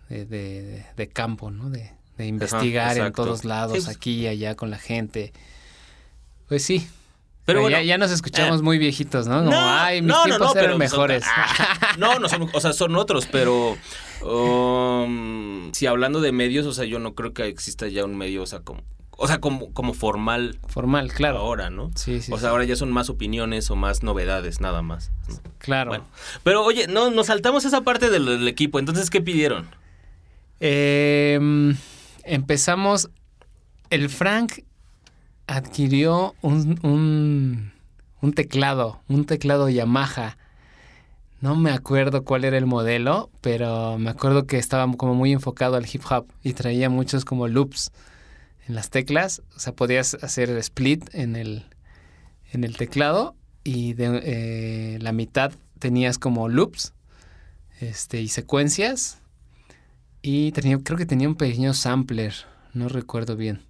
de, 0.09 0.27
de, 0.27 0.85
de 0.97 1.09
campo, 1.09 1.51
¿no? 1.51 1.71
De, 1.71 1.91
de 2.17 2.27
investigar 2.27 2.97
en 2.99 3.13
todos 3.13 3.45
lados, 3.45 3.77
Sí, 3.79 3.85
pues- 3.85 3.97
aquí 3.97 4.13
y 4.21 4.27
allá 4.27 4.55
con 4.57 4.71
la 4.71 4.79
gente. 4.79 5.33
Pues 6.49 6.65
sí. 6.65 6.79
Pero 7.45 7.59
Pero 7.59 7.61
bueno, 7.63 7.79
ya, 7.79 7.85
ya 7.85 7.99
nos 7.99 8.11
escuchamos 8.11 8.59
eh, 8.61 8.63
muy 8.65 8.77
viejitos, 8.79 9.29
¿no? 9.29 9.45
Como, 9.45 9.57
ay, 9.57 10.03
mis 10.03 10.13
tiempos 10.25 10.57
eran 10.57 10.65
pero 10.67 10.79
mejores. 10.79 11.23
son- 11.23 11.33
ah, 11.37 11.95
no, 11.99 12.19
no 12.19 12.29
son, 12.29 12.49
o 12.53 12.61
sea, 12.61 12.73
son 12.73 12.97
otros, 12.97 13.27
pero 13.31 13.77
um, 14.23 15.73
si 15.73 15.87
hablando 15.87 16.21
de 16.21 16.33
medios, 16.33 16.67
o 16.67 16.73
sea, 16.73 16.85
yo 16.87 16.99
no 16.99 17.15
creo 17.15 17.33
que 17.33 17.47
exista 17.47 17.87
ya 17.87 18.05
un 18.05 18.17
medio, 18.17 18.43
o 18.43 18.47
sea, 18.47 18.61
como, 18.61 18.83
o 19.13 19.29
sea, 19.29 19.39
como, 19.39 19.73
como 19.73 19.95
formal 19.95 20.59
Formal, 20.67 21.13
claro. 21.13 21.39
ahora, 21.39 21.71
¿no? 21.71 21.91
Sí, 21.95 22.21
sí. 22.21 22.33
o 22.33 22.37
sí. 22.37 22.41
sea, 22.41 22.51
ahora 22.51 22.65
ya 22.65 22.75
son 22.75 22.91
más 22.91 23.11
opiniones 23.11 23.71
o 23.71 23.77
más 23.77 24.03
novedades, 24.03 24.61
nada 24.61 24.83
más. 24.83 25.13
¿no? 25.29 25.37
claro. 25.59 25.91
Bueno, 25.91 26.05
pero 26.43 26.65
oye, 26.65 26.89
no, 26.89 27.11
nos 27.11 27.27
saltamos 27.29 27.65
esa 27.65 27.83
parte 27.83 28.11
del, 28.11 28.27
del 28.27 28.49
equipo, 28.49 28.81
entonces, 28.81 29.09
¿qué 29.09 29.21
pidieron? 29.21 29.69
Eh, 30.59 31.39
empezamos. 32.27 33.11
El 33.91 34.09
Frank 34.09 34.65
adquirió 35.47 36.35
un, 36.43 36.79
un, 36.83 37.73
un 38.21 38.33
teclado, 38.33 39.01
un 39.09 39.25
teclado 39.25 39.69
Yamaha. 39.69 40.37
No 41.41 41.55
me 41.55 41.71
acuerdo 41.71 42.25
cuál 42.25 42.45
era 42.45 42.57
el 42.57 42.67
modelo, 42.67 43.31
pero 43.41 43.99
me 43.99 44.11
acuerdo 44.11 44.47
que 44.47 44.59
estaba 44.59 44.91
como 44.97 45.15
muy 45.15 45.33
enfocado 45.33 45.77
al 45.77 45.87
hip 45.91 46.03
hop 46.11 46.27
y 46.43 46.55
traía 46.55 46.89
muchos 46.89 47.25
como 47.25 47.47
loops 47.47 47.93
en 48.67 48.75
las 48.75 48.91
teclas. 48.91 49.43
O 49.55 49.61
sea, 49.61 49.75
podías 49.75 50.15
hacer 50.15 50.51
split 50.51 51.15
en 51.15 51.37
el, 51.37 51.67
en 52.53 52.65
el 52.65 52.77
teclado 52.77 53.37
y 53.65 53.93
de 53.93 54.21
eh, 54.25 54.99
la 55.01 55.13
mitad 55.13 55.53
tenías 55.79 56.19
como 56.19 56.49
loops 56.49 56.95
este, 57.81 58.21
y 58.21 58.29
secuencias. 58.29 59.19
Y 60.29 60.51
tenía, 60.51 60.77
creo 60.83 60.99
que 60.99 61.07
tenía 61.07 61.29
un 61.29 61.37
pequeño 61.37 61.73
sampler, 61.73 62.35
no 62.75 62.89
recuerdo 62.89 63.37
bien. 63.37 63.63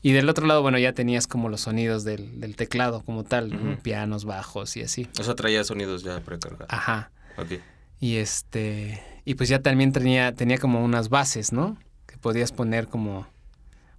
Y 0.00 0.12
del 0.12 0.30
otro 0.30 0.46
lado, 0.46 0.62
bueno, 0.62 0.78
ya 0.78 0.94
tenías 0.94 1.26
como 1.26 1.50
los 1.50 1.60
sonidos 1.60 2.04
del, 2.04 2.40
del 2.40 2.56
teclado 2.56 3.02
como 3.02 3.22
tal, 3.22 3.78
pianos, 3.82 4.24
bajos 4.24 4.78
y 4.78 4.80
así. 4.80 5.06
O 5.20 5.22
sea, 5.22 5.34
traía 5.34 5.62
sonidos 5.62 6.04
ya 6.04 6.20
precargados. 6.20 6.68
Ajá. 6.70 7.10
Ok. 7.36 7.60
Y 8.00 8.16
este. 8.16 9.02
Y 9.26 9.34
pues 9.34 9.50
ya 9.50 9.60
también 9.60 9.92
tenía, 9.92 10.34
tenía 10.34 10.56
como 10.56 10.82
unas 10.82 11.10
bases, 11.10 11.52
¿no? 11.52 11.76
Que 12.06 12.16
podías 12.16 12.50
poner 12.50 12.88
como. 12.88 13.26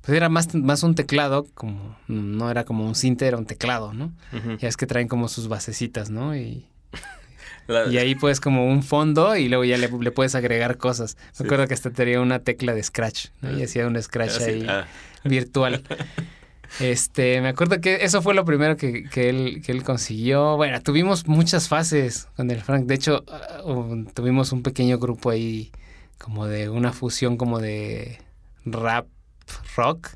Pues 0.02 0.18
era 0.18 0.28
más, 0.28 0.56
más 0.56 0.82
un 0.82 0.96
teclado, 0.96 1.46
como. 1.54 2.00
No 2.08 2.50
era 2.50 2.64
como 2.64 2.84
un 2.84 2.96
cinte, 2.96 3.28
era 3.28 3.38
un 3.38 3.46
teclado, 3.46 3.94
¿no? 3.94 4.12
Ya 4.58 4.68
es 4.68 4.76
que 4.76 4.88
traen 4.88 5.08
como 5.08 5.28
sus 5.28 5.48
basecitas, 5.50 6.10
¿no? 6.10 6.36
Y, 6.36 6.66
La- 7.68 7.88
y 7.88 7.98
ahí 7.98 8.16
pues 8.16 8.40
como 8.40 8.66
un 8.68 8.84
fondo 8.84 9.36
y 9.36 9.48
luego 9.50 9.64
ya 9.64 9.78
le, 9.78 9.88
le 9.90 10.12
puedes 10.12 10.36
agregar 10.36 10.78
cosas. 10.78 11.16
Me 11.18 11.38
Sí. 11.38 11.44
acuerdo 11.46 11.68
que 11.68 11.74
hasta 11.74 11.90
tenía 11.92 12.20
una 12.22 12.40
tecla 12.40 12.74
de 12.74 12.84
scratch, 12.84 13.28
¿no? 13.42 13.58
Y 13.58 13.62
Ah. 13.62 13.66
hacía 13.66 13.88
un 13.88 14.02
scratch 14.02 14.32
así, 14.38 14.44
ahí 14.52 14.66
ah. 14.70 14.86
virtual. 15.24 15.84
Este, 16.80 17.42
me 17.42 17.50
acuerdo 17.50 17.82
que 17.82 17.96
eso 18.06 18.22
fue 18.22 18.34
lo 18.34 18.46
primero 18.46 18.78
que, 18.78 19.04
que 19.04 19.28
él, 19.28 19.62
que 19.66 19.74
él 19.74 19.84
consiguió. 19.84 20.56
Bueno, 20.56 20.82
tuvimos 20.82 21.28
muchas 21.28 21.68
fases 21.68 22.30
con 22.38 22.50
el 22.50 22.62
Frank. 22.62 22.86
De 22.86 22.96
hecho, 22.96 23.26
ah, 23.28 23.62
um, 23.66 24.06
tuvimos 24.06 24.54
un 24.54 24.64
pequeño 24.64 24.98
grupo 24.98 25.32
ahí 25.32 25.70
como 26.18 26.48
de 26.48 26.70
una 26.70 26.94
fusión 26.94 27.36
como 27.36 27.60
de 27.60 28.20
rap, 28.64 29.06
rock. 29.76 30.12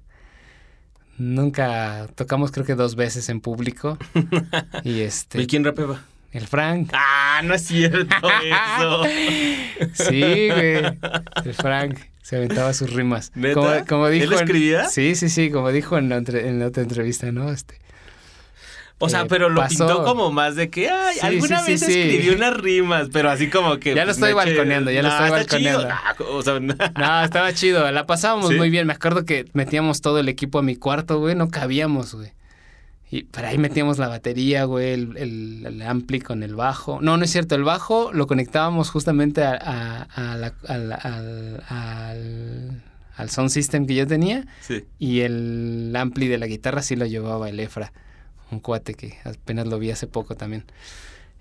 Nunca 1.17 2.07
tocamos 2.15 2.51
creo 2.51 2.65
que 2.65 2.75
dos 2.75 2.95
veces 2.95 3.29
en 3.29 3.41
público. 3.41 3.97
Y 4.83 5.01
este, 5.01 5.41
¿Y 5.41 5.47
quién 5.47 5.63
rapeaba? 5.63 6.03
El 6.35 6.47
Frank. 6.47 6.89
Ah, 6.93 7.41
no 7.43 7.53
es 7.53 7.63
cierto 7.63 8.15
eso. 8.43 9.03
Sí, 9.93 10.49
güey. 10.49 10.75
El 11.45 11.53
Frank 11.53 11.99
se 12.21 12.37
aventaba 12.37 12.73
sus 12.73 12.93
rimas. 12.93 13.31
¿Neta? 13.35 13.53
Como, 13.55 13.85
como 13.87 14.09
dijo 14.09 14.25
¿Él 14.25 14.33
en- 14.33 14.39
escribía? 14.39 14.85
sí, 14.89 15.15
sí, 15.15 15.29
sí, 15.29 15.49
como 15.51 15.71
dijo 15.71 15.97
en 15.97 16.09
la, 16.09 16.15
entre- 16.17 16.47
en 16.47 16.59
la 16.59 16.67
otra 16.67 16.83
entrevista, 16.83 17.31
¿no? 17.31 17.51
Este, 17.51 17.77
O 18.99 19.09
sea, 19.09 19.21
Eh, 19.23 19.25
pero 19.27 19.49
lo 19.49 19.59
pasó. 19.61 19.85
pintó 19.85 20.03
como 20.05 20.31
más 20.31 20.55
de 20.55 20.69
que, 20.69 20.89
ay, 20.89 21.15
Sí, 21.19 21.25
alguna 21.25 21.59
sí, 21.59 21.71
vez 21.73 21.81
sí, 21.81 21.85
escribí 21.99 22.29
unas 22.29 22.55
rimas, 22.55 23.09
pero 23.11 23.29
así 23.29 23.49
como 23.49 23.77
que. 23.77 23.93
Ya 23.93 24.05
lo 24.05 24.07
pues, 24.07 24.17
estoy 24.17 24.31
balconeando, 24.33 24.89
ya 24.91 25.01
lo 25.03 25.09
estoy 25.09 25.59
chido. 25.59 25.83
balconeando. 25.83 25.95
O 26.37 26.41
sea, 26.41 26.59
No, 26.97 27.23
estaba 27.25 27.53
chido, 27.53 27.91
la 27.91 28.05
pasábamos 28.07 28.53
muy 28.55 28.69
bien. 28.69 28.87
Me 28.87 28.93
acuerdo 28.93 29.25
que 29.25 29.45
metíamos 29.53 29.99
todo 30.01 30.19
el 30.19 30.29
equipo 30.29 30.59
a 30.59 30.61
mi 30.63 30.77
cuarto, 30.77 31.19
güey, 31.19 31.35
no 31.35 31.49
cabíamos, 31.49 32.15
güey. 32.15 32.31
Y 33.11 33.23
pero 33.23 33.47
ahí 33.47 33.57
metíamos 33.57 33.99
la 33.99 34.07
batería, 34.07 34.63
güey, 34.65 34.91
el, 34.93 35.15
el- 35.17 35.63
el 35.65 35.81
ampli 35.83 36.19
con 36.19 36.41
el 36.43 36.55
bajo. 36.55 36.99
No, 37.01 37.17
no 37.17 37.23
es 37.23 37.31
cierto, 37.31 37.55
el 37.55 37.63
bajo 37.63 38.11
lo 38.13 38.25
conectábamos 38.27 38.89
justamente 38.89 39.43
a, 39.43 39.53
a- 39.53 40.31
a 40.33 40.35
la- 40.37 40.53
al, 40.67 40.91
al, 40.91 41.63
al- 41.69 42.81
al 43.15 43.29
sound 43.29 43.49
system 43.51 43.85
que 43.85 43.95
yo 43.95 44.07
tenía 44.07 44.45
sí. 44.61 44.83
y 44.99 45.21
el 45.21 45.93
ampli 45.95 46.27
de 46.27 46.37
la 46.37 46.47
guitarra 46.47 46.81
sí 46.81 46.95
lo 46.95 47.05
llevaba 47.05 47.47
el 47.49 47.59
Efra, 47.59 47.93
un 48.51 48.59
cuate 48.59 48.93
que 48.95 49.17
apenas 49.23 49.67
lo 49.67 49.79
vi 49.79 49.91
hace 49.91 50.07
poco 50.07 50.35
también. 50.35 50.65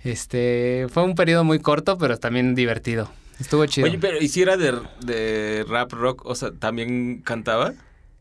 Este, 0.03 0.87
fue 0.91 1.03
un 1.03 1.15
periodo 1.15 1.45
muy 1.45 1.59
corto, 1.61 1.97
pero 1.99 2.19
también 2.19 2.55
divertido. 2.55 3.11
Estuvo 3.41 3.65
chido. 3.67 3.87
Oye, 3.89 3.99
pero 3.99 4.19
¿y 4.21 4.29
si 4.29 4.43
era 4.43 4.57
de, 4.57 4.75
de 5.05 5.65
rap 5.69 5.93
rock? 5.93 6.25
O 6.27 6.35
sea, 6.35 6.51
¿también 6.53 7.23
cantaba? 7.25 7.73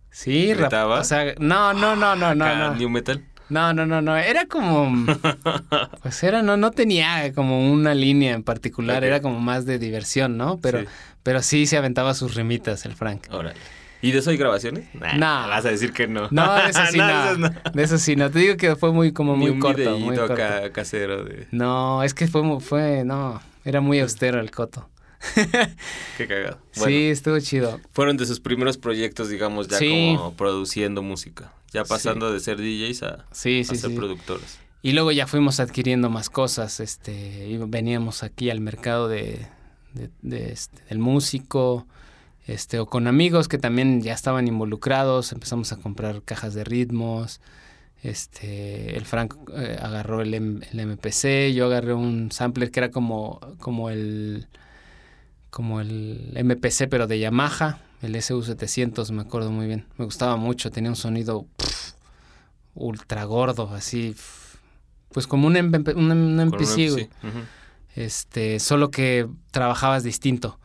Sí, 0.10 0.54
rap- 0.54 0.74
o 0.74 1.04
sea, 1.04 1.34
no, 1.39 1.74
no, 1.74 1.96
no, 1.96 2.16
no, 2.16 2.34
no, 2.34 2.46
Acá, 2.46 2.70
no. 2.70 2.76
New 2.76 2.89
metal. 2.89 3.24
No, 3.50 3.74
no, 3.74 3.86
no, 3.86 4.02
no. 4.02 4.16
Era 4.18 4.46
como. 4.48 5.06
Pues 6.02 6.24
era, 6.24 6.41
no, 6.41 6.58
no 6.58 6.72
tenía 6.72 7.32
como 7.34 7.72
una 7.72 7.94
línea 7.94 8.34
en 8.34 8.44
particular, 8.44 9.04
era 9.04 9.22
como 9.22 9.39
más 9.39 9.66
de 9.66 9.80
diversión, 9.80 10.38
¿no? 10.38 10.60
Pero, 10.60 10.80
Sí. 10.82 10.86
pero 11.24 11.41
sí 11.41 11.66
se 11.66 11.78
aventaba 11.78 12.14
sus 12.14 12.36
rimitas 12.36 12.86
el 12.86 12.94
Frank. 12.96 13.28
Órale. 13.32 13.56
¿Y 14.02 14.12
de 14.12 14.20
eso 14.20 14.32
hay 14.32 14.38
grabaciones? 14.38 14.86
Nah, 14.96 15.14
No. 15.14 15.48
Vas 15.50 15.66
a 15.66 15.70
decir 15.70 15.94
que 15.94 16.08
no. 16.08 16.28
No, 16.32 16.54
de 16.56 16.70
eso 16.72 16.82
sí 16.91 16.98
No, 16.98 17.08
no. 17.08 17.14
de 17.24 17.30
eso 17.32 17.38
no. 17.39 17.72
De 17.74 17.84
eso 17.84 17.98
sí 17.98 18.16
no. 18.18 18.30
Te 18.32 18.39
digo 18.39 18.58
que 18.58 18.76
fue 18.76 18.91
muy 18.91 19.14
como 19.14 19.34
Ni 19.34 19.39
muy 19.44 19.50
un 19.52 19.60
corto, 19.60 19.98
muy 19.98 20.18
corto. 20.18 20.34
acá 20.34 20.72
casero 20.74 21.24
de... 21.24 21.48
No, 21.52 22.04
es 22.04 22.14
que 22.14 22.28
fue 22.28 22.41
fue 22.60 23.04
no, 23.06 23.41
era 23.64 23.80
muy 23.80 24.00
austero 24.02 24.39
el 24.41 24.52
coto. 24.52 24.89
Qué 26.18 26.28
cagado. 26.28 26.58
Bueno, 26.76 26.89
Sí, 26.89 27.08
estuvo 27.10 27.39
chido. 27.39 27.80
fueron 27.94 28.18
de 28.18 28.26
sus 28.26 28.39
primeros 28.41 28.78
proyectos, 28.78 29.30
digamos, 29.30 29.70
ya 29.70 29.78
Sí. 29.78 30.16
como 30.18 30.34
produciendo 30.34 31.02
música. 31.02 31.54
Ya 31.74 31.84
pasando 31.84 32.32
de 32.32 32.39
ser 32.39 32.57
DJs 32.57 33.03
a, 33.03 33.26
Sí, 33.32 33.61
a 33.61 33.63
sí, 33.63 33.76
ser 33.76 33.95
productores. 33.95 34.59
Y 34.82 34.91
luego 34.91 35.11
ya 35.11 35.28
fuimos 35.28 35.59
adquiriendo 35.59 36.09
más 36.09 36.30
cosas, 36.30 36.80
este, 36.80 37.47
y 37.47 37.57
veníamos 37.57 38.21
aquí 38.24 38.49
al 38.49 38.59
mercado 38.59 39.07
de, 39.07 39.47
de- 39.93 40.09
de, 40.21 40.51
este, 40.51 40.84
del 40.89 40.99
músico, 40.99 41.88
este, 42.47 42.80
o 42.80 42.86
con 42.86 43.07
amigos 43.07 43.47
que 43.47 43.57
también 43.57 44.01
ya 44.01 44.13
estaban 44.13 44.47
involucrados, 44.47 45.32
empezamos 45.32 45.71
a 45.71 45.78
comprar 45.78 46.21
cajas 46.24 46.53
de 46.53 46.65
ritmos, 46.65 47.39
este, 48.03 48.97
el 48.97 49.05
Frank 49.05 49.36
eh, 49.55 49.78
agarró 49.82 50.21
el, 50.21 50.34
M- 50.34 50.65
el 50.74 50.80
MPC, 50.82 51.53
yo 51.53 51.67
agarré 51.67 51.93
un 51.93 52.32
sampler 52.34 52.69
que 52.69 52.82
era 52.82 52.91
como, 52.91 53.39
como 53.59 53.89
el, 53.89 54.47
como 55.49 55.80
el 55.80 56.34
MPC 56.36 56.88
pero 56.89 57.07
de 57.07 57.19
Yamaha, 57.19 57.80
el 58.04 58.16
SU700, 58.16 59.12
me 59.12 59.22
acuerdo 59.22 59.51
muy 59.51 59.66
bien, 59.68 59.88
me 59.97 60.06
gustaba 60.06 60.36
mucho, 60.36 60.70
tenía 60.72 60.89
un 60.91 60.95
sonido 60.95 61.47
pff, 61.58 61.93
ultra 62.76 63.24
gordo, 63.24 63.70
así, 63.74 64.12
pff, 64.12 64.56
pues 65.12 65.28
como 65.28 65.47
un, 65.47 65.56
MP, 65.58 65.93
un, 65.93 66.12
un 66.12 66.36
MPC, 66.47 66.91
güey. 66.91 67.10
Este, 67.95 68.60
solo 68.60 68.89
que 68.89 69.28
trabajabas 69.51 70.04
distinto. 70.04 70.60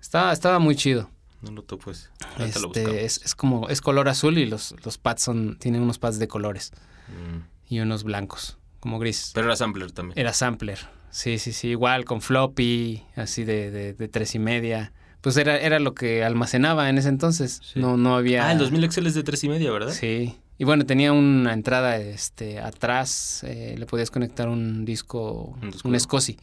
Estaba, 0.00 0.32
estaba 0.32 0.58
muy 0.58 0.76
chido. 0.76 1.08
No 1.40 1.50
lo 1.52 1.62
topo 1.62 1.90
ese. 1.90 2.08
Ahorita 2.38 2.58
lo. 2.60 2.66
Este, 2.68 3.04
es, 3.04 3.20
es 3.24 3.34
como, 3.34 3.68
es 3.70 3.80
color 3.80 4.08
azul 4.08 4.36
y 4.38 4.46
los, 4.46 4.74
los 4.84 4.98
pads 4.98 5.22
son, 5.22 5.58
tienen 5.58 5.82
unos 5.82 5.98
pads 5.98 6.18
de 6.18 6.28
colores 6.28 6.72
Mm. 7.08 7.74
y 7.74 7.80
unos 7.80 8.02
blancos, 8.04 8.56
como 8.80 8.98
grises. 8.98 9.32
Pero 9.34 9.46
era 9.46 9.56
sampler 9.56 9.92
también. 9.92 10.18
Era 10.18 10.32
sampler. 10.32 10.78
Sí, 11.10 11.38
sí, 11.38 11.52
sí. 11.52 11.68
Igual 11.68 12.04
con 12.06 12.22
floppy, 12.22 13.04
así 13.14 13.44
de, 13.44 13.70
de, 13.70 13.92
de 13.92 14.08
tres 14.08 14.34
y 14.34 14.38
media. 14.38 14.92
Pues 15.24 15.36
era, 15.38 15.58
era 15.58 15.78
lo 15.80 15.94
que 15.94 16.22
almacenaba 16.22 16.88
en 16.90 16.98
ese 16.98 17.08
entonces. 17.08 17.60
Sí. 17.64 17.80
No, 17.80 17.96
no 17.96 18.14
había. 18.14 18.46
Ah, 18.46 18.52
el 18.52 18.58
2000 18.58 18.92
XL 18.92 19.06
es 19.06 19.14
de 19.14 19.22
tres 19.22 19.42
y 19.42 19.48
media, 19.48 19.70
¿verdad? 19.72 19.90
Sí. 19.90 20.38
Y 20.58 20.64
bueno, 20.64 20.84
tenía 20.86 21.12
una 21.14 21.52
entrada 21.54 21.96
este, 21.96 22.60
atrás. 22.60 23.42
eh, 23.44 23.74
le 23.78 23.86
podías 23.86 24.10
conectar 24.10 24.48
un 24.50 24.84
disco, 24.84 25.56
Un 25.62 25.70
disco. 25.92 26.20
SCSI. 26.20 26.38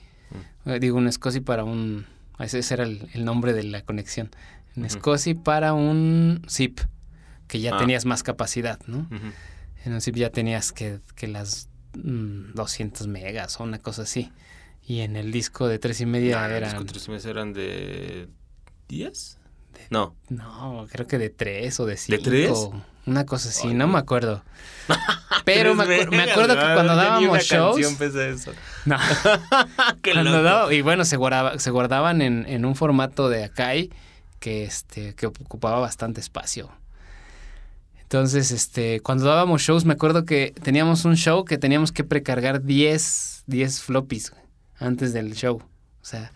Eh, 0.66 0.80
digo, 0.80 0.98
un 0.98 1.12
SCSI 1.12 1.42
para 1.42 1.64
un. 1.64 2.08
Ese 2.40 2.74
era 2.74 2.84
el, 2.84 3.08
el 3.14 3.24
nombre 3.24 3.54
de 3.54 3.64
la 3.64 3.84
conexión. 3.84 4.32
Un 4.76 4.86
Ujú. 4.86 5.16
SCSI 5.16 5.36
para 5.36 5.74
un 5.74 6.42
zip, 6.50 6.80
que 7.48 7.60
ya 7.62 7.76
Ah. 7.76 7.78
tenías 7.78 8.06
más 8.06 8.24
capacidad, 8.24 8.80
¿no? 8.88 9.08
En 9.86 9.94
un 9.94 10.02
zip 10.02 10.16
ya 10.16 10.32
tenías 10.32 10.72
que, 10.72 11.00
que 11.16 11.28
las 11.28 11.70
mm, 11.96 12.54
200 12.56 13.08
megas 13.08 13.60
o 13.60 13.64
una 13.64 13.78
cosa 13.78 14.02
así. 14.02 14.32
Y 14.84 15.02
en 15.02 15.16
el 15.18 15.32
disco 15.32 15.68
de 15.68 15.78
tres 15.78 16.02
y 16.02 16.08
media 16.08 16.38
Nah, 16.42 16.48
los 16.48 16.58
eran. 16.58 16.70
discos 16.72 16.86
tres 16.88 17.08
y 17.08 17.12
media 17.12 17.30
eran 17.30 17.54
de 17.54 18.28
10? 18.92 19.38
No. 19.90 20.16
No, 20.30 20.86
creo 20.92 21.08
que 21.08 21.18
de 21.18 21.30
tres 21.30 21.80
o 21.80 21.86
de 21.86 21.98
cinco. 21.98 22.22
tres? 22.24 22.52
Una 23.06 23.26
cosa 23.26 23.50
así, 23.50 23.74
no 23.74 23.88
me 23.88 23.98
acuerdo. 23.98 24.44
Pero 25.46 25.74
me, 25.76 25.86
acu- 25.86 26.32
acuerdo 26.32 26.54
que 26.56 26.62
cuando 26.74 26.96
dábamos 26.96 27.40
shows. 27.44 27.80
eso. 27.80 28.52
No, 28.86 28.98
Qué 30.02 30.12
cuando 30.12 30.32
loco. 30.32 30.44
daba- 30.44 30.74
y 30.74 30.82
bueno, 30.82 31.04
se, 31.06 31.18
guardaba- 31.18 31.58
se 31.58 31.72
guardaban 31.72 32.22
en, 32.22 32.46
en 32.48 32.66
un 32.66 32.76
formato 32.76 33.30
de 33.30 33.46
Akai 33.46 33.90
que, 34.40 34.64
este, 34.66 35.16
que 35.16 35.28
ocupaba 35.28 35.80
bastante 35.80 36.20
espacio. 36.22 36.70
Entonces, 38.02 38.52
este, 38.52 39.00
cuando 39.00 39.26
dábamos 39.26 39.62
shows, 39.62 39.86
me 39.86 39.94
acuerdo 39.94 40.26
que 40.26 40.54
teníamos 40.64 41.06
un 41.06 41.16
show 41.16 41.46
que 41.46 41.58
teníamos 41.58 41.92
que 41.92 42.04
precargar 42.04 42.62
10, 42.64 43.44
10 43.48 43.82
floppies 43.82 44.34
antes 44.80 45.14
del 45.14 45.34
show. 45.34 45.58
O 46.02 46.06
sea, 46.06 46.32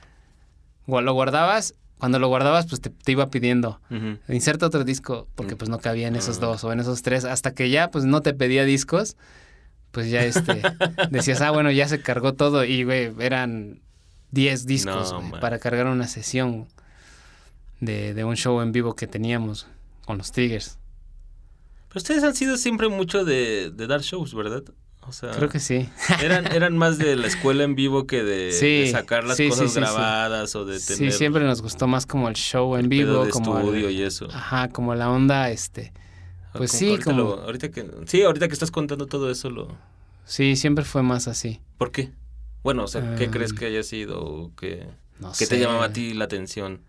lo 0.88 1.14
guardabas, 1.14 1.74
cuando 1.98 2.20
lo 2.20 2.28
guardabas, 2.28 2.66
pues 2.68 2.82
te, 2.82 2.89
te 2.89 3.12
iba 3.14 3.30
pidiendo, 3.30 3.80
inserta 4.28 4.66
otro 4.68 4.84
disco, 4.84 5.28
porque 5.36 5.56
Mm. 5.56 5.58
pues 5.58 5.70
no 5.70 5.80
cabía 5.80 6.08
en 6.08 6.16
esos 6.16 6.38
Ah. 6.38 6.41
dos 6.41 6.64
o 6.64 6.72
en 6.74 6.80
esos 6.82 7.02
tres, 7.02 7.24
hasta 7.26 7.54
que 7.54 7.70
ya 7.70 7.89
pues 7.91 8.06
no 8.06 8.22
te 8.22 8.34
pedía 8.34 8.66
discos, 8.66 9.16
pues 9.91 10.10
ya 10.10 10.24
este, 10.24 10.62
decías, 11.12 11.41
ah, 11.41 11.52
bueno, 11.52 11.72
ya 11.72 11.88
se 11.88 12.02
cargó 12.02 12.34
todo 12.34 12.66
y, 12.66 12.84
güey, 12.84 13.12
eran 13.20 13.80
10 14.32 14.66
discos 14.66 15.14
No, 15.14 15.39
para 15.39 15.60
cargar 15.60 15.88
una 15.88 16.08
sesión 16.08 16.68
de, 17.80 18.14
de 18.14 18.24
un 18.26 18.36
show 18.36 18.60
en 18.62 18.72
vivo 18.74 18.96
que 18.96 19.08
teníamos 19.08 19.68
con 20.06 20.18
los 20.18 20.32
Triggers. 20.34 20.78
Pero 21.88 22.00
ustedes 22.00 22.24
han 22.24 22.36
sido 22.36 22.58
siempre 22.58 22.89
mucho 22.89 23.24
de, 23.24 23.72
de 23.72 23.88
dar 23.88 24.02
shows, 24.02 24.34
¿verdad? 24.36 24.64
O 25.08 25.12
sea, 25.12 25.32
Creo 25.32 25.49
que 25.49 25.60
sí. 25.60 25.88
eran, 26.24 26.47
eran 26.47 26.78
más 26.78 26.97
de 26.97 27.16
la 27.16 27.28
escuela 27.28 27.64
en 27.64 27.76
vivo 27.76 28.08
que 28.08 28.24
de, 28.24 28.51
Sí, 28.51 28.82
de 28.82 28.91
sacar 28.91 29.24
las 29.24 29.38
sí, 29.38 29.43
sí, 29.43 29.49
cosas 29.49 29.68
sí, 29.68 29.74
sí. 29.76 29.80
grabadas 29.80 30.56
o 30.56 30.66
de 30.66 30.80
Sí, 30.80 30.95
tener 30.95 31.12
siempre 31.14 31.43
nos 31.43 31.62
gustó 31.62 31.88
más 31.88 32.06
como 32.06 32.28
el 32.28 32.36
show 32.36 32.76
en 32.76 32.89
pedo 32.89 33.12
vivo, 33.14 33.26
de 33.26 33.32
como 33.32 33.58
el- 33.60 33.66
estudio 33.66 33.89
y 33.91 34.01
eso. 34.01 34.28
Ajá, 34.32 34.70
como 34.70 34.95
la 34.95 35.12
onda, 35.12 35.49
este, 35.51 35.93
pues 36.53 36.72
Como 36.72 36.80
sí, 36.80 36.86
que 36.86 36.91
ahorita 36.91 37.06
como- 37.12 37.18
lo- 37.36 37.41
ahorita 37.43 37.70
que, 37.72 37.86
sí, 38.08 38.24
ahorita 38.24 38.47
que 38.47 38.53
estás 38.53 38.72
contando 38.72 39.06
todo 39.06 39.30
eso, 39.30 39.49
lo, 39.51 39.68
sí, 40.26 40.56
siempre 40.56 40.84
fue 40.86 41.03
más 41.03 41.28
así. 41.28 41.60
¿por 41.78 41.91
qué? 41.91 42.12
Bueno, 42.64 42.84
o 42.86 42.88
sea, 42.88 43.16
¿qué 43.16 43.26
Ah. 43.26 43.32
crees 43.32 43.53
que 43.53 43.66
haya 43.68 43.84
sido 43.84 44.20
o 44.24 44.51
qué, 44.56 44.88
No 45.20 45.32
qué 45.38 45.45
te 45.45 45.60
llamaba 45.60 45.86
a 45.86 45.93
ti 45.93 46.14
la 46.16 46.26
atención? 46.26 46.82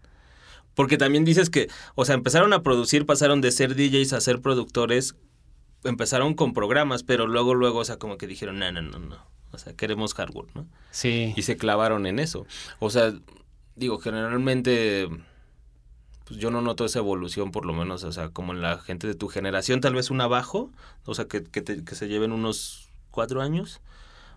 Porque 0.75 0.97
también 0.99 1.25
dices 1.25 1.51
que, 1.51 1.69
o 1.95 2.05
sea, 2.07 2.15
empezaron 2.15 2.53
a 2.53 2.63
producir, 2.63 3.05
pasaron 3.07 3.41
de 3.43 3.51
ser 3.51 3.75
DJs 3.75 4.13
a 4.15 4.21
ser 4.21 4.41
productores, 4.41 5.17
empezaron 5.87 6.35
con 6.35 6.53
programas, 6.53 7.03
pero 7.03 7.27
luego, 7.27 7.55
luego, 7.55 7.81
o 7.81 7.85
sea, 7.85 7.99
como 7.99 8.17
que 8.19 8.27
dijeron, 8.27 8.59
no, 8.59 8.71
no, 8.73 8.83
no, 8.83 8.99
no, 8.99 9.19
o 9.53 9.59
sea, 9.59 9.73
queremos 9.75 10.15
hardware, 10.15 10.49
¿no? 10.55 10.67
Sí. 10.91 11.33
Y 11.37 11.43
se 11.43 11.57
clavaron 11.57 12.07
en 12.07 12.19
eso. 12.19 12.47
O 12.79 12.91
sea, 12.91 13.13
digo, 13.75 13.99
generalmente, 13.99 15.09
pues 16.25 16.41
yo 16.41 16.51
no 16.51 16.61
noto 16.63 16.85
esa 16.85 16.99
evolución, 16.99 17.53
por 17.53 17.65
lo 17.67 17.73
menos, 17.73 18.03
o 18.05 18.13
sea, 18.13 18.31
como 18.31 18.53
en 18.53 18.61
la 18.63 18.79
gente 18.79 19.07
de 19.07 19.15
tu 19.15 19.29
generación, 19.29 19.81
tal 19.81 19.95
vez 19.95 20.11
un 20.11 20.21
abajo, 20.21 20.71
o 21.05 21.15
sea, 21.15 21.27
que, 21.27 21.45
que, 21.45 21.63
te- 21.63 21.85
que 21.85 21.95
se 21.95 22.09
lleven 22.09 22.33
unos 22.33 22.89
cuatro 23.11 23.41
años. 23.43 23.81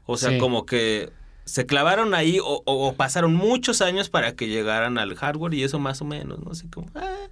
O 0.05 0.17
sea, 0.17 0.31
Sí. 0.31 0.37
como 0.37 0.65
que 0.65 1.11
se 1.45 1.65
clavaron 1.65 2.13
ahí 2.13 2.39
o, 2.39 2.61
o- 2.65 2.87
o 2.87 2.93
pasaron 2.93 3.33
muchos 3.33 3.81
años 3.81 4.09
para 4.09 4.35
que 4.35 4.47
llegaran 4.47 4.97
al 4.99 5.15
hardware 5.15 5.53
y 5.55 5.63
eso 5.63 5.79
más 5.79 6.01
o 6.01 6.05
menos, 6.05 6.39
¿no? 6.43 6.51
Así 6.51 6.67
como... 6.67 6.87
ah, 6.95 7.27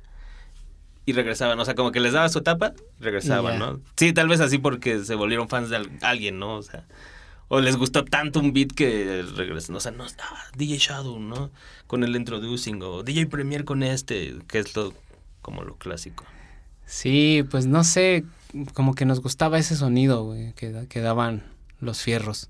y 1.08 1.14
regresaban, 1.14 1.60
o 1.60 1.66
sea, 1.66 1.74
como 1.74 1.92
que 1.92 2.00
les 2.00 2.14
daba 2.14 2.30
su 2.30 2.38
etapa, 2.40 2.74
regresaban. 3.00 3.58
¿no? 3.58 3.80
Sí, 3.96 4.14
tal 4.14 4.28
vez 4.28 4.40
así 4.42 4.60
porque 4.60 5.04
se 5.04 5.16
volvieron 5.16 5.50
fans 5.50 5.70
de 5.72 5.78
al- 5.78 5.92
alguien, 6.02 6.38
¿no? 6.38 6.56
O 6.58 6.62
sea, 6.62 6.86
o 7.48 7.62
les 7.62 7.78
gustó 7.78 8.04
tanto 8.06 8.40
un 8.42 8.52
beat 8.54 8.74
que 8.74 9.24
regresan, 9.36 9.76
o 9.76 9.80
sea, 9.80 9.92
no, 9.94 10.04
ah, 10.06 10.44
DJ 10.56 10.78
Shadow, 10.78 11.18
¿no? 11.20 11.50
Con 11.88 12.04
el 12.04 12.16
introducing, 12.16 12.82
o 12.84 13.02
DJ 13.04 13.26
Premier 13.28 13.64
con 13.64 13.82
este, 13.84 14.36
que 14.48 14.60
es 14.60 14.76
lo, 14.76 14.94
como 15.42 15.64
lo 15.64 15.76
clásico. 15.78 16.26
Sí, 16.86 17.44
pues 17.50 17.66
no 17.68 17.84
sé, 17.86 18.26
como 18.74 18.94
que 18.94 19.06
nos 19.06 19.22
gustaba 19.22 19.58
ese 19.58 19.76
sonido, 19.78 20.24
güey, 20.26 20.54
que, 20.54 20.86
que 20.90 21.00
daban 21.00 21.44
los 21.80 22.02
fierros. 22.02 22.50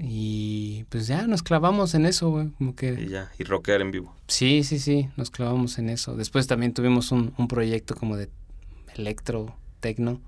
Y 0.00 0.84
pues 0.88 1.06
ya 1.06 1.26
nos 1.26 1.42
clavamos 1.42 1.94
en 1.94 2.06
eso, 2.06 2.30
güey, 2.30 2.48
como 2.58 2.70
Y 2.70 2.74
que... 2.74 3.08
ya, 3.08 3.30
y 3.38 3.44
rockear 3.44 3.80
en 3.80 3.90
vivo. 3.90 4.14
Sí, 4.26 4.62
sí, 4.64 4.78
sí, 4.78 5.08
nos 5.16 5.30
clavamos 5.30 5.78
en 5.78 5.88
eso. 5.88 6.16
Después 6.16 6.46
también 6.46 6.72
tuvimos 6.74 7.12
un, 7.12 7.34
un 7.36 7.48
proyecto 7.48 7.94
como 7.94 8.16
de 8.16 8.30
electro, 8.94 9.56
tecno. 9.80 10.20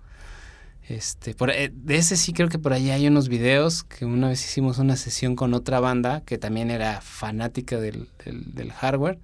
Este, 0.88 1.34
por, 1.34 1.50
eh, 1.50 1.70
de 1.72 1.96
ese 1.96 2.16
sí 2.16 2.32
creo 2.32 2.48
que 2.48 2.58
por 2.58 2.72
ahí 2.72 2.90
hay 2.90 3.06
unos 3.06 3.28
videos 3.28 3.84
que 3.84 4.04
una 4.04 4.28
vez 4.28 4.44
hicimos 4.44 4.78
una 4.78 4.96
sesión 4.96 5.36
con 5.36 5.54
otra 5.54 5.78
banda 5.78 6.22
que 6.22 6.36
también 6.36 6.70
era 6.70 7.00
fanática 7.00 7.78
del, 7.78 8.08
del, 8.24 8.54
del 8.54 8.72
hardware. 8.72 9.18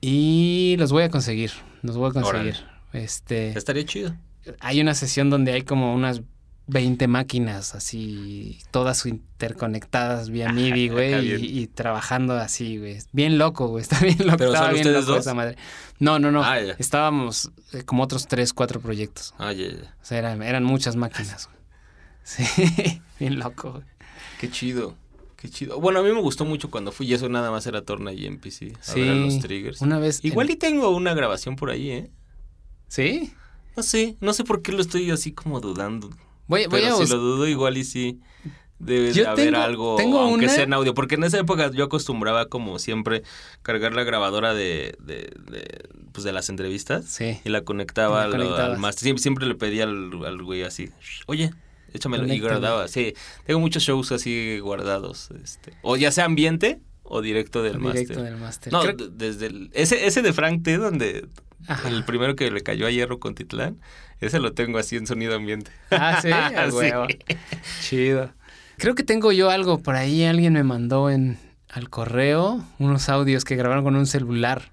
Y 0.00 0.74
los 0.78 0.90
voy 0.90 1.04
a 1.04 1.10
conseguir, 1.10 1.52
los 1.82 1.96
voy 1.96 2.10
a 2.10 2.12
conseguir. 2.12 2.56
Este, 2.92 3.56
Estaría 3.56 3.84
chido. 3.84 4.16
hay 4.58 4.80
una 4.80 4.94
sesión 4.94 5.30
donde 5.30 5.52
hay 5.52 5.62
como 5.62 5.94
unas 5.94 6.22
20 6.68 7.06
máquinas 7.08 7.74
así, 7.74 8.60
todas 8.70 9.04
interconectadas 9.06 10.30
vía 10.30 10.52
MIDI, 10.52 10.86
acá 10.86 10.94
güey, 10.94 11.44
y, 11.44 11.58
y 11.62 11.66
trabajando 11.66 12.34
así, 12.34 12.78
güey. 12.78 12.98
Bien 13.12 13.36
loco, 13.38 13.66
güey, 13.68 13.82
está 13.88 13.98
bien 14.00 14.18
loco. 14.20 14.36
¿Pero 14.38 14.52
estaba 14.54 14.72
bien 14.72 14.92
loco 14.92 15.06
dos? 15.06 15.18
esa 15.20 15.34
madre. 15.34 15.56
No, 15.98 16.18
no, 16.18 16.30
no. 16.30 16.42
Ah. 16.44 16.58
Estábamos 16.78 17.50
eh, 17.72 17.82
como 17.84 18.02
otros 18.04 18.26
tres, 18.28 18.52
cuatro 18.52 18.80
proyectos. 18.80 19.34
Ah, 19.38 19.52
ya, 19.52 19.68
ya. 19.68 19.94
O 20.00 20.04
sea, 20.04 20.18
eran, 20.18 20.42
eran 20.42 20.64
muchas 20.64 20.96
máquinas, 20.96 21.46
güey. 21.46 21.58
Sí, 22.24 22.44
bien 23.18 23.38
loco, 23.40 23.72
güey. 23.72 23.84
Qué 24.40 24.48
chido. 24.50 24.94
Qué 25.36 25.48
chido. 25.50 25.80
Bueno, 25.80 25.98
a 25.98 26.02
mí 26.04 26.12
me 26.12 26.20
gustó 26.20 26.44
mucho 26.44 26.70
cuando 26.70 26.92
fui 26.92 27.08
y 27.08 27.14
eso 27.14 27.28
nada 27.28 27.50
más 27.50 27.66
era 27.66 27.82
Torna 27.82 28.12
y 28.12 28.30
MPC. 28.30 28.76
A 28.78 28.82
Sí, 28.82 29.00
ver 29.00 29.10
a 29.10 29.14
los 29.16 29.40
triggers. 29.40 29.80
una 29.80 29.98
vez... 29.98 30.24
Igual 30.24 30.46
en- 30.48 30.52
y 30.52 30.56
tengo 30.56 30.90
una 30.90 31.14
grabación 31.14 31.56
por 31.56 31.70
ahí, 31.70 31.90
¿eh? 31.90 32.10
¿Sí? 32.86 33.32
No 33.76 33.82
sé, 33.82 34.16
no 34.20 34.32
sé 34.34 34.44
por 34.44 34.62
qué 34.62 34.70
lo 34.70 34.80
estoy 34.82 35.10
así 35.10 35.32
como 35.32 35.58
dudando. 35.58 36.10
Voy, 36.46 36.66
voy 36.66 36.80
Pero 36.82 36.94
a 37.00 37.06
si 37.06 37.12
lo 37.12 37.18
dudo, 37.18 37.46
igual 37.48 37.76
y 37.76 37.84
sí 37.84 38.20
debe 38.78 39.12
Yo 39.12 39.22
de 39.22 39.28
haber 39.28 39.46
tengo- 39.52 39.60
algo, 39.62 39.96
tengo 39.96 40.18
aunque 40.20 40.46
una- 40.46 40.54
sea 40.54 40.64
en 40.64 40.72
audio. 40.72 40.92
Porque 40.92 41.14
en 41.14 41.22
esa 41.24 41.38
época 41.38 41.70
yo 41.70 41.84
acostumbraba 41.84 42.46
como 42.46 42.78
siempre 42.80 43.22
cargar 43.62 43.94
la 43.94 44.02
grabadora 44.02 44.54
de, 44.54 44.96
de, 44.98 45.30
de, 45.50 45.88
pues 46.12 46.24
de 46.24 46.32
las 46.32 46.48
entrevistas. 46.48 47.04
Sí. 47.06 47.38
Y 47.44 47.48
la 47.48 47.62
conectaba, 47.62 48.26
La 48.26 48.64
al- 48.64 48.78
máster. 48.78 49.02
Siempre, 49.04 49.22
siempre 49.22 49.46
le 49.46 49.54
pedía 49.54 49.84
al, 49.84 50.10
al 50.26 50.42
güey 50.42 50.62
así, 50.64 50.90
oye, 51.26 51.52
échamelo. 51.92 52.26
Y 52.26 52.40
guardaba. 52.40 52.88
Sí, 52.88 53.14
tengo 53.46 53.60
muchos 53.60 53.84
shows 53.84 54.10
así 54.10 54.58
guardados. 54.58 55.30
Este, 55.42 55.74
o 55.82 55.96
ya 55.96 56.10
sea 56.10 56.24
ambiente 56.24 56.80
o 57.04 57.20
directo 57.22 57.62
del 57.62 57.74
Directo 57.78 58.14
máster. 58.14 58.22
del 58.22 58.36
máster. 58.36 58.72
No, 58.72 58.80
Creo- 58.82 58.96
desde 59.10 59.46
el, 59.46 59.70
ese, 59.74 60.06
ese 60.06 60.22
de 60.22 60.32
Frank 60.32 60.64
T, 60.64 60.76
donde 60.78 61.26
Ajá. 61.68 61.88
el 61.88 62.04
primero 62.04 62.34
que 62.36 62.50
le 62.50 62.62
cayó 62.62 62.86
a 62.86 62.90
hierro 62.90 63.18
con 63.20 63.34
Titlán, 63.34 63.80
ese 64.20 64.38
lo 64.40 64.52
tengo 64.52 64.78
así 64.78 64.96
en 64.96 65.06
sonido 65.06 65.34
ambiente. 65.36 65.70
Ah, 65.90 66.18
sí, 66.22 66.30
a 66.32 66.70
Sí. 66.70 66.76
huevo. 66.76 67.06
Chido. 67.80 68.30
Creo 68.78 68.94
que 68.94 69.02
tengo 69.04 69.32
yo 69.32 69.50
algo 69.50 69.78
por 69.78 69.94
ahí. 69.96 70.24
Alguien 70.24 70.52
me 70.54 70.64
mandó 70.64 71.10
en 71.10 71.38
al 71.68 71.88
correo 71.88 72.64
unos 72.78 73.08
audios 73.08 73.44
que 73.44 73.56
grabaron 73.56 73.84
con 73.84 73.96
un 73.96 74.06
celular. 74.06 74.72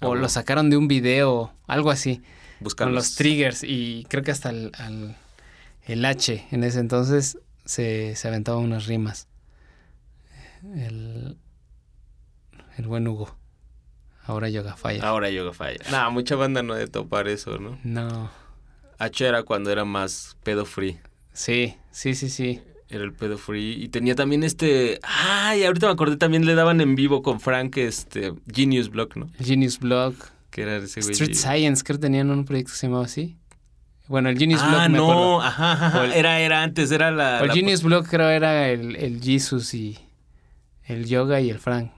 Ah, 0.00 0.08
O 0.08 0.14
lo 0.14 0.28
sacaron 0.28 0.70
de 0.70 0.76
un 0.76 0.88
video, 0.88 1.52
algo 1.66 1.90
así. 1.90 2.22
Buscar 2.60 2.86
Con 2.88 2.94
los 2.94 3.14
triggers. 3.14 3.62
Y 3.64 4.04
creo 4.08 4.22
que 4.22 4.30
hasta 4.30 4.50
el, 4.50 4.72
al- 4.78 5.16
el 5.86 6.04
H 6.04 6.46
en 6.50 6.64
ese 6.64 6.80
entonces 6.80 7.38
se, 7.64 8.16
se 8.16 8.28
aventaba 8.28 8.58
unas 8.58 8.86
rimas. 8.86 9.28
El, 10.74 11.36
el 12.76 12.86
buen 12.86 13.06
Hugo. 13.06 13.36
Ahora 14.28 14.48
Yoga 14.50 14.76
Fire. 14.76 15.02
Ahora 15.04 15.30
Yoga 15.30 15.52
Falla. 15.52 15.78
Nah, 15.90 16.10
mucha 16.10 16.36
banda 16.36 16.62
no 16.62 16.74
de 16.74 16.86
topar 16.86 17.26
eso, 17.28 17.58
¿no? 17.58 17.78
No. 17.82 18.30
H 18.98 19.26
era 19.26 19.42
cuando 19.42 19.70
era 19.72 19.84
más 19.84 20.36
pedo 20.44 20.64
free. 20.66 20.98
Sí, 21.32 21.74
sí, 21.90 22.14
sí, 22.14 22.28
sí. 22.28 22.60
Era 22.90 23.04
el 23.04 23.12
pedo 23.14 23.38
free. 23.38 23.82
Y 23.82 23.88
tenía 23.88 24.14
también 24.14 24.44
este. 24.44 25.00
Ay, 25.02 25.64
ahorita 25.64 25.86
me 25.86 25.92
acordé 25.92 26.16
también 26.16 26.44
le 26.46 26.54
daban 26.54 26.80
en 26.80 26.94
vivo 26.94 27.22
con 27.22 27.40
Frank 27.40 27.76
este 27.78 28.32
Genius 28.54 28.90
Block, 28.90 29.16
¿no? 29.16 29.28
Genius 29.40 29.78
Blog. 29.78 30.14
Que 30.50 30.62
era 30.62 30.76
ese 30.76 31.00
güey. 31.00 31.12
Street 31.12 31.34
Science, 31.34 31.82
creo 31.84 31.98
que 31.98 32.02
tenían 32.02 32.30
un 32.30 32.44
proyecto 32.44 32.72
que 32.72 32.78
se 32.78 32.86
llamaba 32.86 33.04
así. 33.06 33.36
Bueno, 34.08 34.28
el 34.30 34.38
Genius 34.38 34.60
Ah, 34.62 34.68
Block 34.68 34.88
me 34.90 34.98
no, 34.98 35.40
ajá, 35.42 35.72
ajá, 35.72 36.00
O 36.00 36.04
el- 36.04 36.12
Era, 36.12 36.40
era 36.40 36.62
antes, 36.62 36.90
era 36.90 37.10
la. 37.10 37.40
El 37.40 37.48
la- 37.48 37.54
Genius 37.54 37.82
Block 37.82 38.06
creo 38.08 38.28
era 38.30 38.68
el, 38.70 38.96
el 38.96 39.22
Jesus 39.22 39.74
y 39.74 39.98
el 40.86 41.06
Yoga 41.06 41.40
y 41.40 41.50
el 41.50 41.58
Frank. 41.58 41.92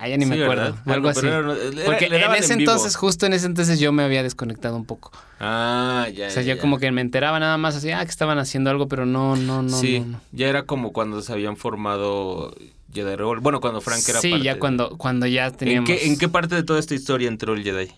Ah, 0.00 0.08
ya 0.08 0.16
ni 0.16 0.26
me 0.26 0.36
Sí, 0.36 0.42
acuerdo. 0.42 0.76
algo 0.86 1.08
así. 1.08 1.20
pero 1.22 1.52
era- 1.54 1.62
era- 1.72 1.84
Porque 1.84 2.06
en 2.06 2.34
ese 2.34 2.52
entonces, 2.54 2.96
justo 2.96 3.26
en 3.26 3.32
ese 3.34 3.46
entonces, 3.46 3.78
yo 3.80 3.92
me 3.92 4.02
había 4.02 4.22
desconectado 4.22 4.76
un 4.76 4.84
poco. 4.84 5.12
Ah, 5.40 6.06
ya. 6.14 6.28
o 6.28 6.30
sea, 6.30 6.42
ya, 6.42 6.48
yo 6.50 6.54
ya. 6.56 6.60
como 6.60 6.78
que 6.78 6.90
me 6.92 7.00
enteraba 7.00 7.38
nada 7.40 7.56
más 7.58 7.76
así, 7.76 7.90
ah, 7.90 8.04
que 8.04 8.10
estaban 8.10 8.38
haciendo 8.38 8.70
algo, 8.70 8.88
pero 8.88 9.06
no, 9.06 9.36
no, 9.36 9.62
no, 9.62 9.68
sí, 9.76 10.00
no, 10.00 10.06
no. 10.06 10.20
ya 10.32 10.48
era 10.48 10.64
como 10.64 10.92
cuando 10.92 11.20
se 11.22 11.32
habían 11.32 11.56
formado 11.56 12.54
Jedi 12.92 13.16
Revolt. 13.16 13.42
Bueno, 13.42 13.60
cuando 13.60 13.80
Frank 13.80 14.02
era 14.08 14.20
sí, 14.20 14.30
parte 14.30 14.44
ya 14.44 14.54
de- 14.54 14.60
cuando, 14.60 14.96
cuando 14.96 15.26
ya 15.26 15.46
¿En 15.46 15.56
teníamos... 15.56 15.88
qué, 15.90 16.06
¿En 16.06 16.16
qué 16.18 16.28
parte 16.28 16.54
de 16.54 16.62
toda 16.62 16.78
esta 16.80 16.94
historia 16.94 17.28
entró 17.28 17.54
el 17.54 17.62
Jedi? 17.64 17.90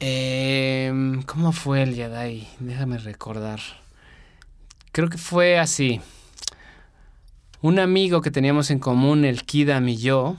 Em, 0.00 1.22
¿Cómo 1.22 1.52
fue 1.52 1.82
el 1.82 1.94
Jedi? 1.94 2.48
Déjame 2.60 2.98
recordar. 2.98 3.60
Creo 4.92 5.08
que 5.08 5.18
fue 5.18 5.58
así. 5.58 6.00
Un 7.60 7.78
amigo 7.78 8.20
que 8.20 8.30
teníamos 8.30 8.70
en 8.70 8.78
común, 8.78 9.24
el 9.24 9.44
Kidam 9.44 9.88
y 9.88 9.96
yo, 9.96 10.36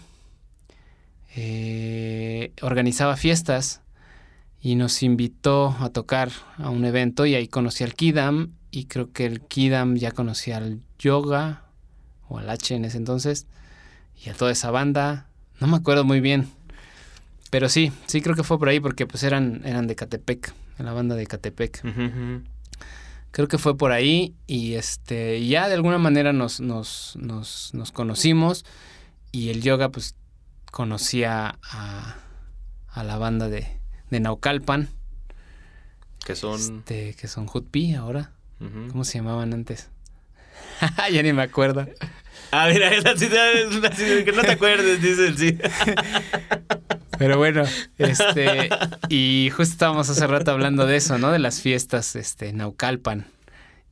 eh, 1.36 2.54
organizaba 2.62 3.18
fiestas 3.18 3.82
y 4.62 4.76
nos 4.76 5.04
invitó 5.04 5.76
a 5.80 5.90
tocar 5.90 6.32
a 6.58 6.70
un 6.70 6.86
evento 6.86 7.26
y 7.26 7.36
ahí 7.36 7.48
conocí 7.48 7.84
al 7.84 7.94
Kidam 7.94 8.54
y 8.72 8.86
creo 8.86 9.12
que 9.12 9.26
el 9.26 9.42
Kidam 9.42 9.96
ya 9.96 10.12
conocía 10.12 10.58
al 10.58 10.80
Yoga 10.98 11.64
o 12.30 12.40
al 12.40 12.50
H 12.50 12.74
en 12.74 12.86
ese 12.86 12.98
entonces 12.98 13.48
y 14.24 14.30
a 14.30 14.34
toda 14.34 14.52
esa 14.52 14.72
banda. 14.72 15.28
No 15.60 15.68
me 15.68 15.76
acuerdo 15.78 16.04
muy 16.06 16.22
bien. 16.22 16.48
Pero 17.50 17.70
sí, 17.70 17.92
sí 18.06 18.22
creo 18.22 18.36
que 18.36 18.44
fue 18.44 18.58
por 18.58 18.70
ahí 18.70 18.80
porque 18.80 19.06
pues 19.06 19.24
eran, 19.24 19.62
eran 19.66 19.88
de 19.88 19.96
Catepec, 19.96 20.54
la 20.78 20.94
banda 20.94 21.16
de 21.16 21.28
Catepec. 21.28 21.82
Creo 23.32 23.48
que 23.50 23.58
fue 23.58 23.78
por 23.78 23.92
ahí 23.92 24.34
y 24.48 24.76
este 24.76 25.38
y 25.38 25.50
ya 25.50 25.68
de 25.68 25.76
alguna 25.76 25.98
manera 25.98 26.32
nos, 26.32 26.62
nos, 26.62 27.18
nos, 27.20 27.74
nos 27.74 27.92
conocimos 27.92 28.66
y 29.34 29.50
el 29.50 29.62
yoga 29.62 29.90
pues 29.90 30.16
conocía 30.76 31.58
a, 31.64 32.16
a 32.90 33.04
la 33.06 33.18
banda 33.18 33.48
de, 33.48 33.66
de 34.10 34.20
Naucalpan, 34.20 34.90
Que 36.26 36.36
son. 36.36 36.60
este, 36.60 37.14
que 37.14 37.30
son 37.30 37.48
Hutpi 37.52 37.96
ahora. 37.96 38.34
¿Cómo 38.92 39.06
se 39.06 39.20
llamaban 39.20 39.54
antes? 39.54 39.90
ya 41.14 41.24
ni 41.24 41.32
me 41.32 41.44
acuerdo. 41.44 41.88
Ah, 42.52 42.68
mira, 42.70 42.94
es 42.94 43.04
de 43.06 44.24
que 44.26 44.32
no 44.36 44.42
te 44.42 44.52
acuerdes, 44.52 45.02
dice 45.02 45.28
el 45.28 45.38
sí. 45.38 45.58
Pero 47.18 47.38
bueno, 47.38 47.64
este, 47.98 48.70
y 49.08 49.50
justo 49.56 49.72
estábamos 49.72 50.10
hace 50.10 50.28
rato 50.28 50.52
hablando 50.52 50.86
de 50.86 50.98
eso, 50.98 51.18
¿no? 51.18 51.32
De 51.32 51.40
las 51.40 51.62
fiestas, 51.62 52.18
este, 52.18 52.52
Naucalpan. 52.52 53.28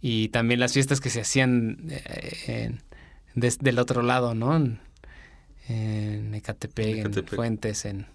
Y 0.02 0.28
también 0.30 0.60
las 0.60 0.74
fiestas 0.74 1.00
que 1.00 1.10
se 1.10 1.22
hacían 1.22 1.78
eh, 1.90 2.34
en- 2.48 2.84
des- 3.36 3.60
del 3.60 3.80
otro 3.80 4.02
lado, 4.02 4.36
¿no? 4.36 4.54
En, 4.58 4.82
en 5.68 6.34
Ecatepec, 6.34 6.88
en 6.88 7.00
Ecatepec. 7.00 7.36
Fuentes, 7.36 7.86
en, 7.86 8.08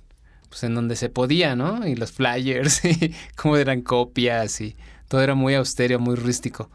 pues 0.49 0.63
en 0.65 0.75
donde 0.75 0.97
se 0.97 1.09
podía, 1.09 1.57
¿no? 1.57 1.87
Y 1.87 1.95
los 1.95 2.13
flyers, 2.13 2.85
y 2.85 3.15
cómo 3.37 3.57
eran 3.57 3.83
copias, 3.83 4.61
y 4.61 4.77
todo 5.09 5.23
era 5.23 5.35
muy 5.35 5.55
austero, 5.55 5.99
muy 5.99 6.17
rústico. 6.17 6.71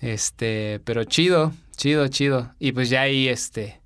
Este, 0.00 0.80
pero 0.84 1.04
chido, 1.04 1.52
chido, 1.76 2.08
chido. 2.08 2.54
Y 2.58 2.72
pues 2.72 2.90
ya 2.90 3.02
ahí, 3.02 3.28
este, 3.28 3.82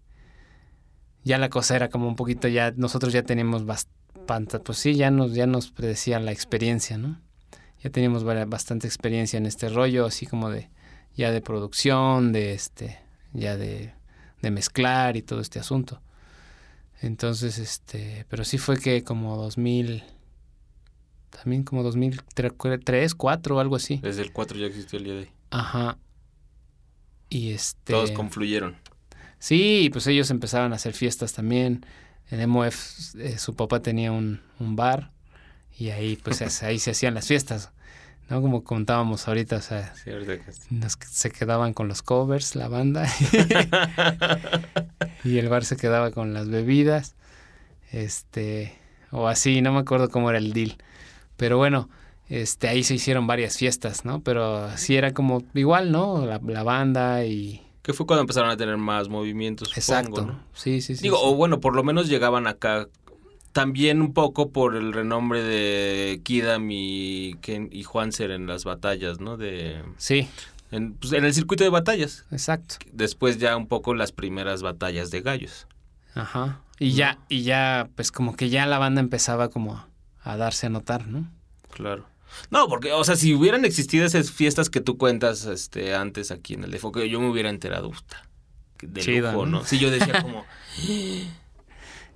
ya 1.26 1.38
la 1.38 1.50
cosa 1.50 1.74
era 1.74 1.90
como 1.90 2.06
un 2.06 2.14
poquito 2.14 2.46
ya 2.46 2.72
nosotros 2.76 3.12
ya 3.12 3.24
teníamos 3.24 3.66
bastante 3.66 4.60
pues 4.60 4.78
sí 4.78 4.94
ya 4.94 5.10
nos 5.10 5.34
ya 5.34 5.46
nos 5.46 5.72
predecía 5.72 6.20
la 6.20 6.30
experiencia 6.30 6.98
no 6.98 7.20
ya 7.82 7.90
teníamos 7.90 8.22
bastante 8.24 8.86
experiencia 8.86 9.36
en 9.36 9.46
este 9.46 9.68
rollo 9.68 10.06
así 10.06 10.24
como 10.26 10.50
de 10.50 10.70
ya 11.16 11.32
de 11.32 11.40
producción 11.40 12.32
de 12.32 12.54
este 12.54 13.00
ya 13.32 13.56
de, 13.56 13.92
de 14.42 14.50
mezclar 14.50 15.16
y 15.16 15.22
todo 15.22 15.40
este 15.40 15.58
asunto 15.58 16.00
entonces 17.00 17.58
este 17.58 18.24
pero 18.28 18.44
sí 18.44 18.58
fue 18.58 18.78
que 18.78 19.02
como 19.04 19.36
2000 19.36 20.04
también 21.30 21.62
como 21.64 21.82
2003 21.82 23.14
4 23.14 23.60
algo 23.60 23.76
así 23.76 23.98
Desde 24.02 24.22
el 24.22 24.32
4 24.32 24.58
ya 24.58 24.66
existió 24.66 24.98
el 24.98 25.04
Jedi. 25.06 25.28
ajá 25.50 25.98
y 27.28 27.50
este 27.50 27.92
Todos 27.92 28.12
confluyeron. 28.12 28.76
Sí, 29.40 29.90
pues 29.92 30.06
ellos 30.06 30.30
empezaban 30.30 30.72
a 30.72 30.76
hacer 30.76 30.92
fiestas 30.94 31.32
también. 31.32 31.84
En 32.30 32.40
MOF 32.48 33.16
eh, 33.16 33.36
su 33.36 33.54
papá 33.56 33.80
tenía 33.82 34.12
un, 34.12 34.40
un 34.60 34.76
bar 34.76 35.10
y 35.76 35.90
ahí 35.90 36.16
pues 36.16 36.40
es- 36.40 36.62
ahí 36.62 36.78
se 36.78 36.92
hacían 36.92 37.14
las 37.14 37.26
fiestas, 37.26 37.70
¿no? 38.28 38.42
Como 38.42 38.64
contábamos 38.64 39.28
ahorita, 39.28 39.56
o 39.56 39.60
sea, 39.60 39.94
Sí, 39.94 40.10
nos- 40.70 40.98
se 41.08 41.30
quedaban 41.30 41.72
con 41.74 41.86
los 41.88 42.02
covers, 42.02 42.56
la 42.56 42.68
banda, 42.68 43.06
y 45.24 45.38
el 45.38 45.48
bar 45.48 45.64
se 45.64 45.76
quedaba 45.76 46.10
con 46.10 46.34
las 46.34 46.48
bebidas, 46.48 47.14
este, 47.92 48.76
o 49.10 49.28
así, 49.28 49.62
no 49.62 49.72
me 49.72 49.80
acuerdo 49.80 50.08
cómo 50.10 50.30
era 50.30 50.38
el 50.38 50.52
deal. 50.52 50.76
Pero 51.36 51.58
bueno, 51.58 51.88
este, 52.28 52.68
ahí 52.68 52.82
se 52.82 52.94
hicieron 52.94 53.26
varias 53.26 53.56
fiestas, 53.56 54.04
¿no? 54.04 54.20
Pero 54.20 54.76
sí 54.76 54.96
era 54.96 55.12
como 55.12 55.42
igual, 55.54 55.92
¿no? 55.92 56.24
La, 56.26 56.40
la 56.44 56.62
banda 56.62 57.24
y... 57.24 57.62
Que 57.82 57.92
fue 57.92 58.06
cuando 58.06 58.22
empezaron 58.22 58.50
a 58.50 58.56
tener 58.56 58.76
más 58.78 59.08
movimientos, 59.08 59.68
supongo, 59.68 59.80
Exacto. 59.80 60.26
¿no? 60.26 60.40
Sí, 60.54 60.80
sí, 60.80 60.96
sí. 60.96 61.02
Digo, 61.02 61.16
sí. 61.18 61.22
o 61.24 61.34
bueno, 61.36 61.60
por 61.60 61.76
lo 61.76 61.84
menos 61.84 62.08
llegaban 62.08 62.48
acá 62.48 62.88
también 63.56 64.02
un 64.02 64.12
poco 64.12 64.50
por 64.50 64.76
el 64.76 64.92
renombre 64.92 65.42
de 65.42 66.20
Kidam 66.22 66.68
y, 66.70 67.36
Ken, 67.40 67.70
y 67.72 67.84
Juanser 67.84 68.30
en 68.30 68.46
las 68.46 68.64
batallas, 68.64 69.18
¿no? 69.18 69.38
De, 69.38 69.82
Sí, 69.96 70.28
en, 70.70 70.92
pues, 70.92 71.14
en 71.14 71.24
el 71.24 71.32
circuito 71.32 71.64
de 71.64 71.70
batallas. 71.70 72.26
exacto. 72.30 72.76
Después 72.92 73.38
ya 73.38 73.56
un 73.56 73.66
poco 73.66 73.94
las 73.94 74.12
primeras 74.12 74.60
batallas 74.60 75.10
de 75.10 75.22
gallos. 75.22 75.66
Ajá. 76.14 76.60
Y 76.78 76.90
ya, 76.92 77.18
y 77.30 77.44
ya, 77.44 77.88
pues 77.94 78.12
como 78.12 78.36
que 78.36 78.50
ya 78.50 78.66
la 78.66 78.76
banda 78.76 79.00
empezaba 79.00 79.48
como 79.48 79.74
a, 79.74 79.88
a 80.22 80.36
darse 80.36 80.66
a 80.66 80.68
notar, 80.68 81.06
¿no? 81.06 81.26
Claro. 81.70 82.04
No, 82.50 82.68
porque, 82.68 82.92
o 82.92 83.04
sea, 83.04 83.16
si 83.16 83.32
hubieran 83.32 83.64
existido 83.64 84.04
esas 84.04 84.30
fiestas 84.30 84.68
que 84.68 84.82
tú 84.82 84.98
cuentas 84.98 85.46
este, 85.46 85.94
antes 85.94 86.30
aquí 86.30 86.52
en 86.52 86.64
el 86.64 86.72
Defoque, 86.72 87.08
yo 87.08 87.20
me 87.20 87.30
hubiera 87.30 87.48
enterado, 87.48 87.90
puta, 87.90 88.22
de 88.82 89.00
Chido, 89.00 89.32
lujo, 89.32 89.46
¿no? 89.46 89.60
¿no? 89.60 89.64
Sí, 89.64 89.78
yo 89.78 89.90
decía 89.90 90.20
como... 90.22 90.44
¿qué 90.76 91.26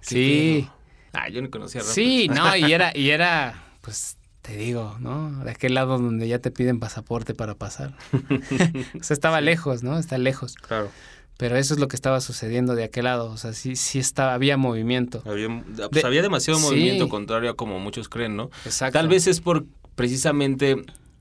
Sí. 0.03 0.68
Ah, 1.12 1.28
yo 1.28 1.42
no 1.42 1.50
conocía 1.50 1.80
Rafa. 1.80 1.92
Sí, 1.92 2.28
no, 2.28 2.56
y 2.56 2.72
era, 2.72 2.92
y 2.96 3.11
era, 3.11 3.62
pues, 3.80 4.16
te 4.42 4.56
digo, 4.56 4.96
¿no? 5.00 5.44
De 5.44 5.50
aquel 5.50 5.74
lado 5.74 5.98
donde 5.98 6.26
ya 6.28 6.38
te 6.38 6.50
piden 6.50 6.80
pasaporte 6.80 7.34
para 7.34 7.54
pasar. 7.54 7.94
o 8.98 9.02
sea, 9.02 9.14
estaba 9.14 9.40
lejos, 9.40 9.82
¿no? 9.82 9.98
Está 9.98 10.18
lejos. 10.18 10.54
Claro. 10.54 10.90
Pero 11.36 11.56
eso 11.56 11.72
es 11.72 11.80
lo 11.80 11.88
que 11.88 11.96
estaba 11.96 12.20
sucediendo 12.20 12.74
de 12.74 12.84
aquel 12.84 13.04
lado. 13.04 13.30
O 13.30 13.36
sea, 13.38 13.54
sí, 13.54 13.74
sí 13.76 13.98
estaba, 13.98 14.34
había 14.34 14.56
movimiento. 14.58 15.22
Había, 15.24 15.48
pues, 15.90 16.02
De- 16.02 16.06
había 16.06 16.20
demasiado 16.22 16.58
sí. 16.61 16.66
movimiento, 16.66 17.08
contrario 17.08 17.50
a 17.50 17.56
como 17.56 17.78
muchos 17.80 18.08
creen, 18.11 18.36
¿no? 18.36 18.50
Exacto. 18.66 18.98
Tal 18.98 19.08
vez 19.08 19.26
es 19.26 19.40
por 19.40 19.64
precisamente, 19.94 20.76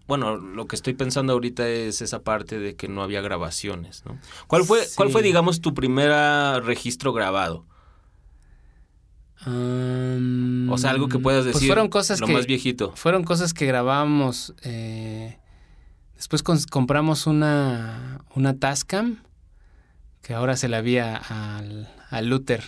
bueno, 0.08 0.36
lo 0.38 0.66
que 0.68 0.76
estoy 0.76 0.94
pensando 0.94 1.34
ahorita 1.34 1.68
es 1.70 2.02
esa 2.02 2.20
parte 2.24 2.60
de 2.60 2.76
que 2.76 2.88
no 2.90 3.02
había 3.04 3.22
grabaciones, 3.22 4.04
¿no? 4.06 4.18
¿Cuál 4.48 4.64
fue, 4.66 4.84
Sí. 4.86 4.94
cuál 4.96 5.10
fue 5.10 5.22
digamos, 5.22 5.62
tu 5.62 5.74
primer 5.74 6.10
registro 6.66 7.14
grabado? 7.14 7.66
Um, 9.46 10.70
O 10.70 10.78
sea, 10.78 10.90
algo 10.92 11.08
que 11.08 11.20
puedas 11.20 11.44
pues 11.44 11.56
decir. 11.56 11.68
fueron 11.68 11.88
cosas 11.90 12.20
lo 12.20 12.28
que 12.28 12.34
más 12.34 12.46
viejito. 12.46 12.92
fueron 12.96 13.24
cosas 13.24 13.54
que 13.54 13.66
grabábamos. 13.66 14.54
eh, 14.64 15.38
después 16.16 16.44
compramos 16.70 17.26
una 17.28 18.20
una 18.36 18.58
Tascam 18.58 19.18
que 20.22 20.34
ahora 20.34 20.58
se 20.58 20.68
la 20.68 20.82
vi 20.82 20.98
a- 20.98 21.16
al, 21.16 21.88
a 22.10 22.22
Luther, 22.22 22.64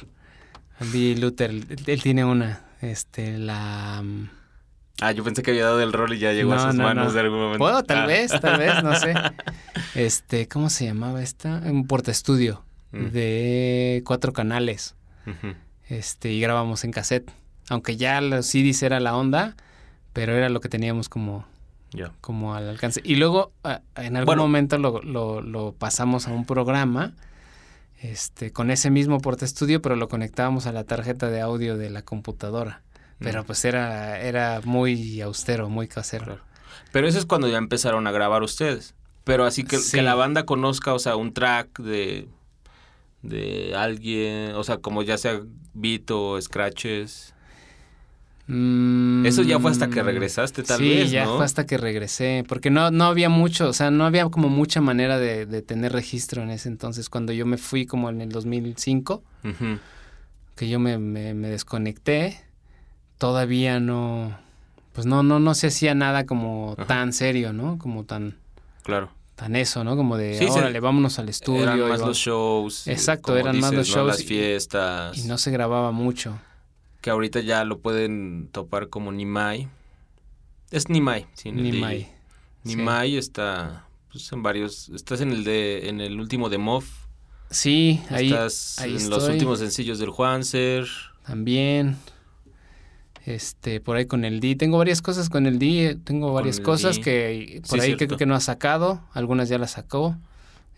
al 0.79 0.91
DJ 0.91 1.19
Luther. 1.19 1.51
Él, 1.85 2.01
tiene 2.01 2.23
una, 2.25 2.63
este, 2.81 3.37
la. 3.37 4.01
mm, 4.03 4.29
Ah, 5.01 5.11
yo 5.13 5.23
pensé 5.23 5.41
que 5.41 5.49
había 5.51 5.65
dado 5.65 5.81
el 5.81 5.93
rol 5.93 6.13
y 6.13 6.19
ya 6.19 6.31
llegó 6.31 6.53
a 6.53 6.57
No, 6.57 6.61
sus 6.67 6.75
no, 6.75 6.83
manos 6.83 7.07
no. 7.07 7.13
de 7.13 7.19
algún 7.21 7.39
momento. 7.39 7.57
Puedo, 7.57 7.83
tal 7.83 8.01
Ah. 8.01 8.05
vez, 8.05 8.31
tal 8.39 8.59
vez, 8.59 8.83
no 8.83 8.95
sé. 8.95 9.13
Este, 9.95 10.47
¿cómo 10.47 10.69
se 10.69 10.85
llamaba 10.85 11.21
esta? 11.23 11.57
Un 11.65 11.85
portaestudio 11.87 12.63
Mm. 12.93 13.05
de 13.07 14.03
cuatro 14.05 14.31
canales. 14.31 14.95
Ujú. 15.25 15.55
Este, 15.91 16.31
y 16.31 16.39
grabamos 16.39 16.83
en 16.85 16.91
cassette. 16.91 17.29
Aunque 17.69 17.97
ya 17.97 18.21
los 18.21 18.45
CDs 18.45 18.81
era 18.83 18.99
la 18.99 19.15
onda, 19.15 19.55
pero 20.13 20.33
era 20.35 20.47
lo 20.49 20.61
que 20.61 20.69
teníamos 20.69 21.09
como, 21.09 21.45
Ya. 21.91 22.11
como 22.21 22.55
al 22.55 22.69
alcance. 22.69 23.01
Y 23.03 23.15
luego, 23.15 23.51
en 23.95 24.15
algún 24.15 24.25
Bueno. 24.25 24.43
momento 24.43 24.77
lo, 24.77 25.01
lo- 25.01 25.41
lo 25.41 25.73
pasamos 25.73 26.27
a 26.27 26.31
un 26.31 26.45
programa 26.45 27.13
este, 28.01 28.51
con 28.51 28.71
ese 28.71 28.89
mismo 28.89 29.19
portaestudio, 29.19 29.81
pero 29.81 29.95
lo 29.95 30.07
conectábamos 30.07 30.65
a 30.65 30.71
la 30.71 30.85
tarjeta 30.85 31.29
de 31.29 31.39
audio 31.41 31.77
de 31.77 31.89
la 31.91 32.01
computadora. 32.01 32.81
Pero 33.19 33.43
Mm. 33.43 33.45
pues 33.45 33.63
era, 33.65 34.19
era 34.19 34.61
muy 34.65 35.21
austero, 35.21 35.69
muy 35.69 35.87
casero. 35.87 36.39
Pero 36.91 37.07
eso 37.07 37.19
es 37.19 37.25
cuando 37.25 37.47
ya 37.47 37.57
empezaron 37.59 38.07
a 38.07 38.11
grabar 38.11 38.41
ustedes. 38.41 38.95
Pero 39.23 39.45
así 39.45 39.63
que, 39.63 39.77
Sí. 39.77 39.97
que 39.97 40.01
la 40.01 40.15
banda 40.15 40.45
conozca, 40.47 40.93
o 40.95 40.99
sea, 40.99 41.15
un 41.15 41.31
track 41.33 41.79
de, 41.79 42.27
de 43.23 43.73
alguien, 43.75 44.51
o 44.55 44.63
sea, 44.63 44.77
como 44.77 45.03
ya 45.03 45.17
sea 45.17 45.41
beat 45.73 46.09
o 46.11 46.41
scratches. 46.41 47.33
Mm, 48.47 49.25
Eso 49.25 49.43
ya 49.43 49.59
fue 49.59 49.71
hasta 49.71 49.89
que 49.89 50.01
regresaste, 50.03 50.63
tal 50.63 50.79
sí, 50.79 50.89
vez, 50.89 51.11
ya 51.11 51.25
¿no? 51.25 51.35
fue 51.37 51.45
hasta 51.45 51.65
que 51.65 51.77
regresé, 51.77 52.43
porque 52.47 52.69
no, 52.69 52.91
no 52.91 53.05
había 53.05 53.29
mucho, 53.29 53.69
o 53.69 53.73
sea, 53.73 53.91
no 53.91 54.05
había 54.05 54.25
como 54.29 54.49
mucha 54.49 54.81
manera 54.81 55.19
de, 55.19 55.45
de 55.45 55.61
tener 55.61 55.93
registro 55.93 56.41
en 56.41 56.49
ese 56.49 56.67
entonces. 56.67 57.07
Cuando 57.09 57.31
yo 57.31 57.45
me 57.45 57.57
fui 57.57 57.85
como 57.85 58.09
en 58.09 58.19
el 58.19 58.29
2005, 58.29 59.23
Ujú. 59.43 59.79
que 60.55 60.67
yo 60.67 60.79
me, 60.79 60.97
me- 60.97 61.33
me 61.33 61.49
desconecté, 61.49 62.41
todavía 63.19 63.79
no, 63.79 64.37
pues 64.93 65.05
no, 65.05 65.23
no, 65.23 65.39
no 65.39 65.53
se 65.53 65.67
hacía 65.67 65.93
nada 65.95 66.25
como 66.25 66.73
Ajá. 66.77 66.87
tan 66.87 67.13
serio, 67.13 67.53
¿no? 67.53 67.77
Como 67.77 68.03
tan, 68.03 68.35
Claro. 68.83 69.11
Tan 69.41 69.55
eso, 69.55 69.83
¿no? 69.83 69.95
Como 69.97 70.17
de, 70.17 70.37
Sí, 70.37 70.45
órale, 70.49 70.79
vámonos 70.79 71.17
al 71.17 71.27
estudio. 71.29 71.63
eran 71.63 71.79
más 71.89 72.01
va- 72.01 72.05
los 72.07 72.17
shows. 72.17 72.87
Exacto, 72.87 73.35
eran 73.35 73.59
más 73.59 73.73
los 73.73 73.87
dices, 73.87 73.95
¿no? 73.95 74.01
shows 74.03 74.07
Las 74.15 74.21
y- 74.21 74.25
fiestas. 74.27 75.17
Y 75.17 75.23
no 75.27 75.37
se 75.39 75.49
grababa 75.49 75.91
mucho. 75.91 76.37
Que 77.01 77.09
ahorita 77.09 77.39
ya 77.39 77.63
lo 77.65 77.79
pueden 77.79 78.49
topar 78.51 78.89
como 78.89 79.11
Nimai. 79.11 79.67
Es 80.69 80.89
Nimai, 80.89 81.25
sí. 81.33 81.49
en 81.49 81.57
el 81.57 81.63
Ni 81.63 81.71
DJ. 81.71 81.81
Mai. 81.81 81.99
Sí. 82.03 82.09
Nimai 82.75 83.17
está 83.17 83.87
pues, 84.11 84.31
en 84.31 84.43
varios. 84.43 84.89
Estás 84.89 85.21
en 85.21 85.31
el 85.31 85.43
de 85.43 85.89
en 85.89 85.99
el 86.01 86.19
último 86.19 86.47
de 86.49 86.59
Moff. 86.59 86.85
Sí, 87.49 87.99
ahí 88.11 88.27
estás 88.31 88.77
ahí 88.79 88.95
en 88.95 89.09
los 89.09 89.27
últimos 89.27 89.57
sencillos 89.59 89.97
del 89.99 90.09
Juanser. 90.11 90.85
también. 91.25 91.97
Este, 93.25 93.79
por 93.79 93.97
ahí 93.97 94.05
con 94.05 94.25
el 94.25 94.39
D. 94.39 94.55
Tengo 94.55 94.77
varias 94.77 95.01
cosas 95.01 95.29
con 95.29 95.45
el 95.45 95.59
D. 95.59 95.85
eh, 95.91 95.95
Tengo 96.03 96.33
varias 96.33 96.59
cosas 96.59 96.95
D. 96.97 97.01
que 97.03 97.61
por 97.69 97.79
Sí, 97.79 97.85
ahí 97.85 97.91
que, 97.91 97.97
cierto. 97.99 98.17
que 98.17 98.25
no 98.25 98.35
ha 98.35 98.39
sacado. 98.39 99.01
Algunas 99.13 99.47
ya 99.49 99.57
las 99.57 99.71
sacó. 99.71 100.17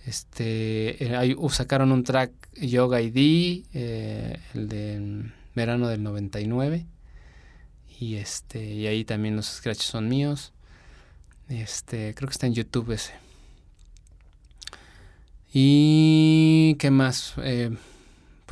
Este, 0.06 1.04
eh, 1.06 1.16
ahí, 1.16 1.34
uh, 1.38 1.50
sacaron 1.50 1.92
un 1.94 2.04
track 2.04 2.32
Yoga 2.62 3.00
ID, 3.02 3.64
eh, 3.74 4.38
el 4.54 4.68
de 4.68 5.00
mm, 5.00 5.32
verano 5.56 5.88
del 5.88 6.04
99. 6.04 6.86
Y 8.00 8.16
este, 8.16 8.64
y 8.74 8.88
ahí 8.88 9.06
también 9.06 9.36
los 9.38 9.46
scratches 9.46 9.86
son 9.86 10.10
míos. 10.10 10.52
Este, 11.48 12.14
creo 12.16 12.28
que 12.28 12.34
está 12.34 12.48
en 12.48 12.54
YouTube 12.56 12.92
ese. 12.92 13.14
Y 15.54 16.76
qué 16.80 16.90
más, 16.92 17.34
Eh, 17.38 17.70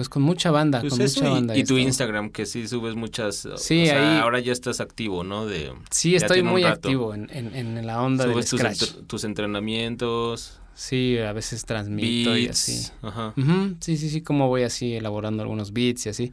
pues 0.01 0.09
con 0.09 0.23
mucha 0.23 0.49
banda, 0.49 0.81
Pues 0.81 0.93
con 0.93 0.99
mucha 1.03 1.27
y, 1.27 1.29
banda. 1.31 1.55
y 1.57 1.63
tu. 1.63 1.77
Instagram, 1.77 2.31
que 2.31 2.47
sí 2.47 2.67
subes 2.67 2.95
muchas. 2.95 3.45
o 3.45 3.57
Sí, 3.57 3.85
sea, 3.85 4.15
ahí- 4.15 4.19
ahora 4.19 4.39
ya 4.39 4.51
estás 4.51 4.81
activo, 4.81 5.23
¿no? 5.23 5.45
De, 5.45 5.71
Sí, 5.91 6.15
estoy 6.15 6.41
muy 6.41 6.63
activo 6.63 7.13
en, 7.13 7.29
en, 7.31 7.55
en 7.55 7.85
la 7.85 8.01
onda 8.01 8.23
subes 8.23 8.49
tus, 8.49 8.59
scratch. 8.59 8.81
entre- 8.81 9.03
tus 9.03 9.23
entrenamientos, 9.23 10.57
Sí, 10.73 11.17
a 11.19 11.33
veces 11.33 11.65
transmito 11.65 12.35
y 12.35 12.47
así. 12.47 12.89
Ajá. 13.03 13.33
Ujú, 13.37 13.75
Sí, 13.79 13.97
sí, 13.97 14.09
sí, 14.09 14.21
como 14.21 14.47
voy 14.47 14.63
así 14.63 14.93
elaborando 14.95 15.43
algunos 15.43 15.73
beats 15.73 16.07
y 16.07 16.09
así. 16.09 16.31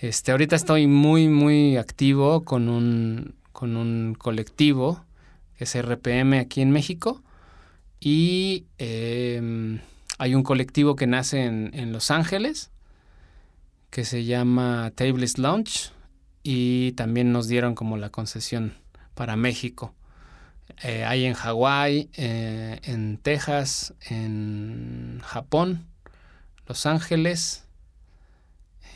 Este, 0.00 0.32
ahorita 0.32 0.56
estoy 0.56 0.86
muy, 0.86 1.28
muy 1.28 1.76
activo 1.78 2.42
con 2.42 2.68
un, 2.68 3.34
con 3.52 3.76
un 3.76 4.14
colectivo 4.18 5.02
que 5.56 5.64
es 5.64 5.74
RPM 5.76 6.38
aquí 6.40 6.60
en 6.60 6.70
México. 6.72 7.22
Y 8.00 8.64
em, 8.78 9.78
hay 10.18 10.34
un 10.34 10.42
colectivo 10.42 10.96
que 10.96 11.06
nace 11.06 11.44
en, 11.44 11.70
en 11.72 11.92
Los 11.92 12.10
Ángeles 12.10 12.71
que 13.92 14.06
se 14.06 14.24
llama 14.24 14.90
Tables 14.94 15.36
Lounge 15.36 15.90
y 16.42 16.92
también 16.92 17.30
nos 17.30 17.46
dieron 17.46 17.74
como 17.74 17.98
la 17.98 18.08
concesión 18.08 18.72
para 19.14 19.36
México. 19.36 19.94
Eh, 20.82 21.04
hay 21.04 21.26
en 21.26 21.34
Hawái, 21.34 22.08
eh, 22.14 22.80
en 22.84 23.18
Texas, 23.18 23.92
en 24.08 25.20
Japón, 25.22 25.84
Los 26.66 26.86
Ángeles 26.86 27.64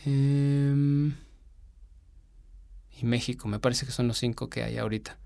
em, 0.06 1.14
y 2.98 3.04
México. 3.04 3.48
Me 3.48 3.58
parece 3.58 3.84
que 3.84 3.92
son 3.92 4.08
los 4.08 4.16
cinco 4.16 4.48
que 4.48 4.62
hay 4.62 4.78
ahorita. 4.78 5.18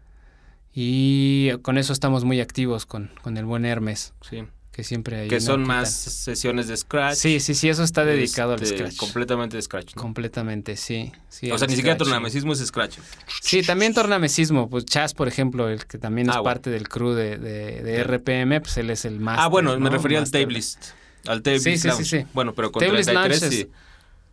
Y 0.75 1.53
con 1.63 1.79
eso 1.79 1.93
estamos 1.93 2.25
muy 2.25 2.41
activos 2.41 2.87
con, 2.87 3.13
con 3.23 3.37
el 3.37 3.45
buen 3.45 3.65
Hermes, 3.65 4.15
Sí. 4.29 4.43
Que 4.81 4.85
siempre 4.85 5.21
hay. 5.21 5.29
Que 5.29 5.35
no 5.37 5.41
son 5.43 5.63
más 5.65 5.91
sesiones 5.93 6.67
de 6.67 6.75
scratch. 6.75 7.15
Sí, 7.17 7.39
sí, 7.39 7.55
sí, 7.55 7.69
eso 7.69 7.83
está 7.83 8.03
dedicado 8.07 8.55
al 8.55 8.63
este, 8.63 8.79
scratch. 8.79 8.97
Completamente 8.97 9.57
de 9.59 9.63
scratch. 9.63 9.95
¿no? 9.95 10.01
Completamente, 10.01 10.77
sí. 10.77 11.13
sí 11.29 11.51
o 11.51 11.59
sea, 11.59 11.69
ni 11.69 11.77
siquiera 11.77 11.99
tornamesismo 11.99 12.55
es 12.55 12.65
scratch. 12.67 12.97
Sí, 13.43 13.63
también 13.63 13.93
tornamesismo. 13.93 14.71
Pues 14.71 14.87
Chas, 14.87 15.13
por 15.13 15.29
ejemplo, 15.29 15.69
el 15.69 15.85
que 15.85 15.99
también 15.99 16.31
es 16.31 16.35
Ah, 16.35 16.41
bueno. 16.41 16.45
parte 16.55 16.71
del 16.71 16.89
crew 16.89 17.11
de, 17.13 17.37
de. 17.37 18.03
RPM, 18.05 18.61
pues 18.63 18.79
él 18.79 18.89
es 18.89 19.05
el 19.05 19.21
más. 19.21 19.39
ah, 19.39 19.49
bueno, 19.49 19.79
me 19.79 19.91
refería 19.91 20.19
al 20.19 20.31
tablist. 20.31 20.93
Al 21.27 21.43
tablist 21.43 21.65
Sí, 21.67 21.77
sí, 21.79 22.05
sí. 22.07 22.27
Bueno, 22.33 22.55
pero 22.55 22.73
con 22.73 22.81
Tablist 22.83 23.11
33 23.11 23.43
lounge 23.43 23.57
sí. 23.57 23.71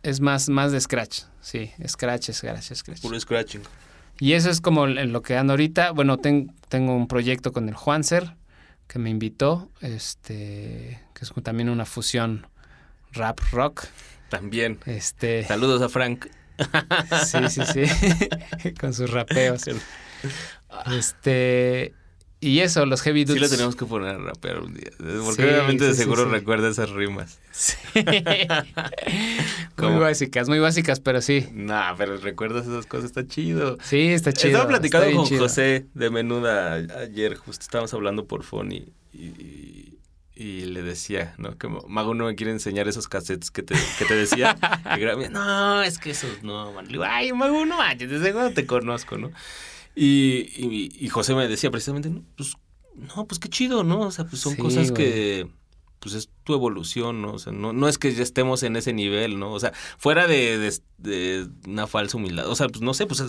Es 0.02 0.20
más, 0.20 0.48
más 0.48 0.72
de 0.72 0.80
scratch. 0.80 1.24
Sí, 1.42 1.70
scratch, 1.86 2.30
scratch, 2.30 2.72
scratch. 2.72 3.00
Puro 3.02 3.20
scratching. 3.20 3.60
Y 4.18 4.32
eso 4.32 4.48
es 4.48 4.62
como 4.62 4.86
lo 4.86 5.20
que 5.22 5.36
ando 5.36 5.52
ahorita. 5.52 5.90
Bueno, 5.90 6.16
ten- 6.16 6.52
tengo 6.70 6.94
un 6.96 7.06
proyecto 7.06 7.52
con 7.52 7.68
el 7.68 7.74
Juanser 7.74 8.34
que 8.88 8.98
me 8.98 9.10
invitó, 9.10 9.70
este, 9.80 11.00
que 11.14 11.24
es 11.24 11.32
también 11.44 11.68
una 11.68 11.84
fusión 11.84 12.46
rap 13.12 13.38
rock. 13.52 13.84
También. 14.30 14.78
Este, 14.86 15.44
Saludos 15.44 15.82
a 15.82 15.88
Frank. 15.88 16.26
sí, 17.26 17.38
sí, 17.48 17.62
sí, 17.72 18.72
con 18.80 18.92
sus 18.92 19.10
rapeos. 19.10 19.64
Este, 20.90 21.94
y 22.40 22.60
eso, 22.60 22.86
los 22.86 23.02
heavy 23.02 23.20
Sí 23.20 23.24
dudes. 23.26 23.42
lo 23.42 23.48
tenemos 23.48 23.76
que 23.76 23.84
poner 23.84 24.14
a 24.14 24.18
rapear 24.18 24.60
un 24.60 24.74
día. 24.74 24.90
Porque 24.96 25.42
Sí, 25.42 25.48
obviamente 25.48 25.84
de 25.84 25.90
sí, 25.90 25.96
sí, 25.96 26.02
seguro 26.02 26.24
sí. 26.24 26.30
recuerda 26.30 26.68
esas 26.68 26.90
rimas. 26.90 27.38
muy 29.78 29.98
básicas, 29.98 30.48
muy 30.48 30.58
básicas, 30.58 31.00
pero 31.00 31.20
sí. 31.20 31.48
Nah, 31.52 31.94
pero 31.96 32.16
recuerdas 32.18 32.66
esas 32.66 32.86
cosas, 32.86 33.06
está 33.06 33.26
chido. 33.26 33.78
Sí, 33.82 34.08
está 34.08 34.32
chido. 34.32 34.48
Estaba 34.52 34.68
platicando 34.68 35.16
con 35.16 35.26
chido. 35.26 35.42
José 35.42 35.86
de 35.94 36.10
Menuda 36.10 36.74
ayer, 36.74 37.34
justo 37.36 37.62
estábamos 37.62 37.92
hablando 37.94 38.26
por 38.26 38.42
phone 38.44 38.72
y, 38.72 38.92
y, 39.12 39.98
y 40.34 40.60
le 40.66 40.82
decía, 40.82 41.34
¿no? 41.38 41.56
Que 41.58 41.68
Mago 41.88 42.14
no 42.14 42.26
me 42.26 42.34
quiere 42.34 42.52
enseñar 42.52 42.86
esos 42.88 43.08
cassettes 43.08 43.50
que 43.50 43.62
te, 43.62 43.74
que 43.98 44.04
te 44.04 44.14
decía. 44.14 44.56
que 44.94 45.28
no, 45.30 45.82
es 45.82 45.98
que 45.98 46.10
esos 46.10 46.42
no, 46.42 46.72
man. 46.72 46.86
Ay, 47.04 47.32
Mago, 47.32 47.64
no 47.66 47.76
manches, 47.78 48.10
desde 48.10 48.32
cuando 48.32 48.52
te 48.54 48.66
conozco, 48.66 49.18
¿no? 49.18 49.32
Y, 50.00 50.48
y, 50.56 50.92
y 51.04 51.08
José 51.08 51.34
me 51.34 51.48
decía 51.48 51.70
precisamente, 51.72 52.08
no, 52.10 52.22
pues, 52.36 52.54
no, 52.94 53.26
pues 53.26 53.38
qué 53.40 53.48
chido, 53.48 53.82
¿no? 53.82 54.00
O 54.02 54.10
sea, 54.12 54.26
pues 54.26 54.40
son 54.40 54.54
Sí, 54.54 54.62
cosas 54.62 54.92
güey. 54.92 54.94
que 55.04 55.50
pues 56.00 56.14
es 56.14 56.28
tu 56.44 56.54
evolución, 56.54 57.20
¿no? 57.22 57.32
O 57.32 57.38
sea, 57.38 57.52
no, 57.52 57.72
no 57.72 57.88
es 57.88 57.98
que 57.98 58.12
ya 58.12 58.22
estemos 58.22 58.62
en 58.62 58.76
ese 58.76 58.92
nivel, 58.92 59.38
¿no? 59.38 59.52
O 59.52 59.60
sea, 59.60 59.72
fuera 59.98 60.26
de, 60.26 60.58
de, 60.58 60.72
de 60.98 61.46
una 61.66 61.86
falsa 61.86 62.16
humildad. 62.16 62.48
O 62.48 62.54
sea, 62.54 62.68
pues 62.68 62.80
no 62.80 62.94
sé, 62.94 63.06
pues 63.06 63.22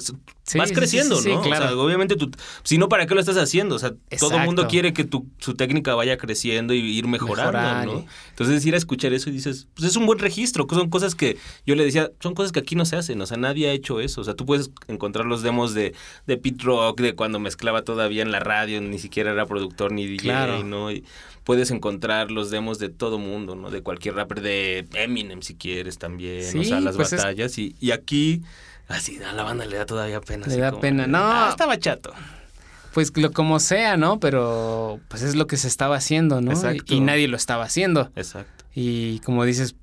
Sí, 0.44 0.58
vas 0.58 0.70
sí, 0.70 0.76
creciendo, 0.76 1.18
sí, 1.18 1.30
¿no? 1.30 1.42
claro. 1.42 1.66
O 1.66 1.68
sea, 1.70 1.78
obviamente 1.78 2.16
tú, 2.16 2.32
si 2.64 2.78
no, 2.78 2.90
¿para 2.90 3.06
qué 3.06 3.14
lo 3.14 3.20
estás 3.20 3.38
haciendo? 3.38 3.76
O 3.76 3.80
sea, 3.80 3.94
todo 4.20 4.36
el 4.38 4.46
mundo 4.46 4.68
quiere 4.68 4.94
que 4.94 5.04
tu, 5.04 5.28
su 5.38 5.54
técnica 5.54 5.94
vaya 5.96 6.18
creciendo 6.18 6.74
y 6.74 6.80
ir 6.80 7.08
mejorando, 7.08 7.52
Mejorar, 7.52 7.86
¿no? 7.86 8.06
Entonces 8.30 8.66
ir 8.66 8.74
a 8.74 8.78
escuchar 8.78 9.14
eso 9.14 9.30
y 9.30 9.34
dices, 9.34 9.68
pues 9.76 9.90
es 9.90 9.96
un 9.96 10.06
buen 10.06 10.20
registro, 10.20 10.66
que 10.66 10.76
son 10.76 10.90
cosas 10.90 11.14
que 11.16 11.38
yo 11.66 11.76
le 11.76 11.86
decía, 11.86 12.12
son 12.20 12.34
cosas 12.34 12.52
que 12.52 12.60
aquí 12.60 12.76
no 12.76 12.86
se 12.86 12.96
hacen, 12.96 13.22
o 13.22 13.26
sea, 13.26 13.38
nadie 13.38 13.70
ha 13.70 13.74
hecho 13.74 14.00
eso. 14.00 14.22
O 14.22 14.24
sea, 14.24 14.34
tú 14.34 14.46
puedes 14.46 14.72
encontrar 14.88 15.26
los 15.26 15.44
demos 15.44 15.74
de, 15.74 15.94
de 16.26 16.38
Pete 16.38 16.64
Rock, 16.64 17.02
de 17.02 17.14
cuando 17.14 17.40
mezclaba 17.40 17.84
todavía 17.84 18.22
en 18.24 18.32
la 18.32 18.40
radio, 18.40 18.82
ni 18.82 18.98
siquiera 18.98 19.32
era 19.32 19.46
productor 19.46 19.92
ni 19.92 20.06
DJ, 20.08 20.20
Claro. 20.24 20.64
¿no? 20.64 20.92
Y 20.92 21.04
puedes 21.44 21.72
encontrar 21.72 22.32
los 22.32 22.50
demos 22.52 22.80
de 22.80 22.90
todo 22.90 23.18
mundo, 23.20 23.56
¿no? 23.56 23.72
De 23.72 23.82
cualquier 23.82 24.16
rapper, 24.16 24.42
de 24.42 24.88
Eminem 24.94 25.42
si 25.42 25.56
quieres 25.56 25.98
también, 25.98 26.44
Sí, 26.44 26.60
o 26.60 26.64
sea, 26.64 26.80
las 26.80 26.96
pues 26.96 27.14
es- 27.14 27.20
batallas. 27.20 27.58
Y, 27.58 27.76
y 27.80 27.92
aquí, 27.92 28.44
así, 28.88 29.20
a 29.24 29.34
la 29.34 29.44
banda 29.44 29.66
le 29.66 29.78
da 29.78 29.86
todavía 29.86 30.22
pena. 30.22 30.46
Le 30.48 30.58
da 30.58 30.70
como 30.72 30.82
pena, 30.82 31.08
no. 31.08 31.18
"Ah, 31.22 31.48
estaba 31.50 31.78
chato. 31.78 32.14
Pues 32.94 33.16
lo 33.16 33.32
como 33.32 33.60
sea, 33.60 33.98
¿no? 33.98 34.20
Pero 34.20 35.00
pues 35.10 35.22
es 35.22 35.36
lo 35.36 35.46
que 35.48 35.58
se 35.58 35.68
estaba 35.68 35.96
haciendo, 35.96 36.42
¿no? 36.42 36.52
Exacto. 36.52 36.84
Y, 36.94 36.98
y 36.98 37.00
nadie 37.00 37.28
lo 37.28 37.38
estaba 37.38 37.64
haciendo. 37.64 38.12
Exacto. 38.16 38.66
Y 38.74 39.20
como 39.20 39.46
dices, 39.46 39.76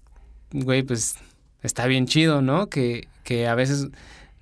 güey, 0.53 0.83
pues 0.83 1.17
está 1.63 1.87
bien 1.87 2.07
chido, 2.07 2.43
¿no? 2.43 2.69
Que, 2.69 3.09
que 3.23 3.47
a 3.47 3.55
veces 3.55 3.89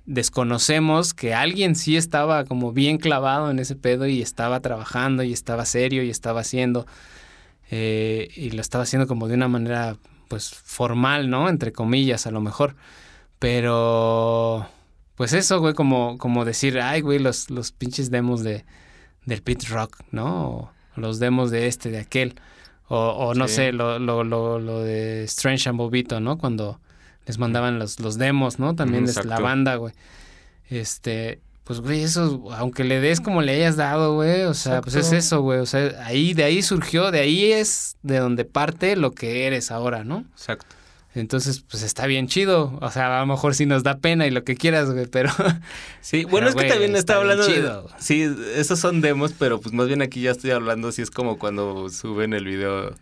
desconocemos 0.05 1.13
que 1.13 1.33
alguien 1.33 1.75
sí 1.75 1.97
estaba 1.97 2.45
como 2.45 2.71
bien 2.71 2.97
clavado 2.97 3.49
en 3.51 3.59
ese 3.59 3.75
pedo 3.75 4.05
y 4.07 4.21
estaba 4.21 4.59
trabajando 4.59 5.23
y 5.23 5.33
estaba 5.33 5.65
serio 5.65 6.03
y 6.03 6.09
estaba 6.09 6.41
haciendo. 6.41 6.85
eh, 7.71 8.29
y 8.35 8.51
lo 8.51 8.61
estaba 8.61 8.83
haciendo 8.83 9.07
como 9.07 9.27
de 9.27 9.33
una 9.33 9.47
manera, 9.47 9.97
pues, 10.27 10.51
formal, 10.53 11.29
¿no? 11.31 11.49
Entre 11.49 11.71
comillas, 11.73 12.27
a 12.27 12.31
lo 12.31 12.39
mejor. 12.41 12.75
Pero, 13.39 14.67
pues 15.15 15.33
eso, 15.33 15.59
güey, 15.59 15.73
como, 15.73 16.17
como 16.17 16.45
decir, 16.45 16.79
ay, 16.79 17.01
güey, 17.01 17.19
los, 17.19 17.49
los 17.49 17.71
pinches 17.71 18.11
demos 18.11 18.43
de, 18.43 18.65
del 19.25 19.41
pit 19.41 19.63
rock, 19.69 19.97
¿no? 20.11 20.49
O 20.49 20.71
los 20.95 21.19
demos 21.19 21.51
de 21.51 21.67
este, 21.67 21.89
de 21.89 21.99
aquel. 21.99 22.35
O, 22.87 22.97
o 22.97 23.33
no 23.33 23.47
Sí. 23.47 23.55
sé, 23.55 23.71
lo, 23.71 23.97
lo, 23.99 24.23
lo, 24.23 24.59
lo 24.59 24.81
de 24.81 25.23
Strange 25.23 25.69
and 25.69 25.77
Bobito, 25.77 26.19
¿no? 26.19 26.37
Cuando 26.37 26.79
les 27.25 27.37
mandaban 27.37 27.79
los, 27.79 27.99
los 27.99 28.17
demos, 28.17 28.59
¿no? 28.59 28.75
También 28.75 29.05
es 29.05 29.23
la 29.25 29.39
banda, 29.39 29.75
güey. 29.75 29.93
Este, 30.69 31.39
pues, 31.63 31.79
güey, 31.79 32.03
eso, 32.03 32.43
aunque 32.51 32.83
le 32.83 32.99
des 32.99 33.21
como 33.21 33.41
le 33.41 33.53
hayas 33.53 33.75
dado, 33.75 34.13
güey, 34.13 34.43
o 34.43 34.53
sea, 34.53 34.81
pues 34.81 34.95
es 34.95 35.11
eso, 35.11 35.41
güey. 35.41 35.59
O 35.59 35.65
sea, 35.65 36.05
ahí, 36.05 36.33
de 36.33 36.43
ahí 36.43 36.61
surgió, 36.61 37.11
de 37.11 37.19
ahí 37.19 37.51
es 37.51 37.97
de 38.03 38.19
donde 38.19 38.45
parte 38.45 38.95
lo 38.95 39.11
que 39.11 39.47
eres 39.47 39.71
ahora, 39.71 40.03
¿no? 40.03 40.25
Exacto. 40.33 40.75
Entonces, 41.15 41.61
pues 41.61 41.81
está 41.81 42.07
bien 42.07 42.27
chido. 42.27 42.77
O 42.81 42.91
sea, 42.91 43.17
a 43.17 43.21
lo 43.21 43.25
mejor 43.25 43.55
sí 43.55 43.65
nos 43.65 43.83
da 43.83 43.97
pena 43.97 44.27
y 44.27 44.31
lo 44.31 44.43
que 44.43 44.55
quieras, 44.55 44.91
güey, 44.91 45.07
pero 45.07 45.31
Sí, 46.01 46.25
bueno, 46.25 46.47
Pero, 46.47 46.49
es 46.49 46.55
que 46.55 46.61
güey, 46.61 46.69
también 46.69 46.95
está 46.95 47.15
hablando 47.15 47.47
de... 47.47 47.53
chido. 47.53 47.89
Sí, 47.97 48.29
esos 48.55 48.79
son 48.79 48.99
demos, 48.99 49.31
pero 49.31 49.61
pues 49.61 49.73
más 49.73 49.87
bien 49.87 50.01
aquí 50.01 50.21
ya 50.21 50.31
estoy 50.31 50.51
hablando, 50.51 50.89
así 50.89 51.01
es 51.01 51.09
como 51.09 51.39
cuando 51.39 51.89
suben 51.89 52.33
el 52.33 52.43
video, 52.43 52.93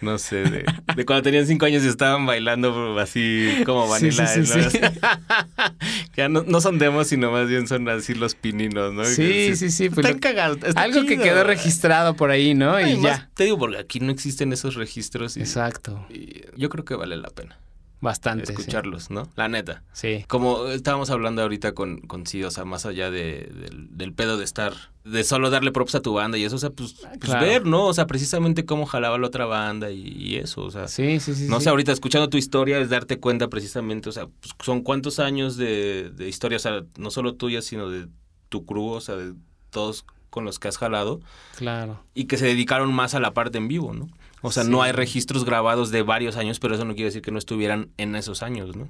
no 0.00 0.18
sé, 0.18 0.36
de, 0.44 0.64
de 0.94 1.04
cuando 1.06 1.22
tenían 1.22 1.46
cinco 1.46 1.64
años 1.66 1.82
y 1.84 1.88
estaban 1.88 2.26
bailando 2.26 2.98
así 2.98 3.48
como 3.64 3.86
Sí, 3.98 4.10
sí, 4.12 4.18
vanilla. 4.18 4.26
sí, 4.26 4.40
¿no? 4.58 4.70
sí. 4.70 4.78
que 6.12 6.16
ya 6.22 6.28
no, 6.28 6.42
no 6.46 6.60
son 6.60 6.78
demos, 6.78 7.06
sino 7.08 7.30
más 7.32 7.48
bien 7.48 7.66
son 7.66 7.88
así 7.88 8.14
los 8.14 8.34
pininos, 8.34 8.92
¿no? 8.92 9.04
Sí, 9.04 9.56
sí, 9.56 9.70
sí, 9.70 9.88
pues 9.88 10.06
Están 10.06 10.14
lo- 10.14 10.20
cagados. 10.20 10.58
está 10.62 10.80
algo 10.82 11.04
que 11.06 11.18
quedó 11.18 11.44
registrado 11.44 12.14
por 12.14 12.30
ahí, 12.30 12.54
¿no? 12.54 12.72
Ay, 12.74 12.92
Y 12.92 12.96
más 12.98 13.18
ya. 13.20 13.30
Te 13.34 13.44
digo, 13.44 13.58
porque 13.58 13.78
aquí 13.78 14.00
no 14.00 14.12
existen 14.12 14.52
esos 14.52 14.74
registros 14.74 15.36
y, 15.36 15.40
Exacto. 15.40 16.06
y 16.10 16.42
yo 16.56 16.68
creo 16.68 16.84
que 16.84 16.94
vale 16.94 17.16
la 17.16 17.28
pena 17.30 17.58
Bastante. 18.00 18.46
sí. 18.46 18.52
escucharlos, 18.52 19.10
¿no? 19.10 19.28
La 19.36 19.48
neta. 19.48 19.82
Sí. 19.92 20.24
Como 20.28 20.66
estábamos 20.68 21.08
hablando 21.10 21.42
ahorita 21.42 21.72
con, 21.72 22.00
con 22.00 22.26
sí, 22.26 22.44
o 22.44 22.50
sea, 22.50 22.64
más 22.64 22.84
allá 22.86 23.10
de, 23.10 23.50
del, 23.54 23.88
del 23.96 24.12
pedo 24.12 24.36
de 24.36 24.44
estar, 24.44 24.74
de 25.04 25.24
solo 25.24 25.48
darle 25.50 25.72
props 25.72 25.94
a 25.94 26.00
tu 26.02 26.12
banda 26.12 26.36
y 26.36 26.44
eso, 26.44 26.56
o 26.56 26.58
sea, 26.58 26.70
pues, 26.70 26.94
pues 26.94 27.18
Claro. 27.20 27.46
ver, 27.46 27.64
¿no? 27.66 27.86
O 27.86 27.94
sea, 27.94 28.06
precisamente 28.06 28.64
cómo 28.66 28.84
jalaba 28.86 29.16
la 29.18 29.26
otra 29.26 29.46
banda 29.46 29.90
y, 29.90 30.00
y 30.08 30.36
eso, 30.36 30.62
o 30.62 30.70
sea. 30.70 30.88
Sí, 30.88 31.20
sí, 31.20 31.34
sí. 31.34 31.46
no 31.48 31.58
sí. 31.58 31.64
sé, 31.64 31.70
ahorita 31.70 31.90
escuchando 31.92 32.28
tu 32.28 32.36
historia 32.36 32.78
es 32.78 32.90
darte 32.90 33.18
cuenta 33.18 33.48
precisamente, 33.48 34.08
o 34.10 34.12
sea, 34.12 34.26
pues, 34.26 34.52
son 34.62 34.82
cuántos 34.82 35.18
años 35.18 35.56
de, 35.56 36.10
de 36.14 36.28
historia, 36.28 36.56
o 36.56 36.60
sea, 36.60 36.82
no 36.98 37.10
solo 37.10 37.34
tuya, 37.34 37.62
sino 37.62 37.88
de 37.88 38.08
tu 38.50 38.66
crew, 38.66 38.88
o 38.90 39.00
sea, 39.00 39.16
de 39.16 39.32
todos 39.70 40.04
con 40.28 40.44
los 40.44 40.58
que 40.58 40.68
has 40.68 40.76
jalado 40.76 41.20
Claro. 41.56 42.02
y 42.12 42.24
que 42.26 42.36
se 42.36 42.44
dedicaron 42.44 42.92
más 42.92 43.14
a 43.14 43.20
la 43.20 43.32
parte 43.32 43.56
en 43.56 43.68
vivo, 43.68 43.94
¿no? 43.94 44.06
O 44.42 44.52
sea, 44.52 44.64
Sí. 44.64 44.70
no 44.70 44.82
hay 44.82 44.92
registros 44.92 45.44
grabados 45.44 45.90
de 45.90 46.02
varios 46.02 46.36
años, 46.36 46.60
pero 46.60 46.74
eso 46.74 46.84
no 46.84 46.94
quiere 46.94 47.06
decir 47.06 47.22
que 47.22 47.30
no 47.32 47.38
estuvieran 47.38 47.88
en 47.96 48.14
esos 48.16 48.42
años, 48.42 48.76
¿no? 48.76 48.88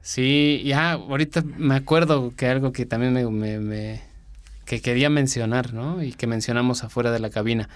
Sí, 0.00 0.62
ya, 0.64 0.92
ahorita 0.92 1.42
me 1.56 1.74
acuerdo 1.74 2.32
que 2.36 2.46
algo 2.46 2.72
que 2.72 2.86
también 2.86 3.12
me, 3.12 3.26
me- 3.28 3.58
me- 3.58 4.02
que 4.64 4.80
quería 4.80 5.10
mencionar, 5.10 5.74
¿no? 5.74 6.02
Y 6.02 6.12
que 6.12 6.26
mencionamos 6.26 6.84
afuera 6.84 7.10
de 7.10 7.18
la 7.18 7.30
cabina. 7.30 7.68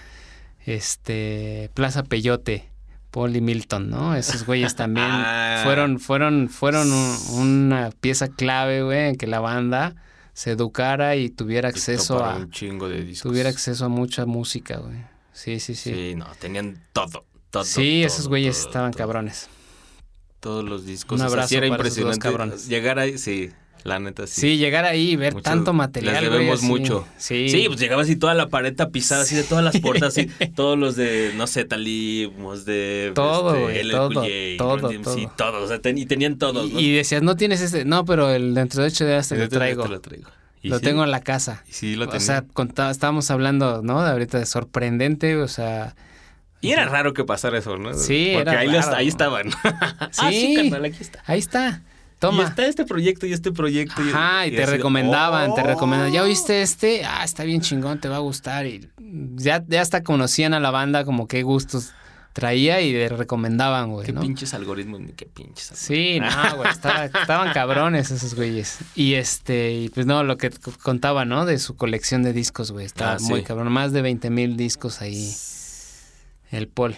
Este, 0.65 1.69
Plaza 1.73 2.03
Peyote, 2.03 2.69
Paul 3.11 3.35
y 3.35 3.41
Milton, 3.41 3.89
¿no? 3.89 4.15
Esos 4.15 4.45
güeyes 4.45 4.75
también 4.75 5.05
Ah. 5.11 5.61
fueron, 5.63 5.99
fueron, 5.99 6.49
fueron 6.49 6.91
un- 6.91 7.17
una 7.33 7.89
pieza 7.91 8.29
clave, 8.29 8.81
güey, 8.83 9.09
en 9.09 9.15
que 9.17 9.27
la 9.27 9.39
banda 9.39 9.95
se 10.33 10.51
educara 10.51 11.15
y 11.15 11.29
tuviera 11.29 11.69
acceso 11.69 12.23
a, 12.23 12.37
un 12.37 12.49
chingo 12.49 12.89
de 12.89 13.03
discos. 13.03 13.29
tuviera 13.29 13.49
acceso 13.49 13.85
a 13.85 13.89
mucha 13.89 14.25
música, 14.25 14.77
güey. 14.77 14.97
Sí, 15.33 15.59
sí, 15.59 15.75
sí. 15.75 15.91
Sí. 15.93 16.15
no, 16.15 16.27
tenían 16.39 16.81
todo. 16.93 17.25
todo 17.49 17.63
Sí, 17.65 18.01
todo, 18.03 18.07
esos 18.13 18.27
güeyes 18.27 18.57
todo, 18.59 18.67
estaban 18.67 18.93
cabrones. 18.93 19.49
Todos 20.39 20.63
los 20.63 20.85
discos. 20.85 21.19
Un 21.19 21.25
o 21.25 21.29
sea, 21.29 21.33
abrazo 21.33 21.49
sí 21.49 21.55
era 21.55 21.67
para 21.69 21.83
esos 21.87 21.97
dos 21.97 22.15
impresionante. 22.15 22.19
cabrones. 22.19 22.67
Llegar 22.67 22.99
ahí, 22.99 23.17
sí, 23.17 23.49
la 23.85 23.99
neta 23.99 24.27
sí. 24.27 24.41
Sí, 24.41 24.57
llegar 24.57 24.83
ahí 24.85 25.11
y 25.11 25.15
ver 25.15 25.33
tanto 25.41 25.71
material. 25.73 26.13
les 26.15 26.23
güey, 26.29 26.39
debemos 26.39 26.59
así. 26.59 26.67
mucho. 26.67 27.07
Sí. 27.17 27.49
Sí, 27.49 27.63
pues 27.67 27.79
llegaba 27.79 28.01
así 28.01 28.15
toda 28.17 28.33
la 28.33 28.49
pared 28.49 28.75
tapizada, 28.75 29.23
así 29.23 29.35
de 29.35 29.43
todas 29.43 29.63
las 29.63 29.79
puertas, 29.79 30.09
así, 30.09 30.27
todos 30.55 30.77
los 30.77 30.95
de, 30.97 31.31
no 31.35 31.47
sé, 31.47 31.63
Talib, 31.65 32.31
de... 32.65 33.11
Todo, 33.15 33.51
este, 33.55 33.61
güey, 33.63 33.91
todo, 33.91 34.09
todo, 34.57 34.89
todo. 35.01 35.31
todos, 35.37 35.63
o 35.63 35.67
sea, 35.67 35.79
ten- 35.79 35.97
y 35.97 36.05
tenían 36.05 36.37
todos, 36.37 36.71
¿no? 36.71 36.79
Y, 36.79 36.87
y 36.89 36.95
decías, 36.95 37.23
no 37.23 37.35
tienes 37.37 37.61
este. 37.61 37.85
No, 37.85 38.03
pero 38.05 38.29
el 38.29 38.53
dentro 38.53 38.81
de 38.81 38.89
ocho 38.89 39.05
días 39.05 39.27
te 39.29 39.37
lo 39.37 39.47
traigo. 39.49 39.83
te 39.83 39.89
lo 39.89 40.01
traigo. 40.01 40.29
Y 40.63 40.69
Lo 40.69 40.79
sí, 40.79 40.83
tengo 40.85 41.03
en 41.03 41.11
la 41.11 41.19
casa. 41.21 41.61
y 41.69 41.73
sí, 41.73 41.95
lo 41.95 42.05
o 42.05 42.07
tenía. 42.07 42.19
sea, 42.25 42.43
contaba- 42.53 42.89
estábamos 42.89 43.29
hablando, 43.29 43.81
¿no? 43.83 44.01
De 44.01 44.09
ahorita 44.09 44.39
de 44.39 44.45
sorprendente, 44.47 45.35
o 45.37 45.47
sea. 45.47 45.95
y 46.61 46.71
era 46.71 46.85
raro 46.85 47.13
que 47.13 47.23
pasara 47.25 47.57
eso, 47.59 47.77
¿no? 47.77 47.93
Sí, 47.93 48.31
Porque 48.33 48.49
era 48.49 48.59
ahí, 48.61 48.69
los- 48.71 48.85
raro. 48.85 48.97
ahí 48.97 49.07
estaban. 49.09 49.49
Ah, 50.17 50.29
Sí. 50.31 50.55
carnal, 50.55 50.85
aquí 50.85 50.97
está. 51.01 51.21
Ahí 51.25 51.39
está. 51.39 51.81
Y 52.15 52.25
Toma. 52.25 52.43
está 52.45 52.65
este 52.65 52.85
proyecto 52.85 53.25
y 53.25 53.33
este 53.33 53.51
proyecto. 53.51 54.01
y- 54.01 54.09
Ajá, 54.11 54.47
y, 54.47 54.51
te 54.51 54.63
así, 54.63 54.71
recomendaban, 54.71 55.53
te 55.53 55.61
¡oh! 55.61 55.65
recomendaban. 55.67 56.13
¿Ya 56.13 56.23
oíste 56.23 56.61
este? 56.61 57.03
Ah, 57.03 57.25
está 57.25 57.43
bien 57.43 57.59
chingón, 57.59 57.99
te 57.99 58.07
va 58.07 58.15
a 58.15 58.19
gustar. 58.19 58.65
Y 58.65 58.89
ya, 59.35 59.61
ya 59.67 59.81
hasta 59.81 60.03
conocían 60.03 60.53
a 60.53 60.61
la 60.61 60.71
banda, 60.71 61.03
como 61.03 61.27
qué 61.27 61.43
gustos 61.43 61.91
traía 62.33 62.81
y 62.81 62.91
le 62.93 63.09
recomendaban, 63.09 63.91
güey, 63.91 64.05
Qué 64.07 64.11
¿no? 64.11 64.21
pinches 64.21 64.53
algoritmos, 64.55 64.99
ni 65.01 65.11
qué 65.13 65.25
pinches 65.27 65.71
algoritmos. 65.71 65.79
Sí, 65.79 66.19
no, 66.19 66.57
güey, 66.57 66.69
estaba- 66.71 67.05
estaban 67.05 67.53
cabrones 67.53 68.09
esos 68.11 68.33
güeyes. 68.35 68.79
Y 68.95 69.13
este, 69.13 69.71
y 69.71 69.89
pues 69.89 70.05
no, 70.05 70.23
lo 70.23 70.37
que 70.37 70.49
contaba, 70.81 71.25
¿no? 71.25 71.45
De 71.45 71.59
su 71.59 71.75
colección 71.75 72.23
de 72.23 72.33
discos, 72.33 72.71
güey, 72.71 72.85
estaba 72.85 73.13
Ah, 73.13 73.19
sí. 73.19 73.25
muy 73.29 73.43
cabrón. 73.43 73.71
Más 73.71 73.93
de 73.93 74.01
20 74.01 74.29
mil 74.31 74.57
discos 74.57 75.01
ahí, 75.01 75.31
el 76.51 76.67
Paul. 76.67 76.95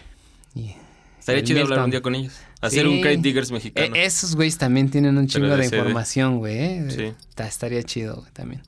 Y- 0.56 0.76
Estaría 1.20 1.44
chido 1.44 1.62
hablar 1.64 1.80
un 1.84 1.92
día 1.92 2.02
con 2.02 2.14
ellos. 2.16 2.34
Hacer 2.62 2.84
Sí. 2.84 2.88
un 2.88 3.02
Crate 3.02 3.18
Diggers 3.18 3.52
mexicano. 3.52 3.96
E- 3.96 4.06
esos 4.06 4.36
güeyes 4.36 4.58
también 4.58 4.90
tienen 4.90 5.18
un 5.18 5.28
chingo 5.28 5.56
de 5.58 5.66
información, 5.66 6.38
güey. 6.38 6.58
¿eh? 6.58 6.86
Sí. 6.90 7.26
Ta- 7.36 7.48
Estaría 7.48 7.82
chido, 7.84 8.16
güey, 8.18 8.32
también. 8.32 8.62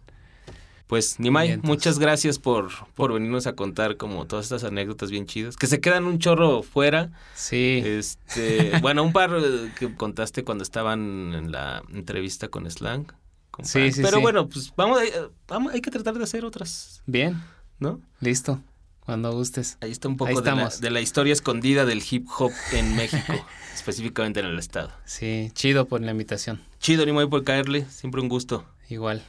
Pues, 0.88 1.20
Nimai, 1.20 1.58
muchas 1.64 2.00
gracias 2.00 2.40
por, 2.40 2.70
por 2.96 3.12
venirnos 3.14 3.46
a 3.46 3.54
contar 3.54 3.98
como 3.98 4.26
todas 4.26 4.46
estas 4.46 4.64
anécdotas 4.64 5.12
bien 5.12 5.26
chidas. 5.26 5.58
Que 5.58 5.68
se 5.68 5.82
quedan 5.82 6.06
un 6.06 6.18
chorro 6.18 6.64
fuera. 6.64 7.12
Sí. 7.36 7.82
Este, 7.84 8.72
bueno, 8.82 9.04
un 9.04 9.12
par 9.12 9.32
eh, 9.38 9.72
que 9.78 9.94
contaste 9.96 10.46
cuando 10.46 10.64
estaban 10.64 11.34
en 11.34 11.52
la 11.52 11.84
entrevista 11.94 12.48
con 12.48 12.70
Slang. 12.72 13.06
con 13.52 13.66
Sí, 13.66 13.92
sí, 13.92 14.02
Pero 14.02 14.18
sí. 14.18 14.22
bueno, 14.24 14.48
pues 14.48 14.74
vamos, 14.78 15.00
a- 15.02 15.30
vamos, 15.50 15.74
hay 15.74 15.82
que 15.82 15.92
tratar 15.92 16.18
de 16.18 16.24
hacer 16.24 16.46
otras, 16.46 17.02
Bien, 17.06 17.42
¿no? 17.80 18.00
listo. 18.22 18.62
Cuando 19.02 19.32
gustes. 19.34 19.78
Ahí 19.82 19.92
está 19.92 20.08
un 20.10 20.18
poco 20.18 20.42
la, 20.42 20.70
de 20.70 20.90
la 20.90 21.00
historia 21.02 21.32
escondida 21.32 21.86
del 21.86 22.02
hip 22.10 22.28
hop 22.40 22.52
en 22.74 22.96
México, 22.98 23.34
específicamente 23.74 24.40
en 24.42 24.46
el 24.48 24.60
estado. 24.60 24.92
Sí, 25.06 25.50
chido 25.54 25.86
por 25.86 26.02
la 26.02 26.12
invitación. 26.12 26.62
Chido, 26.80 27.06
Nimai, 27.06 27.28
por 27.30 27.44
caerle. 27.46 27.86
Siempre 27.90 28.20
un 28.22 28.28
gusto. 28.28 28.66
Igual. 28.90 29.24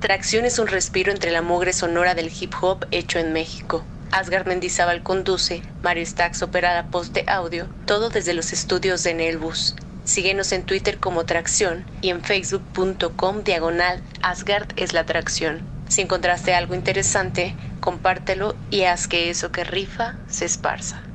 Tracción 0.00 0.44
es 0.44 0.60
un 0.60 0.68
respiro 0.68 1.10
entre 1.10 1.32
la 1.32 1.42
mugre 1.42 1.72
sonora 1.72 2.14
del 2.14 2.30
hip 2.38 2.54
hop 2.60 2.86
hecho 2.92 3.18
en 3.18 3.32
México. 3.32 3.84
Asgard 4.12 4.46
Mendizábal 4.46 5.02
conduce, 5.02 5.60
Mario 5.82 6.06
Stax 6.06 6.40
opera 6.44 6.72
la 6.72 6.86
post 6.86 7.12
de 7.14 7.24
audio, 7.26 7.66
todo 7.84 8.08
desde 8.08 8.32
los 8.32 8.52
estudios 8.52 9.02
de 9.02 9.14
Nelbus. 9.14 9.74
Síguenos 10.04 10.52
en 10.52 10.62
Twitter 10.62 10.98
como 10.98 11.24
Tracción 11.24 11.84
y 12.00 12.10
en 12.10 12.22
facebook.com 12.22 13.42
diagonal 13.42 14.00
Asgard 14.22 14.68
es 14.76 14.92
la 14.92 15.02
tracción. 15.02 15.64
Si 15.88 16.00
encontraste 16.00 16.54
algo 16.54 16.76
interesante, 16.76 17.56
compártelo 17.80 18.54
y 18.70 18.84
haz 18.84 19.08
que 19.08 19.30
eso 19.30 19.50
que 19.50 19.64
rifa 19.64 20.14
se 20.28 20.44
esparza. 20.44 21.07